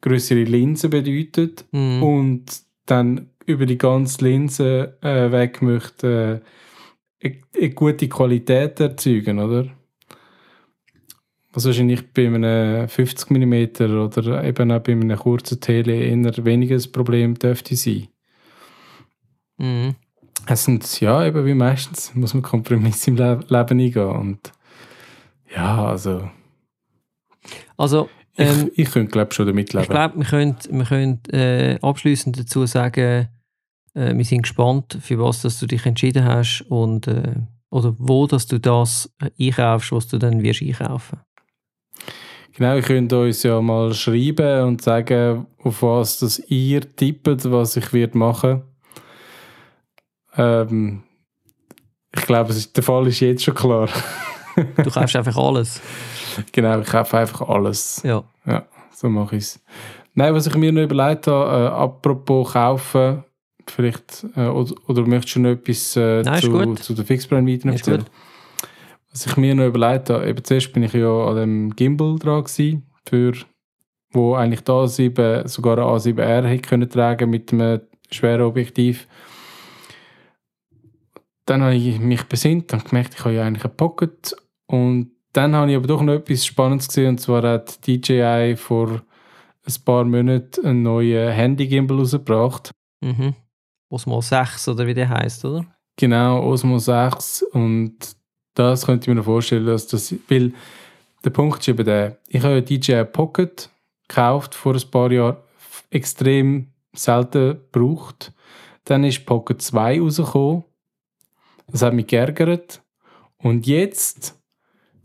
größere 0.00 0.44
Linse 0.44 0.88
bedeutet 0.90 1.64
Mhm. 1.72 2.02
und 2.02 2.44
dann 2.86 3.30
über 3.46 3.64
die 3.64 3.78
ganze 3.78 4.22
Linse 4.24 4.98
äh, 5.00 5.32
weg 5.32 5.62
möchte 5.62 6.42
äh, 7.20 7.26
eine, 7.26 7.36
eine 7.58 7.70
gute 7.70 8.08
Qualität 8.08 8.80
erzeugen, 8.80 9.38
oder? 9.38 9.66
Was 11.54 11.64
wahrscheinlich 11.66 12.12
bei 12.12 12.26
einem 12.26 12.88
50 12.88 13.30
mm 13.30 13.82
oder 13.96 14.42
eben 14.44 14.72
auch 14.72 14.80
bei 14.80 14.92
einem 14.92 15.16
kurzen 15.16 15.60
Tele 15.60 15.94
eher 15.94 16.44
weniger 16.44 16.74
ein 16.74 16.92
Problem 16.92 17.38
dürfte 17.38 17.76
sein. 17.76 18.08
Mhm. 19.58 19.94
Es 20.46 20.64
sind, 20.64 21.00
ja, 21.00 21.24
eben 21.24 21.46
wie 21.46 21.54
meistens, 21.54 22.14
muss 22.14 22.34
man 22.34 22.42
Kompromisse 22.42 23.10
im 23.10 23.16
Le 23.16 23.40
Leben 23.48 23.80
eingehen. 23.80 24.08
Und 24.08 24.52
ja, 25.54 25.86
also, 25.86 26.28
Also, 27.76 28.10
ich, 28.36 28.48
ähm, 28.48 28.70
ich 28.74 28.90
könnte, 28.90 29.12
glaube 29.12 29.28
ich, 29.30 29.36
schon 29.36 29.46
damit 29.46 29.72
leben. 29.72 29.84
ich 29.84 29.90
glaube, 29.90 30.18
wir 30.18 30.24
können, 30.24 30.56
wir 30.68 30.84
können 30.84 31.20
äh, 31.30 31.78
abschließend 31.80 32.38
dazu 32.38 32.66
sagen, 32.66 33.28
äh, 33.94 34.16
wir 34.16 34.24
sind 34.24 34.42
gespannt, 34.42 34.98
für 35.00 35.18
was 35.20 35.42
dass 35.42 35.60
du 35.60 35.66
dich 35.66 35.86
entschieden 35.86 36.24
hast 36.24 36.62
und 36.68 37.06
äh, 37.06 37.34
oder 37.70 37.94
wo 37.98 38.26
dass 38.26 38.46
du 38.46 38.58
das 38.58 39.12
einkaufst, 39.38 39.92
was 39.92 40.08
du 40.08 40.18
dann 40.18 40.42
wirst 40.42 40.62
einkaufen. 40.62 41.20
Genau, 42.56 42.76
ihr 42.76 42.82
könnt 42.82 43.12
uns 43.12 43.42
ja 43.42 43.60
mal 43.60 43.92
schreiben 43.94 44.62
und 44.62 44.82
sagen, 44.82 45.46
auf 45.58 45.82
was 45.82 46.20
das 46.20 46.38
ihr 46.48 46.82
tippt, 46.94 47.50
was 47.50 47.76
ich 47.76 47.92
wird 47.92 48.14
machen. 48.14 48.62
Ähm, 50.36 51.02
ich 52.14 52.22
glaube, 52.22 52.50
ist, 52.50 52.76
der 52.76 52.84
Fall 52.84 53.08
ist 53.08 53.20
jetzt 53.20 53.44
schon 53.44 53.54
klar. 53.54 53.88
Du 54.76 54.88
kaufst 54.88 55.16
einfach 55.16 55.36
alles. 55.36 55.80
genau, 56.52 56.78
ich 56.78 56.86
kaufe 56.86 57.18
einfach 57.18 57.48
alles. 57.48 58.00
Ja. 58.04 58.22
Ja, 58.46 58.64
so 58.92 59.08
mache 59.08 59.34
ich 59.34 59.42
es. 59.42 59.60
Nein, 60.14 60.32
was 60.32 60.46
ich 60.46 60.54
mir 60.54 60.70
noch 60.70 60.82
überlegt 60.82 61.26
habe, 61.26 61.50
äh, 61.50 61.68
apropos 61.70 62.52
kaufen, 62.52 63.24
vielleicht, 63.66 64.24
äh, 64.36 64.46
oder, 64.46 64.74
oder 64.86 65.02
möchtest 65.02 65.34
du 65.34 65.40
noch 65.40 65.50
etwas 65.50 65.96
äh, 65.96 66.22
Nein, 66.22 66.40
zu, 66.40 66.74
zu 66.76 66.94
der 66.94 67.04
Fixbrand 67.04 67.44
Meeting 67.44 67.72
Ist 67.72 67.80
erzählen? 67.80 68.04
gut. 68.04 68.10
Was 69.14 69.26
ich 69.26 69.36
mir 69.36 69.54
noch 69.54 69.66
überlegt 69.66 70.10
habe, 70.10 70.28
eben 70.28 70.42
zuerst 70.42 70.72
bin 70.72 70.82
ich 70.82 70.92
ja 70.92 71.26
an 71.26 71.36
dem 71.36 71.76
Gimbal 71.76 72.18
dran 72.18 72.42
gewesen, 72.42 72.90
für, 73.08 73.32
wo 74.10 74.34
eigentlich 74.34 74.62
da 74.62 74.72
A7, 74.72 75.46
sogar 75.46 75.78
ein 75.78 75.84
A7R 75.84 76.44
hätte 76.44 76.68
können 76.68 76.90
tragen 76.90 77.30
mit 77.30 77.52
einem 77.52 77.82
schweren 78.10 78.42
Objektiv. 78.42 79.06
Dann 81.46 81.62
habe 81.62 81.76
ich 81.76 82.00
mich 82.00 82.24
besinnt 82.24 82.72
und 82.72 82.86
gemerkt, 82.86 83.14
ich 83.14 83.24
habe 83.24 83.34
ja 83.34 83.44
eigentlich 83.44 83.64
einen 83.64 83.76
Pocket 83.76 84.34
und 84.66 85.12
dann 85.32 85.54
habe 85.54 85.70
ich 85.70 85.76
aber 85.76 85.86
doch 85.86 86.02
noch 86.02 86.14
etwas 86.14 86.44
Spannendes 86.44 86.88
gesehen 86.88 87.10
und 87.10 87.20
zwar 87.20 87.42
hat 87.44 87.86
DJI 87.86 88.56
vor 88.56 89.02
ein 89.66 89.84
paar 89.84 90.04
Monaten 90.04 90.66
einen 90.66 90.82
neuen 90.82 91.30
Handy-Gimbal 91.32 91.98
rausgebracht. 91.98 92.72
Mhm. 93.00 93.34
Osmo 93.90 94.20
6 94.20 94.68
oder 94.68 94.88
wie 94.88 94.94
der 94.94 95.08
heißt, 95.08 95.44
oder? 95.44 95.66
Genau, 95.96 96.42
Osmo 96.42 96.78
6 96.78 97.44
und 97.52 98.16
das 98.54 98.86
könnte 98.86 99.04
ich 99.04 99.08
mir 99.08 99.16
noch 99.16 99.24
vorstellen, 99.24 99.66
dass 99.66 99.86
das, 99.86 100.14
weil 100.28 100.52
der 101.24 101.30
Punkt 101.30 101.60
ist 101.60 101.68
eben 101.68 101.84
der, 101.84 102.18
ich 102.28 102.42
habe 102.42 102.62
DJI 102.62 103.04
Pocket 103.04 103.70
gekauft 104.08 104.54
vor 104.54 104.74
ein 104.74 104.90
paar 104.90 105.10
Jahren, 105.10 105.36
extrem 105.90 106.68
selten 106.92 107.58
gebraucht. 107.72 108.32
Dann 108.84 109.04
ist 109.04 109.24
Pocket 109.26 109.60
2 109.60 110.00
rausgekommen, 110.00 110.64
das 111.68 111.82
hat 111.82 111.94
mich 111.94 112.06
geärgert 112.06 112.82
und 113.38 113.66
jetzt 113.66 114.38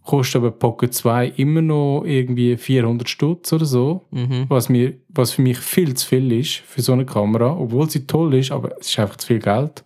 kostet 0.04 0.38
aber 0.38 0.52
Pocket 0.52 0.94
2 0.94 1.28
immer 1.38 1.62
noch 1.62 2.04
irgendwie 2.04 2.58
400 2.58 3.08
Stutz 3.08 3.54
oder 3.54 3.66
so, 3.66 4.08
Mhm. 4.12 4.46
was, 4.50 4.68
mir, 4.68 4.96
was 5.10 5.32
für 5.32 5.42
mich 5.42 5.60
viel 5.60 5.94
zu 5.96 6.06
viel 6.08 6.32
ist 6.32 6.56
für 6.56 6.82
so 6.82 6.94
eine 6.94 7.06
Kamera, 7.06 7.56
obwohl 7.58 7.90
sie 7.90 8.06
toll 8.08 8.34
ist, 8.34 8.52
aber 8.52 8.76
es 8.80 8.90
ist 8.90 9.00
einfach 9.00 9.18
zu 9.18 9.28
viel 9.28 9.40
Geld. 9.40 9.84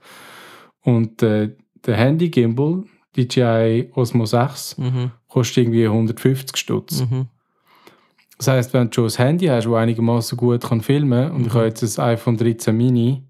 Und 0.82 1.22
äh, 1.24 1.56
der 1.86 1.96
Handy-Gimbal, 1.98 2.84
DJI 3.16 3.92
Osmo 3.94 4.26
6, 4.26 4.78
Mhm. 4.78 5.12
kostet 5.28 5.58
irgendwie 5.58 5.88
150 5.88 6.58
Stutz. 6.58 7.02
Mhm. 7.02 7.28
Das 8.38 8.48
heißt, 8.48 8.74
wenn 8.74 8.90
du 8.90 8.94
schon 8.94 9.06
ein 9.06 9.26
Handy 9.28 9.46
hast, 9.48 9.66
das 9.66 9.74
einigermaßen 9.74 10.38
gut 10.38 10.64
kann 10.64 10.82
filmen 10.82 11.32
und 11.32 11.48
ich 11.48 11.54
habe 11.54 11.66
jetzt 11.66 12.00
ein 12.00 12.06
iPhone 12.06 12.38
13 12.38 12.76
Mini, 12.76 13.24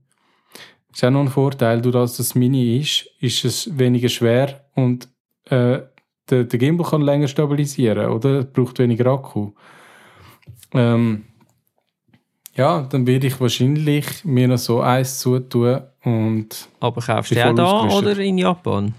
ist 0.92 1.04
auch 1.04 1.12
noch 1.12 1.22
ein 1.22 1.28
Vorteil, 1.28 1.82
durch 1.82 1.94
das 1.94 2.18
das 2.18 2.36
Mini 2.36 2.80
ist, 2.80 3.10
ist 3.20 3.44
es 3.46 3.78
weniger 3.78 4.10
schwer 4.10 4.66
und 4.76 5.08
äh, 5.50 5.80
der, 6.30 6.44
der 6.46 6.60
Gimbal 6.60 6.90
kann 6.90 7.02
länger 7.02 7.28
stabilisieren, 7.28 8.10
oder? 8.10 8.40
Es 8.40 8.46
braucht 8.54 8.80
weniger 8.80 9.08
Akku. 9.12 9.52
Ähm, 10.74 11.26
ja, 12.56 12.82
dann 12.84 13.06
werde 13.08 13.28
ich 13.28 13.40
wahrscheinlich 13.42 14.24
mir 14.24 14.48
noch 14.48 14.58
so 14.58 14.82
eins 14.82 15.20
zutun 15.20 15.82
und 16.04 16.70
Aber 16.80 17.02
kaufst 17.02 17.32
du 17.36 17.46
auch 17.50 17.54
da 17.56 17.82
oder 17.90 18.18
in 18.20 18.38
Japan? 18.38 18.94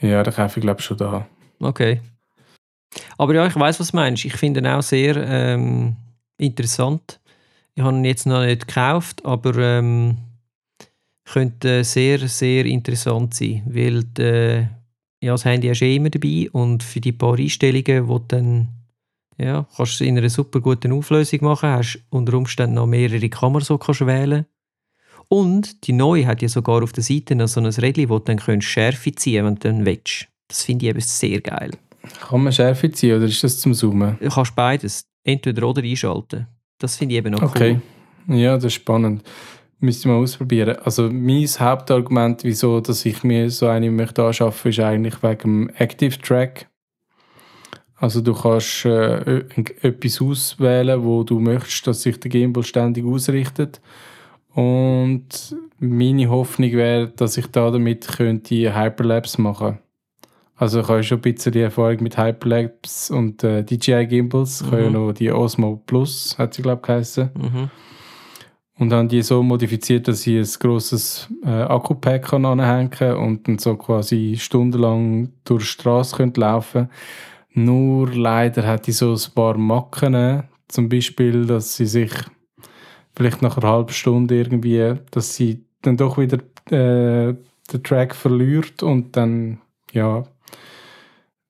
Ja, 0.00 0.22
dann 0.22 0.34
kaufe 0.34 0.60
ich 0.60 0.62
glaube 0.62 0.82
schon 0.82 0.96
da. 0.96 1.26
Okay. 1.60 2.00
Aber 3.18 3.34
ja, 3.34 3.46
ich 3.46 3.54
weiß, 3.54 3.80
was 3.80 3.90
du 3.90 3.96
meinst. 3.96 4.24
Ich 4.24 4.34
finde 4.34 4.60
ihn 4.60 4.66
auch 4.66 4.82
sehr 4.82 5.16
ähm, 5.16 5.96
interessant. 6.38 7.20
Ich 7.74 7.82
habe 7.82 7.96
ihn 7.96 8.04
jetzt 8.04 8.26
noch 8.26 8.44
nicht 8.44 8.66
gekauft, 8.66 9.24
aber 9.24 9.56
ähm, 9.56 10.18
könnte 11.24 11.84
sehr, 11.84 12.18
sehr 12.28 12.66
interessant 12.66 13.34
sein, 13.34 13.62
weil 13.66 14.04
die, 14.04 14.66
ja, 15.22 15.32
das 15.32 15.44
Handy 15.44 15.68
hast 15.68 15.80
du 15.80 15.84
eh 15.84 15.96
immer 15.96 16.10
dabei 16.10 16.48
und 16.50 16.82
für 16.82 17.00
die 17.00 17.12
paar 17.12 17.38
Einstellungen, 17.38 18.06
du 18.06 18.18
dann 18.28 18.68
ja, 19.38 19.66
kannst 19.76 20.00
du 20.00 20.04
in 20.04 20.18
einer 20.18 20.28
super 20.28 20.60
guten 20.60 20.92
Auflösung 20.92 21.38
machen, 21.42 21.70
hast 21.70 22.02
unter 22.10 22.34
Umständen 22.34 22.74
noch 22.74 22.86
mehrere 22.86 23.28
Kameras, 23.28 23.68
die 23.68 23.78
kannst 23.78 24.06
wählen 24.06 24.46
Und 25.32 25.86
die 25.86 25.92
neue 25.92 26.26
hat 26.26 26.42
ja 26.42 26.48
sogar 26.48 26.82
auf 26.82 26.92
der 26.92 27.04
Seite 27.04 27.36
noch 27.36 27.46
so 27.46 27.60
ein 27.60 27.66
Rädchen, 27.66 28.08
wo 28.08 28.18
du 28.18 28.24
dann 28.24 28.38
kannst 28.38 28.66
Schärfe 28.66 29.12
ziehen 29.12 29.44
wenn 29.46 29.54
du 29.54 29.60
dann 29.60 29.86
willst. 29.86 30.26
Das 30.48 30.64
finde 30.64 30.86
ich 30.86 30.90
eben 30.90 31.00
sehr 31.00 31.40
geil. 31.40 31.70
Kann 32.28 32.42
man 32.42 32.52
Schärfe 32.52 32.90
ziehen 32.90 33.16
oder 33.16 33.26
ist 33.26 33.44
das 33.44 33.60
zum 33.60 33.72
Zoomen? 33.72 34.18
Du 34.20 34.28
kannst 34.28 34.56
beides, 34.56 35.04
entweder 35.22 35.68
oder 35.68 35.82
einschalten. 35.82 36.48
Das 36.78 36.96
finde 36.96 37.14
ich 37.14 37.18
eben 37.18 37.30
noch 37.32 37.42
Okay. 37.42 37.78
cool. 38.26 38.36
Ja, 38.36 38.56
das 38.56 38.64
ist 38.64 38.74
spannend. 38.74 39.22
Müsste 39.78 40.08
mal 40.08 40.16
ausprobieren. 40.16 40.76
Also 40.82 41.08
mein 41.10 41.46
Hauptargument, 41.46 42.42
wieso 42.42 42.80
dass 42.80 43.06
ich 43.06 43.22
mir 43.22 43.48
so 43.50 43.68
eine 43.68 43.90
möchte 43.90 44.24
anschaffen, 44.24 44.70
ist 44.72 44.80
eigentlich 44.80 45.22
wegen 45.22 45.38
dem 45.68 45.70
Active 45.78 46.18
Track. 46.18 46.66
Also 47.96 48.20
du 48.20 48.34
kannst 48.34 48.84
äh, 48.84 48.88
ö- 49.20 49.44
etwas 49.82 50.20
auswählen, 50.20 51.02
wo 51.04 51.22
du 51.22 51.38
möchtest, 51.38 51.86
dass 51.86 52.02
sich 52.02 52.18
der 52.18 52.30
Gimbal 52.30 52.64
ständig 52.64 53.04
ausrichtet. 53.04 53.80
Und 54.54 55.56
meine 55.78 56.28
Hoffnung 56.28 56.72
wäre, 56.72 57.08
dass 57.08 57.36
ich 57.36 57.46
da 57.48 57.70
damit 57.70 58.06
könnte 58.08 58.74
Hyperlapse 58.74 59.40
machen. 59.40 59.78
Also 60.56 60.80
ich 60.80 60.88
habe 60.88 61.02
schon 61.02 61.18
ein 61.18 61.22
bisschen 61.22 61.52
die 61.52 61.60
Erfahrung 61.60 62.02
mit 62.02 62.18
Hyperlapse 62.18 63.14
und 63.14 63.42
äh, 63.44 63.64
DJI 63.64 64.06
Gimbals. 64.06 64.60
Ich 64.60 64.66
habe 64.66 64.82
ja 64.82 64.88
Mhm. 64.88 64.92
noch 64.92 65.12
die 65.12 65.30
Osmo 65.32 65.82
Plus, 65.86 66.36
hat 66.36 66.52
sie 66.54 66.62
glaube 66.62 66.80
ich 66.82 66.86
geheißen. 66.86 67.30
Mhm. 67.34 67.70
Und 68.78 68.92
haben 68.92 69.08
die 69.08 69.22
so 69.22 69.42
modifiziert, 69.42 70.08
dass 70.08 70.26
ich 70.26 70.38
ein 70.38 70.58
grosses 70.60 71.28
äh, 71.44 71.48
Akku-Pack 71.50 72.28
kann 72.28 72.44
anhängen 72.46 72.90
kann 72.90 73.16
und 73.16 73.46
dann 73.46 73.58
so 73.58 73.76
quasi 73.76 74.36
stundenlang 74.38 75.32
durch 75.44 75.62
die 75.64 75.68
Straße 75.68 76.16
könnte 76.16 76.40
laufen 76.40 76.88
Nur 77.52 78.10
leider 78.10 78.66
hat 78.66 78.86
die 78.86 78.92
so 78.92 79.12
ein 79.12 79.34
paar 79.34 79.56
Macken. 79.58 80.44
Zum 80.68 80.88
Beispiel, 80.88 81.46
dass 81.46 81.76
sie 81.76 81.86
sich 81.86 82.12
vielleicht 83.20 83.42
nach 83.42 83.58
einer 83.58 83.68
halben 83.68 83.92
Stunde 83.92 84.34
irgendwie, 84.34 84.94
dass 85.10 85.34
sie 85.34 85.62
dann 85.82 85.98
doch 85.98 86.16
wieder 86.16 86.38
äh, 86.70 87.34
den 87.70 87.82
Track 87.84 88.14
verliert 88.14 88.82
und 88.82 89.14
dann, 89.14 89.60
ja, 89.92 90.24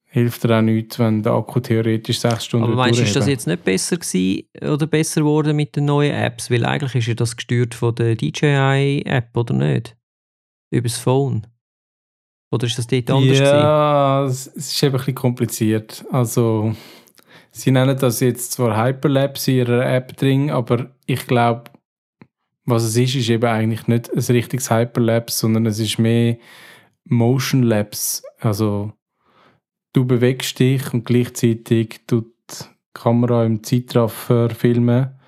hilft 0.07 0.43
dir 0.43 0.59
auch 0.59 0.63
nichts, 0.63 0.99
wenn 0.99 1.23
der 1.23 1.35
Akku 1.35 1.61
theoretisch 1.61 2.19
sechs 2.19 2.47
Stunden 2.47 2.67
Aber 2.67 2.75
meinst 2.75 2.99
du, 2.99 3.05
ist 3.05 3.15
das 3.15 3.29
jetzt 3.29 3.47
nicht 3.47 3.63
besser 3.63 3.99
gewesen 3.99 4.49
oder 4.61 4.89
besser 4.89 5.21
geworden 5.21 5.55
mit 5.55 5.77
den 5.77 5.85
neuen 5.85 6.13
Apps? 6.13 6.51
Weil 6.51 6.65
eigentlich 6.65 6.97
ist 6.97 7.07
ja 7.07 7.15
das 7.15 7.37
gesteuert 7.37 7.77
von 7.77 7.95
der 7.95 8.17
DJI-App, 8.17 9.37
oder 9.37 9.55
nicht? 9.55 9.97
Übers 10.73 10.99
Phone. 10.99 11.47
Oder 12.51 12.67
ist 12.67 12.79
das 12.79 12.89
dort 12.89 13.09
anders 13.13 13.39
gewesen? 13.39 13.45
Ja, 13.45 14.25
es 14.25 14.49
es 14.49 14.73
ist 14.73 14.83
eben 14.83 14.95
ein 14.95 14.99
bisschen 14.99 15.15
kompliziert. 15.15 16.05
Also, 16.11 16.75
sie 17.51 17.71
nennen 17.71 17.97
das 17.99 18.21
jetzt 18.21 18.53
zwar 18.53 18.83
Hyperlapse 18.85 19.51
in 19.51 19.57
ihrer 19.59 19.87
App 19.87 20.17
drin, 20.17 20.51
aber 20.51 20.91
ich 21.07 21.27
glaube, 21.27 21.65
was 22.65 22.85
es 22.85 22.97
ist, 22.97 23.15
ist 23.17 23.29
eben 23.31 23.49
eigentlich 23.49 23.87
nicht 23.89 24.11
ein 24.13 24.19
richtiges 24.35 24.71
Hyperlapse, 24.71 25.37
sondern 25.39 25.67
es 25.67 25.79
ist 25.79 25.99
mehr 25.99 26.37
Motion 27.05 27.63
Lapse. 27.63 28.23
Also, 28.39 28.93
du 29.93 30.05
bewegst 30.05 30.59
dich 30.61 30.93
und 30.95 31.05
gleichzeitig 31.05 32.01
tut 32.07 32.27
die 32.51 32.65
Kamera 32.95 33.45
im 33.45 33.63
Zeitraffer 33.65 34.51
filmen 34.51 35.19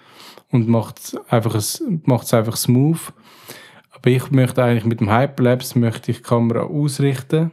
und 0.50 0.68
macht 0.68 0.98
es 0.98 1.16
einfach, 1.28 1.54
ein- 1.54 2.02
macht's 2.04 2.34
einfach 2.34 2.56
smooth. 2.56 3.12
Aber 3.90 4.10
ich 4.10 4.30
möchte 4.30 4.62
eigentlich 4.62 4.84
mit 4.84 5.00
dem 5.00 5.10
Hyperlapse 5.12 5.78
möchte 5.78 6.10
ich 6.12 6.18
die 6.18 6.22
Kamera 6.22 6.60
ausrichten. 6.62 7.52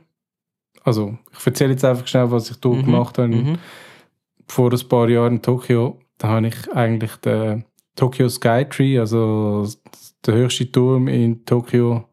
Also, 0.84 1.18
ich 1.38 1.46
erzähle 1.46 1.72
jetzt 1.72 1.86
einfach 1.86 2.08
schnell, 2.08 2.30
was 2.32 2.50
ich 2.52 2.58
dort 2.58 2.80
Mhm, 2.82 2.86
gemacht 2.86 3.18
habe 3.18 3.28
Mhm. 3.30 3.58
Vor 4.52 4.72
ein 4.72 4.88
paar 4.88 5.10
Jahren 5.10 5.36
in 5.36 5.42
Tokio. 5.42 6.00
da 6.18 6.30
habe 6.30 6.48
ich 6.48 6.72
eigentlich 6.74 7.16
den 7.18 7.66
Tokyo 7.96 8.30
Skytree, 8.30 9.00
also 9.00 9.68
der 10.26 10.34
höchste 10.34 10.72
Turm 10.72 11.08
in 11.08 11.46
Tokio, 11.46 12.06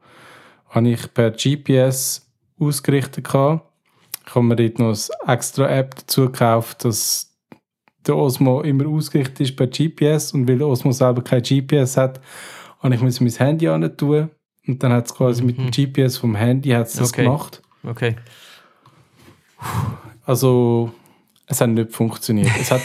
habe 0.68 0.88
ich 0.90 1.12
per 1.12 1.30
GPS 1.30 2.30
ausgerichtet 2.58 3.24
gehabt. 3.24 3.64
Ich 4.26 4.34
habe 4.34 4.44
mir 4.44 4.56
dort 4.56 4.78
noch 4.78 4.96
eine 5.24 5.34
extra 5.34 5.68
App 5.68 5.94
dazu 5.94 6.26
gekauft, 6.26 6.84
dass 6.84 7.32
der 8.06 8.16
Osmo 8.16 8.60
immer 8.62 8.86
ausgerichtet 8.86 9.40
ist 9.40 9.56
per 9.56 9.66
GPS 9.66 10.32
und 10.32 10.48
weil 10.48 10.58
der 10.58 10.66
Osmo 10.66 10.92
selber 10.92 11.22
kein 11.22 11.42
GPS 11.42 11.96
hat, 11.96 12.20
habe 12.80 12.94
ich 12.94 13.00
mein 13.00 13.30
Handy 13.30 13.68
an 13.68 13.96
tun 13.96 14.30
und 14.66 14.82
dann 14.82 14.92
hat 14.92 15.06
es 15.06 15.14
quasi 15.14 15.42
mhm. 15.42 15.46
mit 15.46 15.58
dem 15.58 15.70
GPS 15.70 16.18
vom 16.18 16.34
Handy 16.34 16.70
hat's 16.70 16.94
das 16.94 17.12
okay. 17.12 17.24
gemacht. 17.24 17.62
Okay. 17.82 18.16
Also 20.24 20.92
es 21.46 21.60
hat 21.60 21.70
nicht 21.70 21.92
funktioniert. 21.92 22.50
Es 22.60 22.70
hat, 22.70 22.80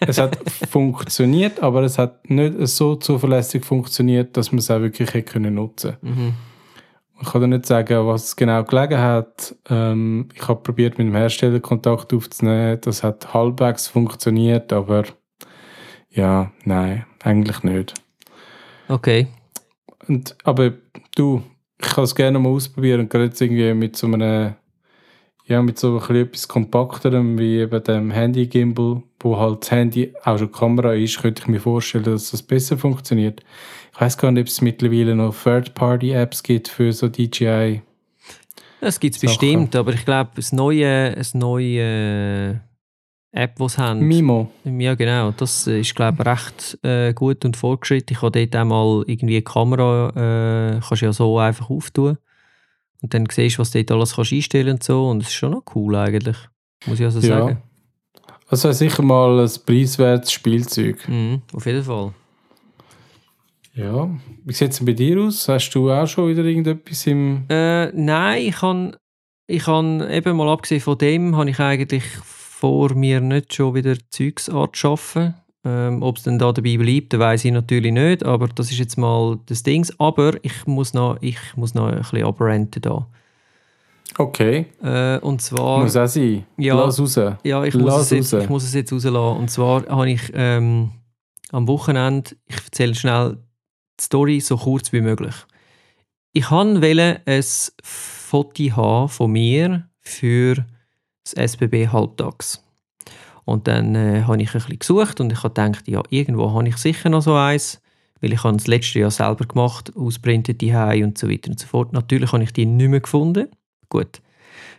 es 0.00 0.18
hat 0.18 0.36
funktioniert, 0.70 1.60
aber 1.60 1.82
es 1.82 1.98
hat 1.98 2.28
nicht 2.28 2.54
so 2.68 2.96
zuverlässig 2.96 3.64
funktioniert, 3.64 4.36
dass 4.36 4.52
man 4.52 4.58
es 4.58 4.70
auch 4.70 4.80
wirklich 4.80 5.14
hätte 5.14 5.32
können 5.32 5.54
nutzen. 5.54 5.96
Mhm. 6.02 6.34
Ich 7.22 7.28
kann 7.30 7.42
dir 7.42 7.48
nicht 7.48 7.66
sagen, 7.66 8.06
was 8.06 8.34
genau 8.34 8.64
gelegen 8.64 8.98
hat. 8.98 9.54
Ähm, 9.68 10.30
ich 10.34 10.48
habe 10.48 10.62
probiert, 10.62 10.96
mit 10.96 11.06
dem 11.06 11.14
Hersteller 11.14 11.60
Kontakt 11.60 12.14
aufzunehmen. 12.14 12.78
Das 12.80 13.02
hat 13.02 13.34
halbwegs 13.34 13.88
funktioniert, 13.88 14.72
aber 14.72 15.04
ja, 16.08 16.50
nein, 16.64 17.04
eigentlich 17.22 17.62
nicht. 17.62 17.94
Okay. 18.88 19.28
Und, 20.08 20.34
aber 20.44 20.72
du, 21.14 21.42
ich 21.78 21.88
kann 21.88 22.04
es 22.04 22.14
gerne 22.14 22.38
mal 22.38 22.48
ausprobieren, 22.48 23.08
gerade 23.08 23.26
jetzt 23.26 23.40
irgendwie 23.40 23.74
mit 23.74 23.96
so 23.96 24.06
einem, 24.06 24.54
ja, 25.46 25.62
mit 25.62 25.78
so 25.78 25.98
etwas 25.98 26.48
kompakterem 26.48 27.38
wie 27.38 27.58
eben 27.58 27.82
dem 27.82 28.10
Handy-Gimbal, 28.10 29.02
wo 29.18 29.36
halt 29.36 29.62
das 29.62 29.70
Handy 29.70 30.14
auch 30.24 30.38
schon 30.38 30.52
Kamera 30.52 30.94
ist, 30.94 31.20
könnte 31.20 31.42
ich 31.42 31.48
mir 31.48 31.60
vorstellen, 31.60 32.04
dass 32.04 32.30
das 32.30 32.42
besser 32.42 32.78
funktioniert. 32.78 33.42
Ich 33.92 34.00
weiß 34.00 34.16
gar 34.16 34.30
nicht, 34.30 34.42
ob 34.42 34.46
es 34.46 34.60
mittlerweile 34.60 35.14
noch 35.14 35.34
Third-Party-Apps 35.34 36.42
gibt 36.42 36.68
für 36.68 36.92
so 36.92 37.08
DJI. 37.08 37.82
Es 38.80 38.98
gibt 38.98 39.16
es 39.16 39.20
bestimmt, 39.20 39.76
aber 39.76 39.92
ich 39.92 40.04
glaube, 40.04 40.30
das 40.36 40.52
neue, 40.52 41.14
das 41.14 41.34
neue 41.34 42.60
App, 43.32 43.56
die 43.56 43.68
sie 43.68 43.78
haben. 43.78 44.00
Mimo. 44.00 44.50
Ja, 44.64 44.94
genau. 44.94 45.32
Das 45.32 45.66
ist, 45.66 45.94
glaube 45.94 46.18
ich, 46.20 46.26
recht 46.26 46.78
äh, 46.82 47.12
gut 47.12 47.44
und 47.44 47.56
fortgeschritten. 47.56 48.16
Ich 48.16 48.22
habe 48.22 48.38
dort 48.38 48.56
einmal 48.56 49.04
irgendwie 49.06 49.36
eine 49.36 49.42
Kamera, 49.42 50.08
äh, 50.76 50.80
kannst 50.80 51.02
du 51.02 51.06
ja 51.06 51.12
so 51.12 51.38
einfach 51.38 51.70
auftun. 51.70 52.18
Und 53.02 53.14
dann 53.14 53.26
siehst 53.30 53.56
du, 53.56 53.60
was 53.60 53.70
du 53.70 53.82
dort 53.82 53.98
alles 53.98 54.16
kannst 54.16 54.32
einstellen 54.32 54.74
und 54.74 54.82
so. 54.82 55.08
Und 55.08 55.22
es 55.22 55.28
ist 55.28 55.34
schon 55.34 55.52
noch 55.52 55.64
cool 55.74 55.96
eigentlich, 55.96 56.36
muss 56.86 57.00
ich 57.00 57.06
also 57.06 57.20
sagen. 57.20 57.48
Ja. 57.48 58.22
Also 58.48 58.72
sicher 58.72 59.02
mal 59.02 59.40
ein 59.40 59.50
preiswertes 59.64 60.32
Spielzeug. 60.32 61.08
Mhm, 61.08 61.42
auf 61.52 61.66
jeden 61.66 61.84
Fall. 61.84 62.12
Ja. 63.74 64.10
Wie 64.44 64.52
sieht 64.52 64.72
es 64.72 64.84
bei 64.84 64.92
dir 64.92 65.20
aus? 65.20 65.48
Hast 65.48 65.70
du 65.70 65.90
auch 65.90 66.06
schon 66.06 66.28
wieder 66.28 66.44
irgendetwas 66.44 67.06
im... 67.06 67.44
Äh, 67.48 67.92
nein, 67.92 68.42
ich 68.42 68.60
habe 68.60 68.98
ich 69.46 69.66
han 69.66 70.08
eben 70.10 70.36
mal 70.36 70.48
abgesehen 70.48 70.80
von 70.80 70.98
dem, 70.98 71.36
habe 71.36 71.50
ich 71.50 71.58
eigentlich 71.58 72.04
vor, 72.04 72.94
mir 72.94 73.20
nicht 73.20 73.54
schon 73.54 73.74
wieder 73.74 73.96
Zeugs 74.10 74.48
anzuschaffen. 74.48 75.34
Ähm, 75.62 76.02
Ob 76.02 76.16
es 76.16 76.22
dann 76.22 76.38
da 76.38 76.52
dabei 76.52 76.78
bleibt, 76.78 77.18
weiß 77.18 77.44
ich 77.44 77.52
natürlich 77.52 77.92
nicht, 77.92 78.24
aber 78.24 78.48
das 78.48 78.70
ist 78.70 78.78
jetzt 78.78 78.96
mal 78.96 79.38
das 79.46 79.62
Ding. 79.62 79.86
Aber 79.98 80.32
ich 80.42 80.66
muss 80.66 80.94
noch, 80.94 81.18
ich 81.20 81.38
muss 81.54 81.74
noch 81.74 81.88
ein 81.88 81.98
bisschen 81.98 82.24
abrenten 82.24 82.80
da. 82.80 83.06
Okay. 84.16 84.66
Äh, 84.82 85.18
und 85.18 85.42
zwar... 85.42 85.82
Muss 85.82 85.96
auch 85.96 86.06
sein. 86.06 86.44
Ja, 86.56 86.74
Lass 86.74 86.98
raus. 86.98 87.36
Ja, 87.44 87.64
ich 87.64 87.74
muss, 87.74 87.94
es 87.94 88.10
jetzt, 88.10 88.32
ich 88.32 88.48
muss 88.48 88.64
es 88.64 88.74
jetzt 88.74 88.92
rauslassen. 88.92 89.38
Und 89.38 89.50
zwar 89.50 89.86
habe 89.86 90.10
ich 90.10 90.30
ähm, 90.34 90.92
am 91.52 91.68
Wochenende, 91.68 92.30
ich 92.46 92.56
erzähle 92.56 92.94
schnell 92.94 93.38
die 93.98 94.04
Story 94.04 94.40
so 94.40 94.56
kurz 94.56 94.92
wie 94.92 95.00
möglich. 95.00 95.34
Ich 96.32 96.50
wollte 96.50 97.20
ein 97.26 97.42
Foto 97.82 98.76
haben 98.76 99.08
von 99.08 99.32
mir 99.32 99.88
für 100.00 100.64
das 101.24 101.34
SBB 101.34 101.88
halbtags. 101.88 102.64
Und 103.50 103.66
dann 103.66 103.96
äh, 103.96 104.22
habe 104.22 104.40
ich 104.40 104.50
ein 104.50 104.52
bisschen 104.52 104.78
gesucht 104.78 105.20
und 105.20 105.32
ich 105.32 105.42
habe 105.42 105.52
gedacht, 105.52 105.88
ja, 105.88 106.00
irgendwo 106.08 106.52
habe 106.52 106.68
ich 106.68 106.76
sicher 106.76 107.08
noch 107.08 107.22
so 107.22 107.34
eins, 107.34 107.82
weil 108.20 108.32
ich 108.32 108.44
habe 108.44 108.56
das 108.56 108.68
letzte 108.68 109.00
Jahr 109.00 109.10
selber 109.10 109.44
gemacht, 109.44 109.92
ausprintet 109.96 110.60
die 110.60 110.72
und 110.72 111.18
so 111.18 111.28
weiter 111.28 111.50
und 111.50 111.58
so 111.58 111.66
fort. 111.66 111.92
Natürlich 111.92 112.30
habe 112.30 112.44
ich 112.44 112.52
die 112.52 112.64
nicht 112.64 112.88
mehr 112.88 113.00
gefunden. 113.00 113.48
Gut. 113.88 114.22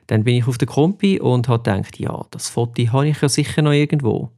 Dann 0.07 0.24
bin 0.24 0.36
ich 0.36 0.47
auf 0.47 0.57
der 0.57 0.69
Kompi 0.69 1.19
und 1.19 1.49
habe 1.49 1.61
gedacht, 1.61 1.99
ja, 1.99 2.26
das 2.32 2.47
Foto 2.47 2.82
habe 2.93 3.09
ich 3.09 3.22
ja 3.22 3.28
sicher 3.28 3.61
noch 3.61 3.74
irgendwo. 3.74 4.32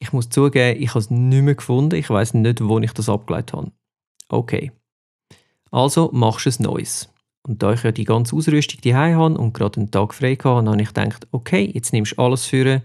Ich 0.00 0.12
muss 0.12 0.28
zugeben, 0.28 0.82
ich 0.82 0.88
habe 0.88 0.98
es 0.98 1.10
nicht 1.10 1.42
mehr 1.42 1.54
gefunden. 1.54 1.94
Ich 1.94 2.10
weiß 2.10 2.34
nicht, 2.34 2.60
wo 2.64 2.80
ich 2.80 2.92
das 2.92 3.08
abgeleitet 3.08 3.52
habe. 3.52 3.70
Okay. 4.28 4.72
Also 5.70 6.10
machst 6.12 6.46
du 6.46 6.50
ein 6.50 6.62
neues. 6.64 7.08
Und 7.46 7.62
da 7.62 7.74
ich 7.74 7.84
ja 7.84 7.92
die 7.92 8.04
ganze 8.04 8.34
Ausrüstung 8.34 8.80
die 8.80 8.96
habe 8.96 9.38
und 9.38 9.54
gerade 9.54 9.78
einen 9.78 9.92
Tag 9.92 10.14
frei 10.14 10.34
hatte, 10.34 10.68
habe 10.68 10.82
ich 10.82 10.88
gedacht, 10.88 11.28
okay, 11.30 11.70
jetzt 11.72 11.92
nimmst 11.92 12.18
du 12.18 12.22
alles 12.22 12.46
für 12.46 12.82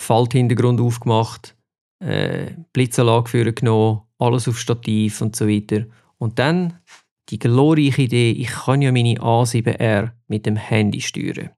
Falthintergrund 0.00 0.80
aufgemacht, 0.80 1.56
äh, 2.00 2.52
Blitzanlage 2.72 3.52
genommen, 3.52 4.02
alles 4.18 4.48
auf 4.48 4.58
Stativ 4.58 5.20
und 5.20 5.36
so 5.36 5.48
weiter. 5.48 5.84
Und 6.18 6.38
dann 6.38 6.78
die 7.28 7.38
glorreiche 7.38 8.02
Idee, 8.02 8.32
ich 8.32 8.48
kann 8.48 8.82
ja 8.82 8.92
meine 8.92 9.14
A7R 9.14 10.10
mit 10.28 10.46
dem 10.46 10.56
Handy 10.56 11.00
steuern. 11.00 11.50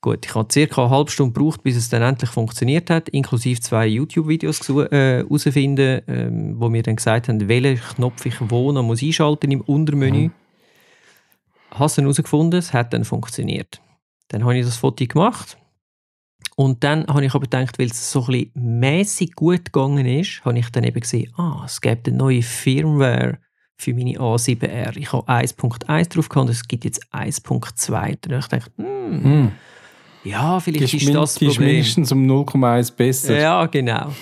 Gut, 0.00 0.26
ich 0.26 0.34
habe 0.34 0.52
circa 0.52 0.82
eine 0.82 0.90
halbe 0.90 1.10
Stunde 1.10 1.32
gebraucht, 1.32 1.62
bis 1.62 1.76
es 1.76 1.88
dann 1.88 2.02
endlich 2.02 2.30
funktioniert 2.30 2.90
hat, 2.90 3.08
inklusive 3.08 3.60
zwei 3.60 3.86
YouTube-Videos 3.86 4.68
herausfinden, 4.68 6.02
äh, 6.08 6.26
ähm, 6.26 6.60
wo 6.60 6.68
mir 6.68 6.82
dann 6.82 6.96
gesagt 6.96 7.28
haben, 7.28 7.48
welchen 7.48 7.78
Knopf 7.94 8.26
ich 8.26 8.34
wo 8.40 8.72
noch 8.72 8.82
muss 8.82 9.02
einschalten 9.02 9.50
im 9.52 9.60
Untermenü. 9.60 10.28
Mhm 10.28 10.32
habe 11.72 11.86
es 11.86 11.94
dann 11.94 12.04
herausgefunden, 12.04 12.58
es 12.58 12.72
hat 12.72 12.92
dann 12.92 13.04
funktioniert. 13.04 13.80
Dann 14.28 14.44
habe 14.44 14.56
ich 14.56 14.64
das 14.64 14.76
Foto 14.76 15.04
gemacht 15.06 15.56
und 16.62 16.84
dann 16.84 17.08
habe 17.08 17.24
ich 17.24 17.34
aber 17.34 17.42
gedacht, 17.42 17.80
weil 17.80 17.88
es 17.88 18.12
so 18.12 18.20
ein 18.20 18.26
bisschen 18.26 18.78
mäßig 18.78 19.34
gut 19.34 19.64
gegangen 19.72 20.06
ist, 20.06 20.44
habe 20.44 20.56
ich 20.60 20.70
dann 20.70 20.84
eben 20.84 21.00
gesehen, 21.00 21.32
ah, 21.36 21.62
es 21.66 21.80
gibt 21.80 22.06
eine 22.06 22.16
neue 22.16 22.40
Firmware 22.42 23.38
für 23.76 23.92
meine 23.92 24.12
A7R. 24.12 24.96
Ich 24.96 25.12
habe 25.12 25.28
1.1 25.28 26.14
drauf 26.14 26.28
gehabt 26.28 26.46
und 26.46 26.50
es 26.50 26.68
gibt 26.68 26.84
jetzt 26.84 27.12
1.2. 27.12 28.18
Dann 28.20 28.32
habe 28.32 28.44
ich 28.44 28.48
gedacht, 28.48 28.70
hm, 28.76 29.24
hm. 29.24 29.52
ja, 30.22 30.60
vielleicht 30.60 30.94
ist, 30.94 31.02
ist 31.02 31.12
das 31.12 31.34
die 31.34 31.46
Problem. 31.46 31.68
ist 31.80 31.96
mindestens 31.98 32.12
um 32.12 32.24
0,1 32.30 32.94
besser. 32.94 33.40
Ja, 33.40 33.66
genau. 33.66 34.12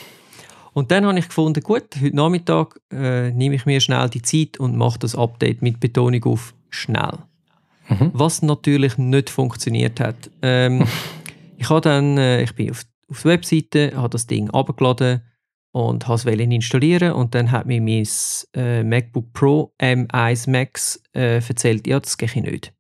Und 0.73 0.91
dann 0.91 1.05
habe 1.05 1.19
ich 1.19 1.29
gefunden, 1.29 1.63
gut, 1.63 1.89
heute 2.01 2.17
Nachmittag 2.17 2.81
äh, 2.91 3.33
nehme 3.33 3.57
ich 3.57 3.67
mir 3.67 3.81
schnell 3.81 4.09
die 4.09 4.23
Zeit 4.23 4.59
und 4.59 4.79
mache 4.79 4.99
das 4.99 5.15
Update 5.15 5.61
mit 5.61 5.79
Betonung 5.79 6.25
auf 6.25 6.55
schnell. 6.71 7.19
Mhm. 7.91 8.13
Was 8.15 8.41
natürlich 8.41 8.97
nicht 8.97 9.29
funktioniert 9.29 10.01
hat. 10.01 10.31
Ähm, 10.41 10.87
ich, 11.61 11.69
dann, 11.81 12.17
äh, 12.19 12.43
ich 12.43 12.55
bin 12.55 12.71
auf, 12.71 12.85
auf 13.09 13.23
der 13.23 13.33
Webseite, 13.33 13.93
habe 13.95 14.11
das 14.11 14.27
Ding 14.27 14.51
abgeladen 14.51 15.23
und 15.73 16.09
habe 16.09 16.17
es 16.17 16.25
installieren 16.25 17.13
und 17.13 17.35
dann 17.35 17.51
hat 17.51 17.67
mir 17.67 17.81
mein 17.81 18.09
äh, 18.55 18.83
MacBook 18.83 19.33
Pro 19.33 19.73
M1 19.81 20.51
Max 20.51 21.03
äh, 21.15 21.37
erzählt, 21.37 21.87
ja, 21.87 22.01
das 22.01 22.17
geht 22.17 22.35
nicht. 22.37 22.73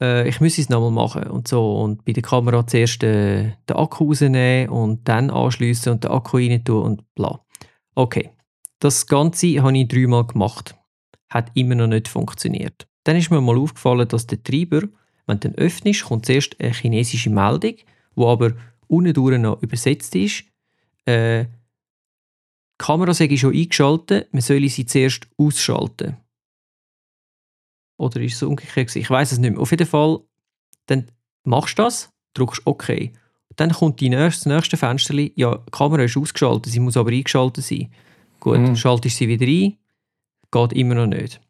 Äh, 0.00 0.28
ich 0.28 0.40
muss 0.40 0.58
es 0.58 0.68
nochmal 0.68 0.90
machen 0.90 1.24
und 1.24 1.48
so 1.48 1.80
und 1.80 2.04
bei 2.04 2.12
der 2.12 2.22
Kamera 2.22 2.66
zuerst 2.66 3.02
äh, 3.02 3.52
den 3.68 3.76
Akku 3.76 4.08
rausnehmen 4.08 4.68
und 4.68 5.08
dann 5.08 5.30
anschließen 5.30 5.92
und 5.92 6.04
den 6.04 6.10
Akku 6.10 6.36
rein 6.36 6.62
tun 6.62 6.82
und 6.82 7.14
bla. 7.14 7.40
Okay, 7.94 8.30
das 8.80 9.06
Ganze 9.06 9.60
habe 9.62 9.76
ich 9.76 9.88
dreimal 9.88 10.26
gemacht. 10.26 10.76
Hat 11.30 11.50
immer 11.54 11.74
noch 11.74 11.88
nicht 11.88 12.08
funktioniert. 12.08 12.86
Dann 13.04 13.16
ist 13.16 13.30
mir 13.30 13.40
mal 13.40 13.58
aufgefallen, 13.58 14.06
dass 14.08 14.26
der 14.26 14.42
Treiber, 14.42 14.82
wenn 15.28 15.40
du 15.40 15.48
ihn 15.48 15.54
öffnest, 15.54 16.04
kommt 16.04 16.26
zuerst 16.26 16.58
eine 16.60 16.72
chinesische 16.72 17.30
Meldung, 17.30 17.76
die 18.16 18.24
aber 18.24 18.52
unten 18.88 19.42
noch 19.42 19.62
übersetzt 19.62 20.14
ist. 20.14 20.44
Äh, 21.04 21.44
die 21.44 22.84
Kamera 22.84 23.12
sei 23.12 23.36
schon 23.36 23.54
eingeschaltet, 23.54 24.32
man 24.32 24.40
soll 24.40 24.66
sie 24.68 24.86
zuerst 24.86 25.26
ausschalten. 25.36 26.16
Oder 27.98 28.20
ist 28.20 28.36
es 28.36 28.42
umgekehrt? 28.42 28.94
Ich 28.96 29.10
weiß 29.10 29.32
es 29.32 29.38
nicht 29.38 29.50
mehr. 29.50 29.60
Auf 29.60 29.72
jeden 29.72 29.86
Fall, 29.86 30.20
dann 30.86 31.10
machst 31.44 31.78
du 31.78 31.82
das, 31.82 32.10
drückst 32.34 32.66
OK. 32.66 33.10
Dann 33.56 33.72
kommt 33.72 34.00
die 34.00 34.08
nächste, 34.08 34.44
das 34.48 34.54
nächste 34.54 34.76
Fenster, 34.76 35.14
ja, 35.14 35.56
die 35.56 35.70
Kamera 35.72 36.04
ist 36.04 36.16
ausgeschaltet, 36.16 36.72
sie 36.72 36.78
muss 36.78 36.96
aber 36.96 37.10
eingeschaltet 37.10 37.64
sein. 37.64 37.92
Gut, 38.38 38.60
mhm. 38.60 38.76
schaltest 38.76 39.16
sie 39.16 39.26
wieder 39.26 39.46
ein, 39.46 39.76
geht 40.52 40.78
immer 40.78 40.94
noch 40.94 41.06
nicht. 41.06 41.40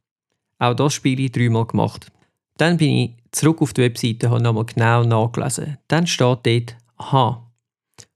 Auch 0.59 0.75
das 0.75 0.95
Spiel 0.95 1.21
ich 1.21 1.33
dreimal 1.33 1.67
gemacht. 1.67 2.11
Dann 2.59 2.77
bin 2.77 2.91
ich 2.91 3.11
zurück 3.33 3.63
auf 3.63 3.73
die 3.73 3.83
Webseite 3.83 4.27
und 4.27 4.35
habe 4.35 4.43
nochmal 4.43 4.67
genau 4.67 5.05
nachgelesen. 5.05 5.79
Dann 5.89 6.07
steht 6.07 6.39
dort, 6.45 6.77
aha, 6.97 7.51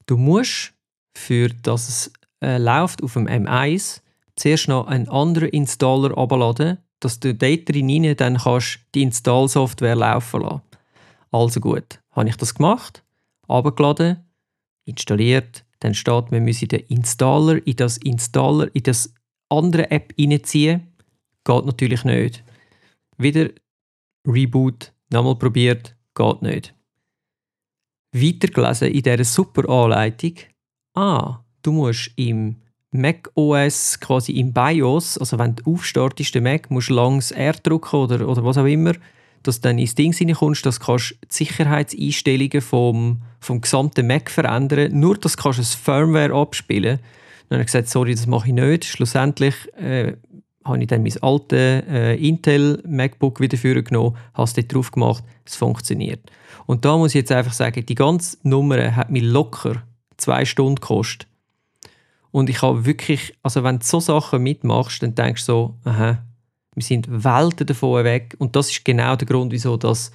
du 0.05 0.17
musst, 0.17 0.73
für 1.15 1.49
dass 1.49 1.89
es 1.89 2.13
äh, 2.43 2.57
läuft 2.57 3.03
auf 3.03 3.13
dem 3.13 3.27
M1, 3.27 4.01
zuerst 4.35 4.67
noch 4.67 4.87
einen 4.87 5.09
anderen 5.09 5.49
Installer 5.49 6.17
abladen, 6.17 6.77
dass 6.99 7.19
du 7.19 7.33
dort 7.33 7.69
drin 7.69 8.15
dann 8.15 8.37
kannst 8.37 8.79
die 8.93 9.03
Install-Software 9.03 9.95
laufen 9.95 10.41
lassen. 10.41 10.61
Also 11.31 11.59
gut, 11.59 11.99
habe 12.11 12.29
ich 12.29 12.37
das 12.37 12.55
gemacht, 12.55 13.03
abgeladen, 13.47 14.23
installiert, 14.85 15.65
dann 15.79 15.93
steht, 15.93 16.31
wir 16.31 16.39
müssen 16.39 16.67
den 16.67 16.81
Installer 16.87 17.65
in 17.65 17.75
das 17.75 17.97
Installer, 17.97 18.73
in 18.73 18.83
das 18.83 19.13
andere 19.49 19.91
App 19.91 20.13
reinziehen. 20.17 20.93
Geht 21.43 21.65
natürlich 21.65 22.05
nicht. 22.05 22.43
Wieder 23.17 23.49
Reboot, 24.27 24.93
nochmal 25.09 25.35
probiert, 25.35 25.95
geht 26.15 26.41
nicht. 26.41 26.73
Weitergelesen 28.13 28.89
in 28.89 29.01
dieser 29.01 29.23
super 29.23 29.67
Anleitung, 29.69 30.33
ah, 30.93 31.39
du 31.61 31.71
musst 31.71 32.11
im 32.15 32.57
Mac 32.91 33.29
OS 33.33 33.99
quasi 33.99 34.33
im 34.33 34.53
BIOS, 34.53 35.17
also 35.17 35.39
wenn 35.39 35.55
du 35.55 35.73
aufstartest, 35.73 36.35
den 36.35 36.43
Mac, 36.43 36.69
musst 36.69 36.89
du 36.89 36.93
langs 36.93 37.31
R 37.31 37.53
drücken 37.53 37.95
oder, 37.95 38.27
oder 38.27 38.45
was 38.45 38.57
auch 38.57 38.65
immer, 38.65 38.93
dass 39.41 39.59
du 39.59 39.69
dann 39.69 39.79
ins 39.79 39.95
Ding 39.95 40.13
reinkommst, 40.13 40.65
dass 40.65 40.79
du 40.79 40.95
die 40.95 41.13
Sicherheitseinstellungen 41.29 42.61
vom, 42.61 43.21
vom 43.39 43.61
gesamten 43.61 44.07
Mac 44.07 44.29
verändern 44.29 44.97
Nur, 44.97 45.17
dass 45.17 45.35
du 45.35 45.49
ein 45.49 45.63
Firmware 45.63 46.33
abspielen 46.33 46.99
Dann 47.49 47.57
habe 47.57 47.61
ich 47.61 47.67
gesagt, 47.67 47.89
sorry, 47.89 48.15
das 48.15 48.27
mache 48.27 48.49
ich 48.49 48.53
nicht. 48.53 48.85
Schlussendlich 48.85 49.55
äh, 49.75 50.13
habe 50.65 50.81
ich 50.81 50.87
dann 50.87 51.03
mein 51.03 51.21
altes 51.21 51.83
äh, 51.89 52.15
Intel 52.15 52.81
MacBook 52.87 53.39
wieder 53.39 53.57
vorgenommen, 53.57 54.15
habe 54.33 54.43
es 54.43 54.53
dort 54.53 54.73
drauf 54.73 54.91
gemacht, 54.91 55.23
es 55.45 55.55
funktioniert. 55.55 56.31
Und 56.65 56.85
da 56.85 56.97
muss 56.97 57.11
ich 57.11 57.21
jetzt 57.21 57.31
einfach 57.31 57.53
sagen, 57.53 57.85
die 57.85 57.95
ganze 57.95 58.37
Nummer 58.43 58.95
hat 58.95 59.09
mich 59.09 59.23
locker 59.23 59.83
zwei 60.17 60.45
Stunden 60.45 60.75
gekostet. 60.75 61.27
Und 62.31 62.49
ich 62.49 62.61
habe 62.61 62.85
wirklich, 62.85 63.33
also 63.43 63.63
wenn 63.63 63.79
du 63.79 63.85
so 63.85 63.99
Sachen 63.99 64.41
mitmachst, 64.41 65.03
dann 65.03 65.13
denkst 65.13 65.45
du 65.45 65.51
so, 65.51 65.75
aha, 65.83 66.23
wir 66.73 66.83
sind 66.83 67.07
Welten 67.23 67.67
davon 67.67 68.03
weg. 68.03 68.35
Und 68.39 68.55
das 68.55 68.71
ist 68.71 68.83
genau 68.83 69.15
der 69.15 69.27
Grund, 69.27 69.51
wieso 69.51 69.77
dass 69.77 70.11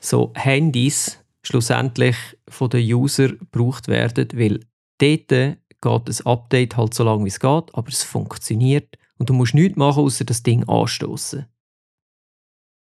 so 0.00 0.32
Handys 0.34 1.18
schlussendlich 1.42 2.16
von 2.48 2.70
den 2.70 2.84
User 2.92 3.28
gebraucht 3.28 3.88
werden, 3.88 4.28
weil 4.34 4.60
dort 4.98 5.28
geht 5.28 6.08
das 6.08 6.26
Update 6.26 6.76
halt 6.76 6.94
so 6.94 7.04
lange 7.04 7.24
wie 7.24 7.28
es 7.28 7.40
geht, 7.40 7.74
aber 7.74 7.88
es 7.88 8.02
funktioniert 8.02 8.96
und 9.18 9.30
du 9.30 9.34
musst 9.34 9.54
nichts 9.54 9.76
machen, 9.76 10.02
außer 10.02 10.24
das 10.24 10.42
Ding 10.42 10.68
anstoßen. 10.68 11.46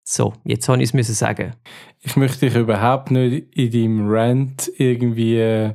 So, 0.04 0.34
jetzt 0.46 0.70
habe 0.70 0.82
ich 0.82 0.94
es 0.94 1.20
sagen. 1.20 1.54
Ich 2.00 2.16
möchte 2.16 2.48
dich 2.48 2.56
überhaupt 2.56 3.12
nicht 3.12 3.54
in 3.56 3.72
deinem 3.72 4.10
Rant 4.10 4.72
irgendwie 4.78 5.74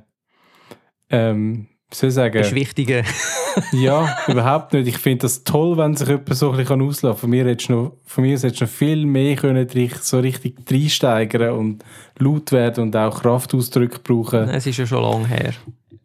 ähm, 1.10 1.68
wie 1.90 1.94
soll 1.94 2.08
ich 2.08 2.14
sagen? 2.14 2.38
Beschwichtigen. 2.38 3.04
ja, 3.72 4.16
überhaupt 4.28 4.72
nicht. 4.72 4.88
Ich 4.88 4.98
finde 4.98 5.22
das 5.22 5.44
toll, 5.44 5.76
wenn 5.76 5.94
sich 5.94 6.08
jemand 6.08 6.34
so 6.34 6.50
ein 6.50 6.56
bisschen 6.56 6.82
auslassen 6.82 7.08
kann. 7.08 7.16
Von 7.16 7.30
mir 7.30 7.44
hättest 7.44 7.68
du 7.68 7.74
noch, 7.74 7.92
von 8.04 8.24
mir 8.24 8.38
hättest 8.38 8.60
noch 8.60 8.68
viel 8.68 9.06
mehr 9.06 9.36
können, 9.36 9.68
so 10.00 10.18
richtig 10.20 10.56
reinsteigern 10.70 11.50
und 11.56 11.84
laut 12.18 12.52
werden 12.52 12.84
und 12.84 12.96
auch 12.96 13.20
Kraftausdrücke 13.20 13.98
brauchen. 13.98 14.48
Es 14.48 14.66
ist 14.66 14.78
ja 14.78 14.86
schon 14.86 15.02
lange 15.02 15.28
her. 15.28 15.52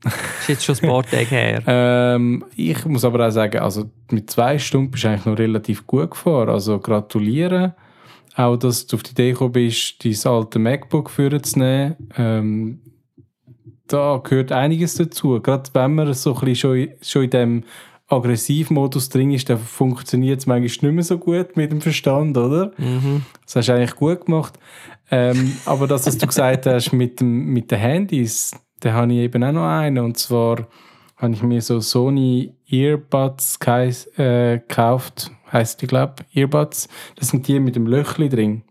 Das 0.03 0.13
ist 0.41 0.47
jetzt 0.47 0.65
schon 0.65 0.75
ein 0.81 0.89
paar 0.89 1.03
Tage 1.03 1.25
her. 1.25 1.63
ähm, 1.67 2.45
ich 2.55 2.85
muss 2.85 3.03
aber 3.03 3.27
auch 3.27 3.31
sagen, 3.31 3.59
also 3.59 3.89
mit 4.11 4.29
zwei 4.29 4.59
Stunden 4.59 4.91
bist 4.91 5.03
du 5.03 5.09
eigentlich 5.09 5.25
noch 5.25 5.37
relativ 5.37 5.87
gut 5.87 6.11
gefahren. 6.11 6.49
Also 6.49 6.79
gratulieren. 6.79 7.73
Auch, 8.35 8.57
dass 8.57 8.85
du 8.85 8.97
auf 8.97 9.03
die 9.03 9.11
Idee 9.11 9.31
gekommen 9.31 9.53
bist, 9.53 10.05
dein 10.05 10.31
alte 10.31 10.59
MacBook 10.59 11.09
vorzunehmen. 11.09 11.95
Ähm, 12.15 12.81
da 13.87 14.21
gehört 14.23 14.51
einiges 14.51 14.95
dazu. 14.95 15.39
Gerade 15.41 15.69
wenn 15.73 15.95
man 15.95 16.13
so 16.13 16.35
ein 16.35 16.39
bisschen 16.41 16.55
schon, 16.55 16.89
schon 17.01 17.23
in 17.23 17.29
dem 17.31 17.63
Aggressivmodus 18.07 19.09
drin 19.09 19.31
ist, 19.31 19.49
dann 19.49 19.57
funktioniert 19.57 20.39
es 20.39 20.45
manchmal 20.45 20.91
nicht 20.91 20.95
mehr 20.95 21.03
so 21.03 21.17
gut 21.17 21.57
mit 21.57 21.71
dem 21.71 21.81
Verstand, 21.81 22.37
oder? 22.37 22.71
Mhm. 22.77 23.23
Das 23.45 23.57
hast 23.57 23.69
du 23.69 23.73
eigentlich 23.73 23.95
gut 23.95 24.25
gemacht. 24.25 24.53
Ähm, 25.09 25.53
aber 25.65 25.87
das, 25.87 26.05
was 26.05 26.17
du 26.17 26.27
gesagt 26.27 26.65
hast 26.65 26.91
mit, 26.93 27.19
dem, 27.19 27.45
mit 27.47 27.71
den 27.71 27.79
Handys, 27.79 28.51
da 28.79 28.93
habe 28.93 29.11
ich 29.13 29.19
eben 29.19 29.43
auch 29.43 29.51
noch 29.51 29.67
einen. 29.67 30.03
Und 30.03 30.17
zwar 30.17 30.67
habe 31.15 31.33
ich 31.33 31.43
mir 31.43 31.61
so 31.61 31.79
Sony 31.79 32.53
Earbuds 32.67 33.59
äh, 34.17 34.59
gekauft, 34.59 35.31
heisst 35.51 35.81
die, 35.81 35.87
glaube 35.87 36.25
Earbuds. 36.33 36.87
Das 37.15 37.29
sind 37.29 37.47
die 37.47 37.59
mit 37.59 37.75
dem 37.75 37.87
Löchli 37.87 38.29
drin. 38.29 38.63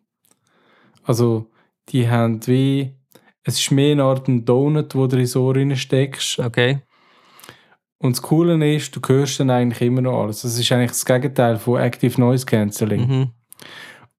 Also, 1.05 1.51
die 1.89 2.09
haben 2.09 2.47
wie 2.47 2.97
es 3.47 3.61
ist 3.61 3.71
mehr 3.71 3.93
eine 3.93 4.03
Art 4.03 4.27
ein 4.27 4.45
Donut, 4.45 4.97
wo 4.97 5.07
du 5.07 5.21
in 5.21 5.27
so 5.27 5.55
steckst. 5.77 6.41
Okay. 6.41 6.81
Und 7.99 8.17
das 8.17 8.23
Coole 8.23 8.75
ist, 8.75 8.95
du 8.97 9.01
hörst 9.07 9.39
dann 9.39 9.51
eigentlich 9.51 9.83
immer 9.83 10.01
noch 10.01 10.21
alles. 10.21 10.43
Das 10.43 10.59
ist 10.59 10.73
eigentlich 10.73 10.91
das 10.91 11.07
Gegenteil 11.07 11.57
von 11.57 11.81
Active 11.81 12.21
Noise 12.21 12.45
Cancelling. 12.45 13.07
Mhm. 13.07 13.31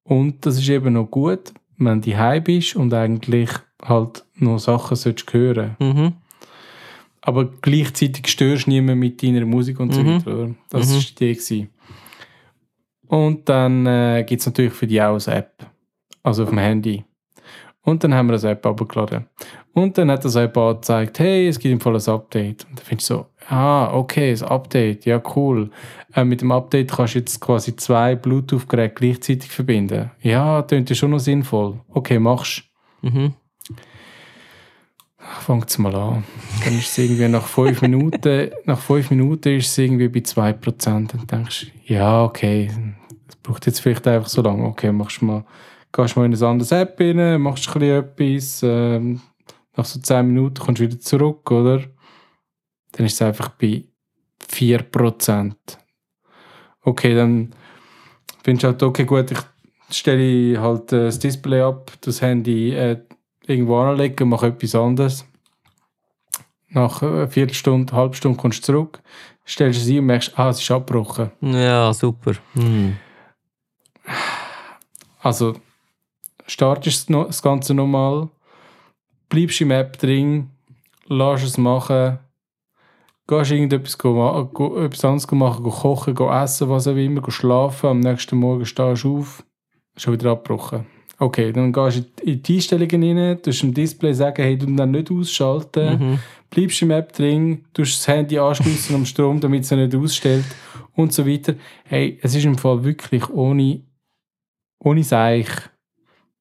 Und 0.03 0.45
das 0.45 0.57
ist 0.57 0.69
eben 0.69 0.93
noch 0.93 1.11
gut, 1.11 1.53
wenn 1.77 2.01
du 2.01 2.17
heim 2.17 2.43
bist 2.43 2.77
und 2.77 2.93
eigentlich 2.93 3.49
halt 3.84 4.23
noch 4.36 4.59
Sachen 4.59 4.95
sollst 4.95 5.32
hören. 5.34 5.75
Mhm. 5.80 6.13
Aber 7.21 7.45
gleichzeitig 7.61 8.28
störst 8.28 8.67
du 8.67 8.69
niemanden 8.71 8.99
mit 8.99 9.21
deiner 9.21 9.45
Musik 9.45 9.80
und 9.80 9.93
so 9.93 10.01
Mhm. 10.01 10.15
weiter. 10.25 10.36
Oder? 10.38 10.55
Das 10.69 10.89
Mhm. 10.89 10.93
war 10.95 11.01
die 11.19 11.32
Idee. 11.32 11.67
Und 13.07 13.47
dann 13.49 13.86
äh, 13.86 14.23
gibt 14.28 14.41
es 14.41 14.45
natürlich 14.45 14.73
für 14.73 14.88
die 14.88 15.01
auch 15.01 15.19
eine 15.28 15.38
App. 15.38 15.65
Also 16.23 16.43
auf 16.43 16.49
dem 16.49 16.57
Handy. 16.57 17.03
Und 17.82 18.03
dann 18.03 18.13
haben 18.13 18.28
wir 18.28 18.34
das 18.34 18.43
App 18.43 18.65
abgeladen. 18.65 19.28
Und 19.73 19.97
dann 19.97 20.11
hat 20.11 20.25
das 20.25 20.36
App 20.36 20.57
angezeigt, 20.57 21.19
hey, 21.19 21.47
es 21.47 21.57
gibt 21.57 21.71
im 21.71 21.80
Fall 21.80 21.95
ein 21.95 22.09
Update. 22.09 22.65
Und 22.69 22.80
dann 22.80 22.86
findest 22.86 23.09
du 23.09 23.13
so, 23.15 23.25
ah, 23.47 23.93
okay, 23.93 24.32
das 24.32 24.43
Update, 24.43 25.05
ja 25.05 25.21
cool. 25.36 25.69
Äh, 26.13 26.25
mit 26.25 26.41
dem 26.41 26.51
Update 26.51 26.91
kannst 26.91 27.15
du 27.15 27.19
jetzt 27.19 27.39
quasi 27.39 27.75
zwei 27.78 28.15
Bluetooth-Geräte 28.15 28.95
gleichzeitig 28.95 29.49
verbinden. 29.51 30.11
Ja, 30.21 30.63
klingt 30.63 30.89
ja 30.89 30.95
schon 30.95 31.11
noch 31.11 31.19
sinnvoll. 31.19 31.80
Okay, 31.89 32.19
machst 32.19 32.63
Mhm. 33.03 33.34
Fangt 35.41 35.78
mal 35.80 35.95
an. 35.95 36.23
Dann 36.63 36.78
ist 36.78 36.89
es 36.89 36.97
irgendwie 36.97 37.28
nach 37.28 37.45
fünf 37.45 37.82
Minuten, 37.82 38.51
nach 38.65 38.80
fünf 38.80 39.09
Minuten 39.11 39.57
ist 39.57 39.67
es 39.67 39.78
irgendwie 39.78 40.07
bei 40.07 40.19
2%. 40.19 40.84
Dann 40.84 41.28
denkst 41.28 41.67
du, 41.86 41.93
ja, 41.93 42.23
okay, 42.23 42.71
es 43.28 43.36
braucht 43.38 43.65
jetzt 43.65 43.82
vielleicht 43.82 44.07
einfach 44.07 44.30
so 44.30 44.41
lange. 44.41 44.65
Okay, 44.65 44.91
machst 44.91 45.21
mal, 45.21 45.45
gehst 45.91 46.15
mal 46.15 46.25
in 46.25 46.34
eine 46.34 46.47
andere 46.47 46.80
App 46.80 46.99
rein, 46.99 47.41
machst 47.41 47.75
ein 47.75 47.82
etwas, 47.82 48.61
ähm, 48.63 49.21
nach 49.75 49.86
so 49.86 49.99
10 49.99 50.28
Minuten 50.28 50.59
kommst 50.59 50.82
du 50.82 50.86
wieder 50.86 50.99
zurück, 50.99 51.49
oder? 51.51 51.84
Dann 52.93 53.05
ist 53.05 53.13
es 53.13 53.21
einfach 53.21 53.49
bei 53.49 53.86
4%. 54.49 55.53
Okay, 56.82 57.15
dann 57.15 57.53
findest 58.43 58.63
du 58.63 58.67
halt, 58.67 58.84
okay, 58.84 59.05
gut, 59.05 59.32
ich 59.32 59.97
stelle 59.97 60.59
halt 60.59 60.91
äh, 60.93 61.05
das 61.05 61.19
Display 61.19 61.61
ab, 61.61 61.91
das 62.01 62.21
Handy 62.21 62.73
äh, 62.73 63.01
irgendwo 63.47 63.77
anlegen, 63.79 64.29
mache 64.29 64.47
etwas 64.47 64.75
anderes. 64.75 65.25
Nach 66.69 67.01
einer 67.01 67.27
Viertelstunde, 67.27 67.93
eine 67.93 68.01
halbe 68.01 68.15
Stunde 68.15 68.37
kommst 68.37 68.59
du 68.67 68.73
zurück, 68.73 69.01
stellst 69.47 69.81
es 69.81 69.87
ein 69.89 69.99
und 69.99 70.05
merkst, 70.05 70.37
ah, 70.37 70.49
es 70.49 70.61
ist 70.61 70.69
abgebrochen. 70.69 71.31
Ja, 71.41 71.93
super. 71.93 72.33
Mhm. 72.53 72.97
Also 75.19 75.55
startest 76.45 77.09
no- 77.09 77.25
das 77.25 77.41
Ganze 77.41 77.73
nochmal, 77.73 78.29
bleibst 79.29 79.61
im 79.61 79.71
App 79.71 79.97
drin, 79.97 80.49
lässt 81.07 81.43
es 81.45 81.57
machen, 81.57 82.19
gehst 83.27 83.51
irgendetwas 83.51 83.95
etwas 83.95 85.05
anderes 85.05 85.31
machen, 85.31 85.63
go 85.63 85.71
kochen, 85.71 86.15
go 86.15 86.29
essen, 86.29 86.69
was 86.69 86.87
auch 86.87 86.95
immer, 86.95 87.21
go 87.21 87.31
schlafen, 87.31 87.87
am 87.89 87.99
nächsten 87.99 88.37
Morgen 88.37 88.65
stehst 88.65 89.03
du 89.03 89.19
auf, 89.19 89.43
schon 89.95 90.13
wieder 90.13 90.31
abgebrochen. 90.31 90.85
Okay, 91.20 91.51
dann 91.51 91.74
gehst 91.74 91.97
du 92.20 92.24
in 92.30 92.43
die 92.43 92.55
Einstellungen 92.55 93.18
rein, 93.18 93.41
tust 93.41 93.63
dem 93.63 93.74
Display 93.74 94.13
sagen, 94.13 94.43
hey, 94.43 94.55
du 94.57 94.68
dann 94.76 94.91
nicht 94.91 95.09
ausschalten, 95.09 95.99
Mhm. 95.99 96.20
bleibst 96.51 96.82
im 96.84 96.91
App 96.91 97.11
drin, 97.13 97.65
tust 97.74 97.93
das 97.99 98.07
Handy 98.07 98.38
anschließen 98.38 98.95
am 98.95 99.05
Strom, 99.05 99.39
damit 99.39 99.63
es 99.63 99.72
nicht 99.72 99.95
ausstellt 99.95 100.45
und 100.95 101.11
so 101.13 101.26
weiter. 101.28 101.55
Hey, 101.86 102.20
es 102.22 102.36
ist 102.36 102.45
im 102.45 102.57
Fall 102.57 102.84
wirklich 102.84 103.28
ohne, 103.32 103.82
ohne 104.80 105.03
Seich 105.03 105.47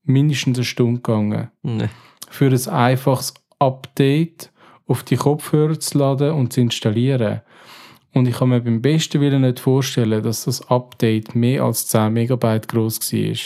mindestens 0.05 0.59
eine 0.59 0.65
Stunde 0.65 1.01
gegangen, 1.01 1.51
Nee. 1.63 1.89
für 2.29 2.47
ein 2.51 2.69
einfaches 2.69 3.33
Update 3.59 4.53
auf 4.87 5.03
die 5.05 5.17
Kopfhörer 5.17 5.81
zu 5.81 5.99
laden 5.99 6.33
und 6.33 6.53
zu 6.53 6.61
installieren. 6.61 7.41
Und 8.13 8.29
ich 8.29 8.37
kann 8.37 8.51
mir 8.51 8.61
beim 8.61 8.81
besten 8.83 9.21
Willen 9.21 9.43
nicht 9.43 9.59
vorstellen, 9.59 10.23
dass 10.23 10.45
das 10.45 10.69
Update 10.71 11.35
mehr 11.35 11.65
als 11.65 11.87
10 11.89 12.13
Megabyte 12.13 12.69
groß 12.69 13.01
war. 13.13 13.37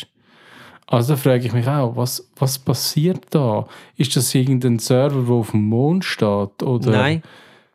Also 0.92 1.14
frage 1.16 1.46
ich 1.46 1.52
mich 1.52 1.68
auch, 1.68 1.94
was, 1.94 2.28
was 2.36 2.58
passiert 2.58 3.26
da? 3.30 3.68
Ist 3.96 4.16
das 4.16 4.34
irgendein 4.34 4.80
Server, 4.80 5.22
der 5.22 5.34
auf 5.34 5.52
dem 5.52 5.62
Mond 5.62 6.04
steht? 6.04 6.64
Oder? 6.64 6.90
Nein, 6.90 7.22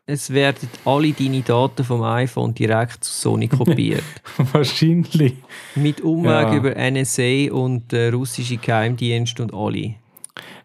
es 0.04 0.28
werden 0.34 0.68
alle 0.84 1.12
deine 1.12 1.40
Daten 1.40 1.82
vom 1.82 2.02
iPhone 2.02 2.52
direkt 2.54 3.04
zu 3.04 3.10
Sony 3.10 3.48
kopiert. 3.48 4.04
Wahrscheinlich. 4.52 5.32
Mit 5.74 6.02
Umweg 6.02 6.48
Ja. 6.48 6.54
über 6.56 6.74
NSA 6.76 7.50
und 7.52 7.90
äh, 7.94 8.08
russische 8.08 8.58
Geheimdienst 8.58 9.40
und 9.40 9.54
alle. 9.54 9.94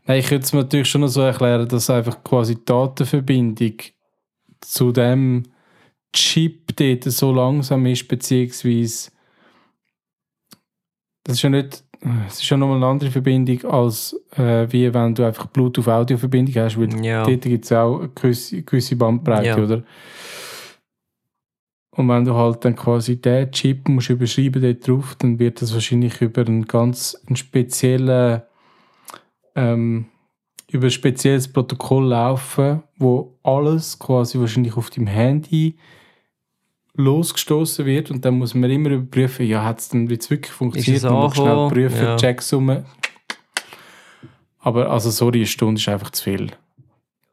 Nein, 0.06 0.20
ich 0.20 0.28
könnte 0.28 0.44
es 0.44 0.52
mir 0.52 0.60
natürlich 0.64 0.90
schon 0.90 1.02
noch 1.02 1.08
so 1.08 1.22
erklären, 1.22 1.70
dass 1.70 1.90
einfach 1.90 2.22
quasi 2.22 2.56
die 2.56 2.66
Datenverbindung 2.66 3.76
zu 4.60 4.92
dem 4.92 5.44
Chip 6.12 6.76
dort 6.76 7.06
so 7.06 7.32
langsam 7.32 7.86
ist, 7.86 8.10
beziehungsweise 8.10 9.10
das 11.24 11.36
ist 11.38 11.42
ja 11.44 11.50
nicht, 11.50 11.84
es 12.28 12.42
ist 12.42 12.50
ja 12.50 12.58
nochmal 12.58 12.78
eine 12.78 12.88
andere 12.88 13.12
Verbindung, 13.12 13.64
als 13.72 14.16
äh, 14.36 14.66
wie 14.72 14.92
wenn 14.94 15.14
du 15.14 15.24
einfach 15.24 15.46
Bluetooth-Audio-Verbindung 15.48 16.56
hast, 16.64 16.80
weil 16.80 17.04
Ja. 17.06 17.24
dort 17.26 17.42
gibt 17.42 17.66
es 17.66 17.72
auch 17.72 18.00
eine 18.00 18.10
gewisse, 18.10 18.64
gewisse 18.64 18.96
Bandbreite, 18.96 19.48
Ja. 19.48 19.58
oder? 19.58 19.84
Und 21.94 22.08
wenn 22.08 22.24
du 22.26 22.34
halt 22.34 22.64
dann 22.64 22.76
quasi 22.76 23.20
den 23.22 23.52
Chip 23.52 23.88
musst 23.90 24.10
überschreiben 24.10 24.62
dort 24.62 24.88
drauf, 24.88 25.16
dann 25.20 25.38
wird 25.40 25.62
das 25.62 25.74
wahrscheinlich 25.74 26.22
über 26.22 26.42
einen 26.42 26.66
ganz 26.66 27.18
einen 27.28 27.36
speziellen 27.36 28.42
ähm, 29.56 30.06
über 30.70 30.86
ein 30.88 30.92
spezielles 30.92 31.50
Protokoll 31.52 32.06
laufen, 32.08 32.82
wo 32.98 33.38
alles 33.44 34.00
quasi 34.00 34.40
wahrscheinlich 34.40 34.78
auf 34.78 34.90
dem 34.90 35.06
Handy 35.06 35.76
losgestoßen 36.96 37.86
wird 37.86 38.12
und 38.12 38.26
dann 38.26 38.38
muss 38.38 38.54
man 38.54 38.70
immer 38.70 38.90
überprüfen, 38.90 39.46
ja, 39.46 39.64
hat 39.64 39.80
es 39.80 39.90
denn 39.90 40.08
jetzt 40.08 40.30
wirklich 40.30 40.52
funktioniert? 40.52 41.04
es 41.04 41.10
Man 41.10 41.14
muss 41.22 41.36
schnell 41.36 41.68
prüfen, 41.70 42.04
Ja. 42.04 42.18
Checksumme. 42.18 42.86
Aber 44.60 44.92
also 44.92 45.10
sorry, 45.10 45.40
eine 45.40 45.46
Stunde 45.48 45.80
ist 45.80 45.88
einfach 45.90 46.12
zu 46.12 46.24
viel. 46.24 46.52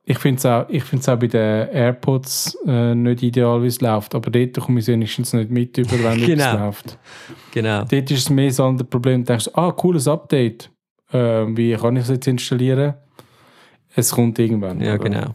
Ich 0.04 0.18
finde 0.18 0.38
es 0.38 0.46
auch, 0.46 0.64
ich 0.70 0.82
find's 0.84 1.06
auch 1.08 1.18
bei 1.18 1.26
den 1.26 1.68
AirPods 1.68 2.56
äh, 2.66 2.94
nicht 2.94 3.22
ideal, 3.22 3.62
wie 3.62 3.66
es 3.66 3.82
läuft, 3.82 4.14
aber 4.14 4.30
dort 4.30 4.58
komme 4.58 4.80
ich 4.80 4.86
wenigstens 4.86 5.34
nicht 5.34 5.50
mit 5.50 5.76
über, 5.76 6.02
wenn 6.02 6.18
Genau. 6.24 6.44
etwas 6.44 6.60
läuft. 6.60 6.98
Genau. 7.52 7.84
Dort 7.84 8.10
ist 8.10 8.20
es 8.20 8.30
mehr 8.30 8.50
so 8.50 8.64
ein 8.66 8.78
Problem, 8.88 9.22
du 9.22 9.26
denkst, 9.26 9.50
ah, 9.52 9.70
cooles 9.72 10.08
Update. 10.08 10.70
Äh, 11.12 11.44
wie 11.54 11.74
kann 11.74 11.96
ich 11.96 12.04
es 12.04 12.08
jetzt 12.08 12.26
installieren? 12.26 12.94
Es 13.94 14.10
kommt 14.12 14.38
irgendwann. 14.38 14.80
Ja, 14.80 14.94
oder? 14.94 15.04
genau. 15.04 15.34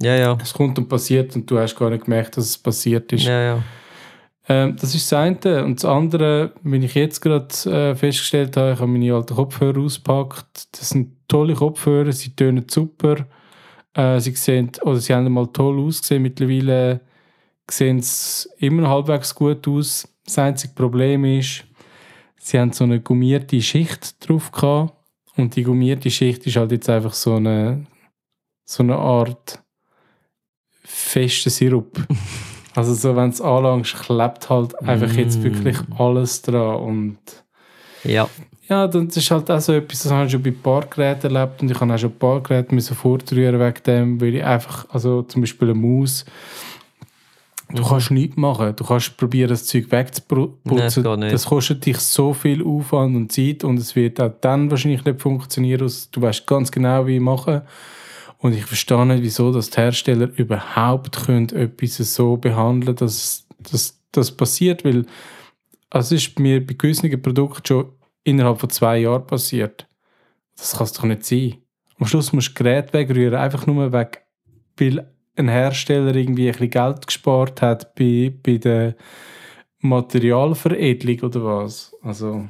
Ja, 0.00 0.14
ja. 0.14 0.38
Es 0.40 0.52
kommt 0.52 0.78
und 0.78 0.88
passiert 0.88 1.34
und 1.34 1.50
du 1.50 1.58
hast 1.58 1.76
gar 1.76 1.90
nicht 1.90 2.04
gemerkt, 2.04 2.36
dass 2.36 2.44
es 2.44 2.58
passiert 2.58 3.12
ist. 3.12 3.24
Ja, 3.24 3.42
ja. 3.42 3.62
Ähm, 4.48 4.76
das 4.80 4.94
ist 4.94 5.10
das 5.10 5.18
eine. 5.18 5.64
Und 5.64 5.76
das 5.76 5.84
andere, 5.84 6.52
wenn 6.62 6.82
ich 6.82 6.94
jetzt 6.94 7.20
gerade 7.20 7.48
äh, 7.70 7.94
festgestellt 7.94 8.56
habe, 8.56 8.72
ich 8.72 8.78
habe 8.78 8.90
meine 8.90 9.12
alten 9.12 9.34
Kopfhörer 9.34 9.80
ausgepackt. 9.80 10.68
Das 10.78 10.90
sind 10.90 11.16
tolle 11.28 11.54
Kopfhörer, 11.54 12.12
sie 12.12 12.34
tönen 12.34 12.66
super. 12.68 13.26
Äh, 13.94 14.20
sie 14.20 14.32
sehen, 14.32 14.70
oder 14.82 14.96
sie 14.96 15.14
haben 15.14 15.32
mal 15.32 15.48
toll 15.48 15.78
ausgesehen. 15.80 16.22
Mittlerweile 16.22 17.00
sehen 17.68 18.00
sie 18.00 18.48
immer 18.58 18.88
halbwegs 18.88 19.34
gut 19.34 19.66
aus. 19.68 20.08
Das 20.24 20.38
einzige 20.38 20.74
Problem 20.74 21.24
ist, 21.24 21.64
sie 22.38 22.58
haben 22.58 22.72
so 22.72 22.84
eine 22.84 23.00
gummierte 23.00 23.60
Schicht 23.60 24.26
drauf 24.26 24.52
gehabt. 24.52 24.94
Und 25.36 25.56
die 25.56 25.62
gummierte 25.62 26.10
Schicht 26.10 26.46
ist 26.46 26.56
halt 26.56 26.72
jetzt 26.72 26.88
einfach 26.88 27.12
so 27.12 27.34
eine, 27.34 27.86
so 28.64 28.82
eine 28.82 28.96
Art 28.96 29.62
fester 30.88 31.50
Sirup. 31.50 31.98
Also 32.74 32.94
so, 32.94 33.16
wenn 33.16 33.30
es 33.30 33.40
anlangst, 33.40 33.96
klebt 34.02 34.48
halt 34.50 34.78
einfach 34.86 35.12
jetzt 35.14 35.40
Mm. 35.40 35.42
wirklich 35.42 35.76
alles 35.98 36.42
dran. 36.42 36.76
Und 36.76 37.18
Ja. 38.04 38.28
ja, 38.68 38.86
dann- 38.86 39.08
das 39.08 39.16
ist 39.16 39.30
halt 39.32 39.50
auch 39.50 39.58
so 39.60 39.72
etwas, 39.72 40.04
das 40.04 40.12
habe 40.12 40.26
ich 40.26 40.30
schon 40.30 40.42
bei 40.44 40.52
Bargeräten 40.52 41.34
erlebt 41.34 41.60
und 41.60 41.70
ich 41.72 41.80
habe 41.80 41.92
auch 41.92 41.98
schon 41.98 42.10
ein 42.10 42.18
paar 42.20 42.40
Geräte 42.40 42.72
müssen 42.72 42.94
fortrühren 42.94 43.58
wegen 43.58 43.82
dem, 43.84 44.20
weil 44.20 44.36
ich 44.36 44.44
einfach, 44.44 44.86
also 44.90 45.22
zum 45.22 45.40
Beispiel 45.40 45.70
eine 45.70 45.78
Maus, 45.80 46.24
du 47.74 47.82
kannst 47.82 48.12
nichts 48.12 48.36
machen. 48.36 48.76
Du 48.76 48.84
kannst 48.84 49.16
probieren, 49.16 49.48
das 49.48 49.64
Zeug 49.66 49.86
Nein, 49.90 50.06
das 50.06 50.22
wegzuputzen. 50.22 51.02
geht 51.02 51.18
nicht. 51.18 51.32
das 51.34 51.46
kostet 51.46 51.84
dich 51.84 51.98
so 51.98 52.32
viel 52.32 52.64
Aufwand 52.64 53.16
und 53.16 53.32
Zeit 53.32 53.64
und 53.64 53.78
es 53.80 53.96
wird 53.96 54.20
auch 54.20 54.30
dann 54.40 54.70
wahrscheinlich 54.70 55.04
nicht 55.04 55.20
funktionieren. 55.20 55.90
Du 56.12 56.22
weißt 56.22 56.46
ganz 56.46 56.70
genau, 56.70 57.06
wie 57.08 57.18
machen. 57.18 57.62
Und 58.38 58.54
ich 58.54 58.64
verstehe 58.64 59.04
nicht, 59.04 59.22
wieso 59.22 59.52
dass 59.52 59.70
die 59.70 59.80
Hersteller 59.80 60.30
überhaupt 60.36 61.26
können 61.26 61.48
etwas 61.50 61.96
so 62.14 62.36
behandeln 62.36 62.96
dass 62.96 63.48
dass 63.58 64.00
das 64.12 64.30
passiert, 64.36 64.84
weil 64.84 65.06
es 65.90 66.12
ist 66.12 66.38
mir 66.38 66.64
bei 66.64 66.74
gewissen 66.74 67.22
Produkten 67.22 67.66
schon 67.66 67.92
innerhalb 68.24 68.60
von 68.60 68.70
zwei 68.70 68.98
Jahren 68.98 69.26
passiert. 69.26 69.86
Das 70.56 70.76
kann 70.76 70.84
es 70.84 70.92
doch 70.92 71.04
nicht 71.04 71.24
sein. 71.24 71.56
Am 71.98 72.06
Schluss 72.06 72.32
musst 72.32 72.48
du 72.48 72.52
das 72.52 72.54
Gerät 72.54 72.92
wegrühren, 72.92 73.34
einfach 73.34 73.66
nur 73.66 73.92
weg, 73.92 74.24
weil 74.76 75.10
ein 75.36 75.48
Hersteller 75.48 76.14
irgendwie 76.14 76.46
ein 76.46 76.52
bisschen 76.52 76.70
Geld 76.70 77.06
gespart 77.06 77.62
hat 77.62 77.94
bei, 77.94 78.32
bei 78.42 78.58
der 78.58 78.96
Materialveredelung 79.80 81.20
oder 81.20 81.44
was. 81.44 81.94
Also, 82.02 82.48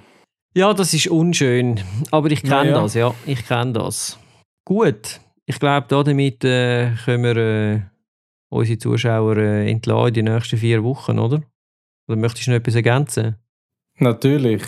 Ja, 0.54 0.72
das 0.74 0.94
ist 0.94 1.08
unschön. 1.08 1.80
Aber 2.10 2.30
ich 2.30 2.42
kenne 2.42 2.70
Ja, 2.70 2.76
ja. 2.76 2.82
das, 2.82 2.94
ja. 2.94 3.14
Ich 3.26 3.46
kenne 3.46 3.72
das. 3.72 4.18
Gut. 4.64 5.20
Ich 5.50 5.58
glaube, 5.58 5.86
damit 6.04 6.44
äh, 6.44 6.90
können 7.06 7.24
wir 7.24 7.36
äh, 7.36 7.80
unsere 8.50 8.76
Zuschauer 8.76 9.38
äh, 9.38 9.70
entlassen 9.70 10.08
in 10.08 10.14
die 10.14 10.22
nächsten 10.22 10.58
vier 10.58 10.84
Wochen, 10.84 11.18
oder? 11.18 11.40
Oder 12.06 12.18
möchtest 12.18 12.46
du 12.46 12.50
noch 12.50 12.58
etwas 12.58 12.74
ergänzen? 12.74 13.36
natürlich. 13.96 14.62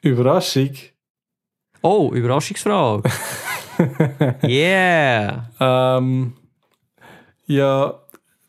Überraschung. 0.00 0.70
Oh, 1.82 2.10
Überraschungsfrage. 2.10 3.10
yeah! 4.42 5.50
Ähm, 5.60 6.32
ja, 7.44 8.00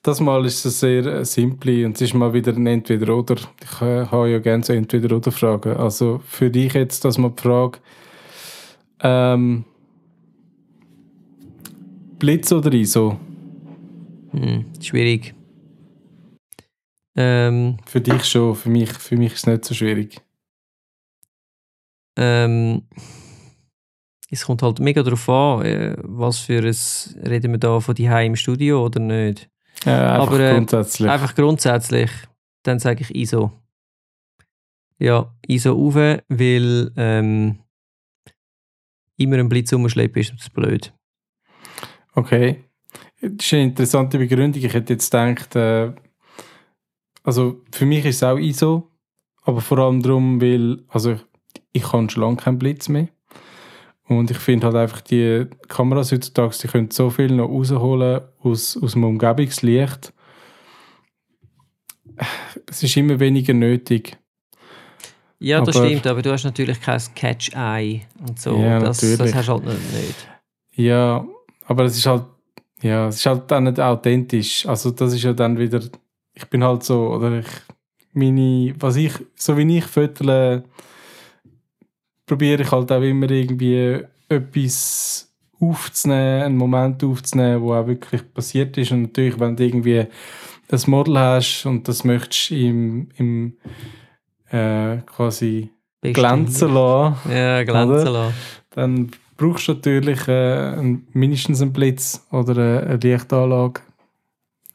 das 0.03 0.21
Mal 0.21 0.45
ist 0.45 0.63
es 0.63 0.79
sehr 0.79 1.05
äh, 1.05 1.25
simpel 1.25 1.87
und 1.87 1.95
es 1.95 2.01
ist 2.03 2.13
mal 2.13 2.33
wieder 2.33 2.53
ein 2.53 2.67
Entweder-Oder. 2.67 3.35
Ich 3.35 3.81
äh, 3.81 4.05
habe 4.05 4.29
ja 4.29 4.39
gerne 4.39 4.63
so 4.63 4.71
Entweder-Oder-Fragen. 4.71 5.75
Also 5.75 6.21
für 6.25 6.49
dich 6.49 6.73
jetzt 6.73 7.03
das 7.03 7.17
mal 7.17 7.31
die 7.31 7.41
Frage, 7.41 7.79
ähm, 9.01 9.65
Blitz 12.21 12.51
oder 12.51 12.71
ISO? 12.71 13.19
Hm, 14.29 14.65
schwierig. 14.79 15.33
Ähm, 17.15 17.77
Für 17.87 17.99
dich 17.99 18.25
schon, 18.25 18.55
für 18.55 18.69
mich, 18.69 18.93
für 18.93 19.17
mich 19.17 19.33
ist 19.33 19.39
es 19.39 19.47
nicht 19.47 19.65
so 19.65 19.73
schwierig. 19.73 20.21
ähm, 22.15 22.83
es 24.29 24.45
kommt 24.45 24.61
halt 24.61 24.79
mega 24.79 25.01
darauf 25.01 25.27
an, 25.29 25.65
äh, 25.65 25.95
was 26.03 26.37
für 26.37 26.59
ein. 26.59 26.75
Reden 27.27 27.53
wir 27.53 27.57
da 27.57 27.79
von 27.79 27.95
die 27.95 28.05
im 28.05 28.35
Studio 28.35 28.85
oder 28.85 28.99
nicht? 28.99 29.49
Äh, 29.83 29.89
einfach 29.89 30.27
Aber, 30.27 30.39
äh, 30.41 30.53
grundsätzlich. 30.53 31.09
Einfach 31.09 31.33
grundsätzlich, 31.33 32.11
dann 32.61 32.77
sage 32.77 33.01
ich 33.01 33.15
ISO. 33.15 33.51
Ja, 34.99 35.35
ISO 35.47 35.71
rauf, 35.71 35.95
weil 35.95 36.91
ähm, 36.97 37.63
immer 39.17 39.39
ein 39.39 39.49
Blitz 39.49 39.73
rumschleppen 39.73 40.21
ist 40.21 40.33
das 40.37 40.51
blöd. 40.51 40.93
Okay. 42.13 42.63
Das 43.21 43.45
ist 43.45 43.53
eine 43.53 43.63
interessante 43.63 44.17
Begründung. 44.17 44.61
Ich 44.63 44.73
hätte 44.73 44.93
jetzt 44.93 45.11
gedacht, 45.11 45.55
äh, 45.55 45.93
also 47.23 47.61
für 47.71 47.85
mich 47.85 48.05
ist 48.05 48.17
es 48.17 48.23
auch 48.23 48.37
ISO, 48.37 48.89
aber 49.43 49.61
vor 49.61 49.77
allem 49.79 50.01
darum, 50.01 50.41
weil, 50.41 50.83
also 50.89 51.13
ich, 51.13 51.21
ich 51.73 51.93
habe 51.93 52.09
schon 52.09 52.21
lange 52.23 52.37
keinen 52.37 52.57
Blitz 52.59 52.89
mehr. 52.89 53.07
Und 54.07 54.29
ich 54.29 54.37
finde 54.37 54.67
halt 54.67 54.75
einfach, 54.75 55.01
die 55.01 55.47
Kameras 55.69 56.11
heutzutage, 56.11 56.57
die 56.61 56.67
können 56.67 56.91
so 56.91 57.09
viel 57.09 57.31
noch 57.31 57.47
rausholen 57.47 58.21
aus, 58.39 58.77
aus 58.81 58.91
dem 58.93 59.03
Umgebungslicht. 59.05 60.13
Es 62.67 62.83
ist 62.83 62.97
immer 62.97 63.19
weniger 63.19 63.53
nötig. 63.53 64.17
Ja, 65.39 65.61
das 65.61 65.75
Aber- 65.75 65.87
stimmt, 65.87 66.05
aber 66.07 66.21
du 66.21 66.31
hast 66.31 66.43
natürlich 66.43 66.81
kein 66.81 67.01
Catch-Eye 67.15 68.01
und 68.19 68.39
so. 68.39 68.57
Ja, 68.57 68.79
das, 68.79 68.99
das 68.99 69.11
natürlich. 69.11 69.35
hast 69.35 69.47
du 69.47 69.53
halt 69.53 69.65
nicht. 69.65 70.27
Ja, 70.73 71.25
aber 71.71 71.85
es 71.85 71.97
ist 71.97 72.05
halt, 72.05 72.25
ja, 72.81 73.07
es 73.07 73.15
ist 73.15 73.25
halt 73.25 73.49
dann 73.49 73.63
nicht 73.63 73.79
authentisch. 73.79 74.65
Also 74.65 74.91
das 74.91 75.13
ist 75.13 75.23
ja 75.23 75.31
dann 75.31 75.57
wieder, 75.57 75.79
ich 76.33 76.45
bin 76.49 76.63
halt 76.63 76.83
so, 76.83 77.13
oder 77.13 77.39
ich, 77.39 77.47
meine, 78.13 78.75
was 78.77 78.97
ich, 78.97 79.13
so 79.35 79.57
wie 79.57 79.77
ich 79.77 79.85
fötele, 79.85 80.63
probiere 82.25 82.63
ich 82.63 82.71
halt 82.71 82.91
auch 82.91 83.01
immer 83.01 83.29
irgendwie 83.29 84.03
etwas 84.27 85.31
aufzunehmen, 85.61 86.43
einen 86.43 86.57
Moment 86.57 87.03
aufzunehmen, 87.03 87.61
wo 87.61 87.73
auch 87.73 87.87
wirklich 87.87 88.21
passiert 88.33 88.77
ist. 88.77 88.91
Und 88.91 89.03
natürlich, 89.03 89.39
wenn 89.39 89.55
du 89.55 89.63
irgendwie 89.63 89.99
ein 89.99 90.81
Model 90.87 91.17
hast 91.19 91.65
und 91.65 91.87
das 91.87 92.03
möchtest 92.03 92.51
im, 92.51 93.07
im 93.15 93.57
äh, 94.49 94.97
quasi 95.05 95.69
glänzen 96.01 96.73
lassen, 96.73 97.31
Ja, 97.31 97.63
glänzen 97.63 98.11
lassen. 98.11 98.33
dann 98.71 99.11
brauchst 99.41 99.67
du 99.67 99.73
natürlich 99.73 100.27
äh, 100.27 100.75
ein, 100.75 101.07
mindestens 101.13 101.61
einen 101.61 101.73
Blitz 101.73 102.25
oder 102.31 102.51
eine, 102.51 102.97
Lichtanlage. 102.97 103.81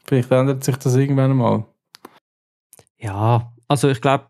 Vielleicht 0.03 0.29
ändert 0.29 0.63
sich 0.63 0.75
das 0.75 0.95
irgendwann 0.95 1.37
mal. 1.37 1.65
Ja, 2.97 3.53
also 3.67 3.87
ich 3.89 4.01
glaube, 4.01 4.25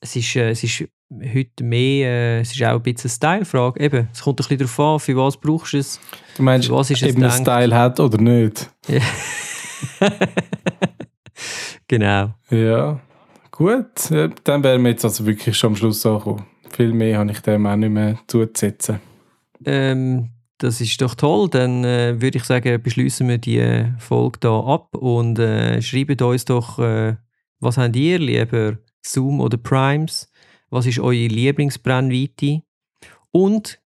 es 0.00 0.14
ist, 0.14 0.36
äh, 0.36 0.50
es 0.50 0.62
ist 0.62 0.84
heute 1.10 1.64
mehr, 1.64 2.08
äh, 2.08 2.40
es 2.40 2.52
ist 2.52 2.62
auch 2.62 2.74
ein 2.74 2.82
bisschen 2.82 3.08
eine 3.08 3.14
Style-Frage. 3.14 3.80
Eben, 3.80 4.08
es 4.12 4.20
kommt 4.20 4.34
ein 4.34 4.44
bisschen 4.44 4.58
darauf 4.58 4.80
an, 4.80 5.00
für 5.00 5.16
was 5.16 5.38
brauchst 5.38 5.72
du 5.72 5.78
es. 5.78 6.00
Du 6.36 6.42
meinst, 6.42 6.70
Was 6.70 6.90
ist 6.90 7.02
es 7.02 7.08
eben 7.08 7.22
gedacht? 7.22 7.40
Style 7.40 7.74
hat 7.74 7.98
oder 7.98 8.18
nicht? 8.18 8.70
genau. 11.88 12.34
Ja, 12.50 13.00
gut. 13.50 14.10
Äh, 14.10 14.28
Dann 14.44 14.62
wären 14.62 14.82
wir 14.82 14.90
jetzt 14.90 15.04
also 15.04 15.24
wirklich 15.24 15.56
schon 15.56 15.70
am 15.70 15.76
Schluss 15.76 16.04
angekommen. 16.04 16.44
Viel 16.70 16.92
mehr 16.92 17.18
habe 17.18 17.30
ich 17.30 17.40
dem 17.40 17.66
auch 17.66 17.76
nicht 17.76 17.90
mehr 17.90 18.18
zuzusetzen. 18.26 19.11
Ähm, 19.66 20.30
das 20.58 20.80
ist 20.80 21.00
doch 21.02 21.14
toll. 21.14 21.48
Dann 21.50 21.84
äh, 21.84 22.20
würde 22.20 22.38
ich 22.38 22.44
sagen, 22.44 22.80
beschließen 22.82 23.28
wir 23.28 23.38
die 23.38 23.92
Folge 23.98 24.38
da 24.40 24.60
ab 24.60 24.94
und 24.96 25.38
äh, 25.38 25.82
schreibt 25.82 26.22
uns 26.22 26.44
doch, 26.44 26.78
äh, 26.78 27.16
was 27.60 27.78
habt 27.78 27.96
ihr 27.96 28.18
lieber, 28.18 28.78
Zoom 29.04 29.40
oder 29.40 29.56
Primes? 29.56 30.30
Was 30.70 30.86
ist 30.86 31.00
eure 31.00 31.26
Lieblingsbrennweite? 31.26 32.62
Und, 33.30 33.80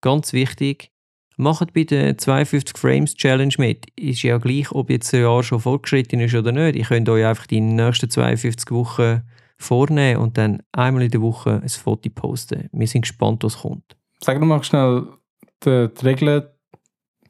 ganz 0.00 0.32
wichtig, 0.32 0.90
macht 1.36 1.72
bei 1.72 1.84
der 1.84 2.16
52 2.16 2.76
Frames 2.78 3.14
Challenge 3.14 3.54
mit. 3.58 3.86
Ist 3.96 4.22
ja 4.22 4.38
gleich, 4.38 4.70
ob 4.72 4.90
jetzt 4.90 5.12
ein 5.14 5.22
Jahr 5.22 5.42
schon 5.42 5.60
fortgeschritten 5.60 6.20
ist 6.20 6.34
oder 6.34 6.52
nicht. 6.52 6.76
Ihr 6.76 6.84
könnt 6.84 7.08
euch 7.08 7.24
einfach 7.24 7.46
die 7.46 7.60
nächsten 7.60 8.08
52 8.08 8.70
Wochen 8.70 9.22
vornehmen 9.58 10.20
und 10.20 10.38
dann 10.38 10.62
einmal 10.72 11.02
in 11.02 11.10
der 11.10 11.20
Woche 11.20 11.60
ein 11.62 11.68
Foto 11.68 12.08
posten. 12.10 12.68
Wir 12.72 12.86
sind 12.86 13.02
gespannt, 13.02 13.42
was 13.42 13.58
kommt. 13.58 13.96
Sag 14.22 14.38
noch 14.38 14.46
mal 14.46 14.62
schnell 14.62 15.06
die, 15.64 15.88
die 15.88 16.06
Regeln 16.06 16.42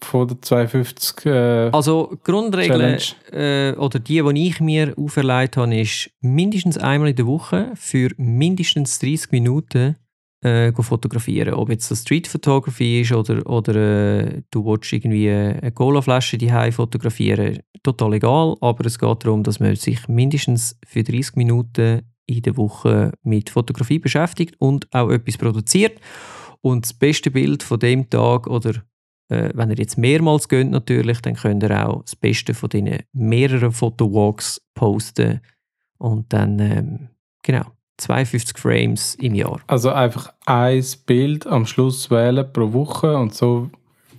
von 0.03 0.29
der 0.29 0.41
52. 0.41 1.27
Äh, 1.27 1.71
Also 1.73 2.17
Grundregel 2.25 2.99
äh, 3.33 3.73
oder 3.77 3.99
die, 3.99 4.23
die 4.23 4.49
ich 4.49 4.61
mir 4.61 4.95
auferlegt 4.97 5.57
habe, 5.57 5.79
ist 5.79 6.11
mindestens 6.21 6.79
einmal 6.79 7.11
in 7.11 7.17
der 7.17 7.27
Woche 7.27 7.73
für 7.75 8.11
mindestens 8.17 8.99
30 8.99 9.33
Minuten 9.33 9.97
äh, 10.43 10.73
fotografieren. 10.73 11.55
Ob 11.55 11.69
jetzt 11.69 11.91
das 11.91 12.03
Street 12.03 12.27
Photography 12.27 13.03
ist 13.03 13.13
oder, 13.13 13.47
oder 13.47 13.75
äh, 13.75 14.43
du 14.51 14.65
willst 14.65 14.93
irgendwie 14.93 15.31
eine 15.31 15.73
Cola-Flasche 15.73 16.39
die 16.39 16.73
fotografieren, 16.73 17.59
total 17.83 18.15
egal. 18.15 18.57
Aber 18.61 18.87
es 18.87 18.99
geht 18.99 19.25
darum, 19.25 19.43
dass 19.43 19.61
man 19.61 19.77
sich 19.77 20.09
mindestens 20.09 20.79
für 20.87 21.03
30 21.03 21.37
Minuten 21.37 22.03
in 22.27 22.43
der 22.43 22.57
Woche 22.57 23.13
mit 23.23 23.51
Fotografie 23.51 23.99
beschäftigt 23.99 24.55
und 24.59 24.87
auch 24.95 25.11
etwas 25.11 25.37
produziert. 25.37 26.01
Und 26.63 26.85
das 26.85 26.93
beste 26.93 27.31
Bild 27.31 27.63
von 27.63 27.79
dem 27.79 28.09
Tag 28.11 28.47
oder 28.47 28.83
äh, 29.29 29.51
wenn 29.55 29.71
ihr 29.71 29.77
jetzt 29.77 29.97
mehrmals 29.97 30.49
geht 30.49 30.71
natürlich, 30.71 31.21
dann 31.21 31.37
könnt 31.37 31.63
ihr 31.63 31.89
auch 31.89 32.03
das 32.03 32.17
Beste 32.17 32.55
von 32.55 32.69
diesen 32.69 32.99
mehreren 33.13 33.73
Fotowalks 33.73 34.61
posten 34.75 35.41
und 35.99 36.33
dann 36.33 36.59
ähm, 36.59 37.09
genau 37.43 37.65
52 37.99 38.59
Frames 38.59 39.15
im 39.17 39.35
Jahr. 39.35 39.61
Also 39.67 39.91
einfach 39.91 40.33
ein 40.47 40.85
Bild 41.07 41.47
am 41.47 41.67
Schluss 41.67 42.11
wählen 42.11 42.51
pro 42.53 42.73
Woche 42.73 43.17
und 43.17 43.35
so 43.35 43.71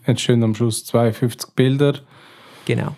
entstehen 0.04 0.44
am 0.44 0.56
Schluss 0.56 0.86
52 0.86 1.54
Bilder. 1.56 1.96
Genau. 2.66 2.96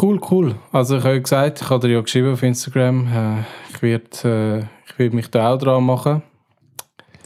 Cool, 0.00 0.20
cool. 0.30 0.54
Also 0.70 0.98
ich 0.98 1.04
habe 1.04 1.14
ja 1.14 1.20
gesagt, 1.20 1.62
ich 1.62 1.70
habe 1.70 1.86
dir 1.86 1.94
ja 1.94 2.00
geschrieben 2.00 2.32
auf 2.32 2.42
Instagram, 2.42 3.08
äh, 3.08 3.40
ich 3.74 3.82
werde 3.82 4.60
äh, 4.60 4.66
ich 4.86 4.98
werd 4.98 5.14
mich 5.14 5.30
da 5.30 5.54
auch 5.54 5.58
dran 5.58 5.84
machen. 5.84 6.22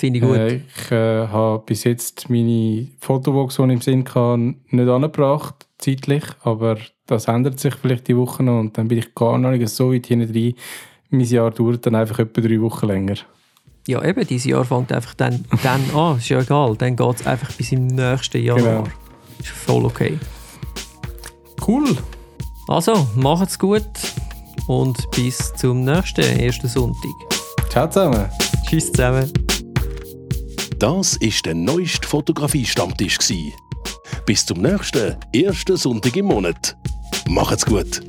Finde 0.02 0.18
ich 0.18 0.24
gut. 0.24 0.36
Äh, 0.36 0.56
ich 0.56 0.90
äh, 0.90 1.28
habe 1.28 1.62
bis 1.64 1.84
jetzt 1.84 2.28
meine 2.28 2.88
Fotowalks, 2.98 3.54
die 3.54 3.62
ich 3.62 3.70
im 3.70 3.80
Sinn 3.80 4.04
hatte, 4.04 4.36
nicht 4.36 4.88
angebracht, 4.88 5.68
zeitlich, 5.78 6.24
aber 6.42 6.76
das 7.06 7.28
ändert 7.28 7.60
sich 7.60 7.76
vielleicht 7.76 8.08
die 8.08 8.16
Woche 8.16 8.42
noch 8.42 8.58
und 8.58 8.76
dann 8.76 8.88
bin 8.88 8.98
ich 8.98 9.14
gar 9.14 9.38
noch 9.38 9.52
nicht 9.52 9.68
so 9.68 9.92
weit 9.92 10.08
hinten 10.08 10.32
drin. 10.32 10.54
Mein 11.10 11.20
Jahr 11.20 11.52
dauert 11.52 11.86
dann 11.86 11.94
einfach 11.94 12.18
etwa 12.18 12.40
drei 12.40 12.60
Wochen 12.60 12.86
länger. 12.88 13.14
Ja, 13.86 14.04
eben, 14.04 14.26
dieses 14.26 14.46
Jahr 14.46 14.64
fängt 14.64 14.90
einfach 14.90 15.14
dann, 15.14 15.44
dann 15.62 15.80
an, 15.94 16.18
ist 16.18 16.28
ja 16.30 16.40
egal. 16.40 16.74
Dann 16.76 16.96
geht 16.96 17.20
es 17.20 17.24
einfach 17.24 17.52
bis 17.52 17.70
im 17.70 17.86
nächsten 17.86 18.42
Jahr. 18.42 18.56
Genau. 18.56 18.82
Ist 19.38 19.50
voll 19.50 19.84
okay. 19.84 20.18
Cool. 21.64 21.96
Also, 22.66 23.06
macht's 23.14 23.56
gut 23.56 23.86
und 24.66 24.98
bis 25.12 25.54
zum 25.54 25.84
nächsten 25.84 26.40
ersten 26.40 26.66
Sonntag. 26.66 27.12
Ciao 27.70 27.88
zusammen. 27.88 28.28
Tschüss 28.68 28.90
zusammen. 28.90 29.30
Das 30.82 31.20
war 31.20 31.42
der 31.44 31.54
neueste 31.54 32.08
Fotografie-Stammtisch. 32.08 33.16
Bis 34.26 34.44
zum 34.44 34.58
nächsten 34.58 35.14
ersten 35.32 35.76
Sonntag 35.76 36.16
im 36.16 36.26
Monat. 36.26 36.76
Macht's 37.28 37.64
gut! 37.64 38.00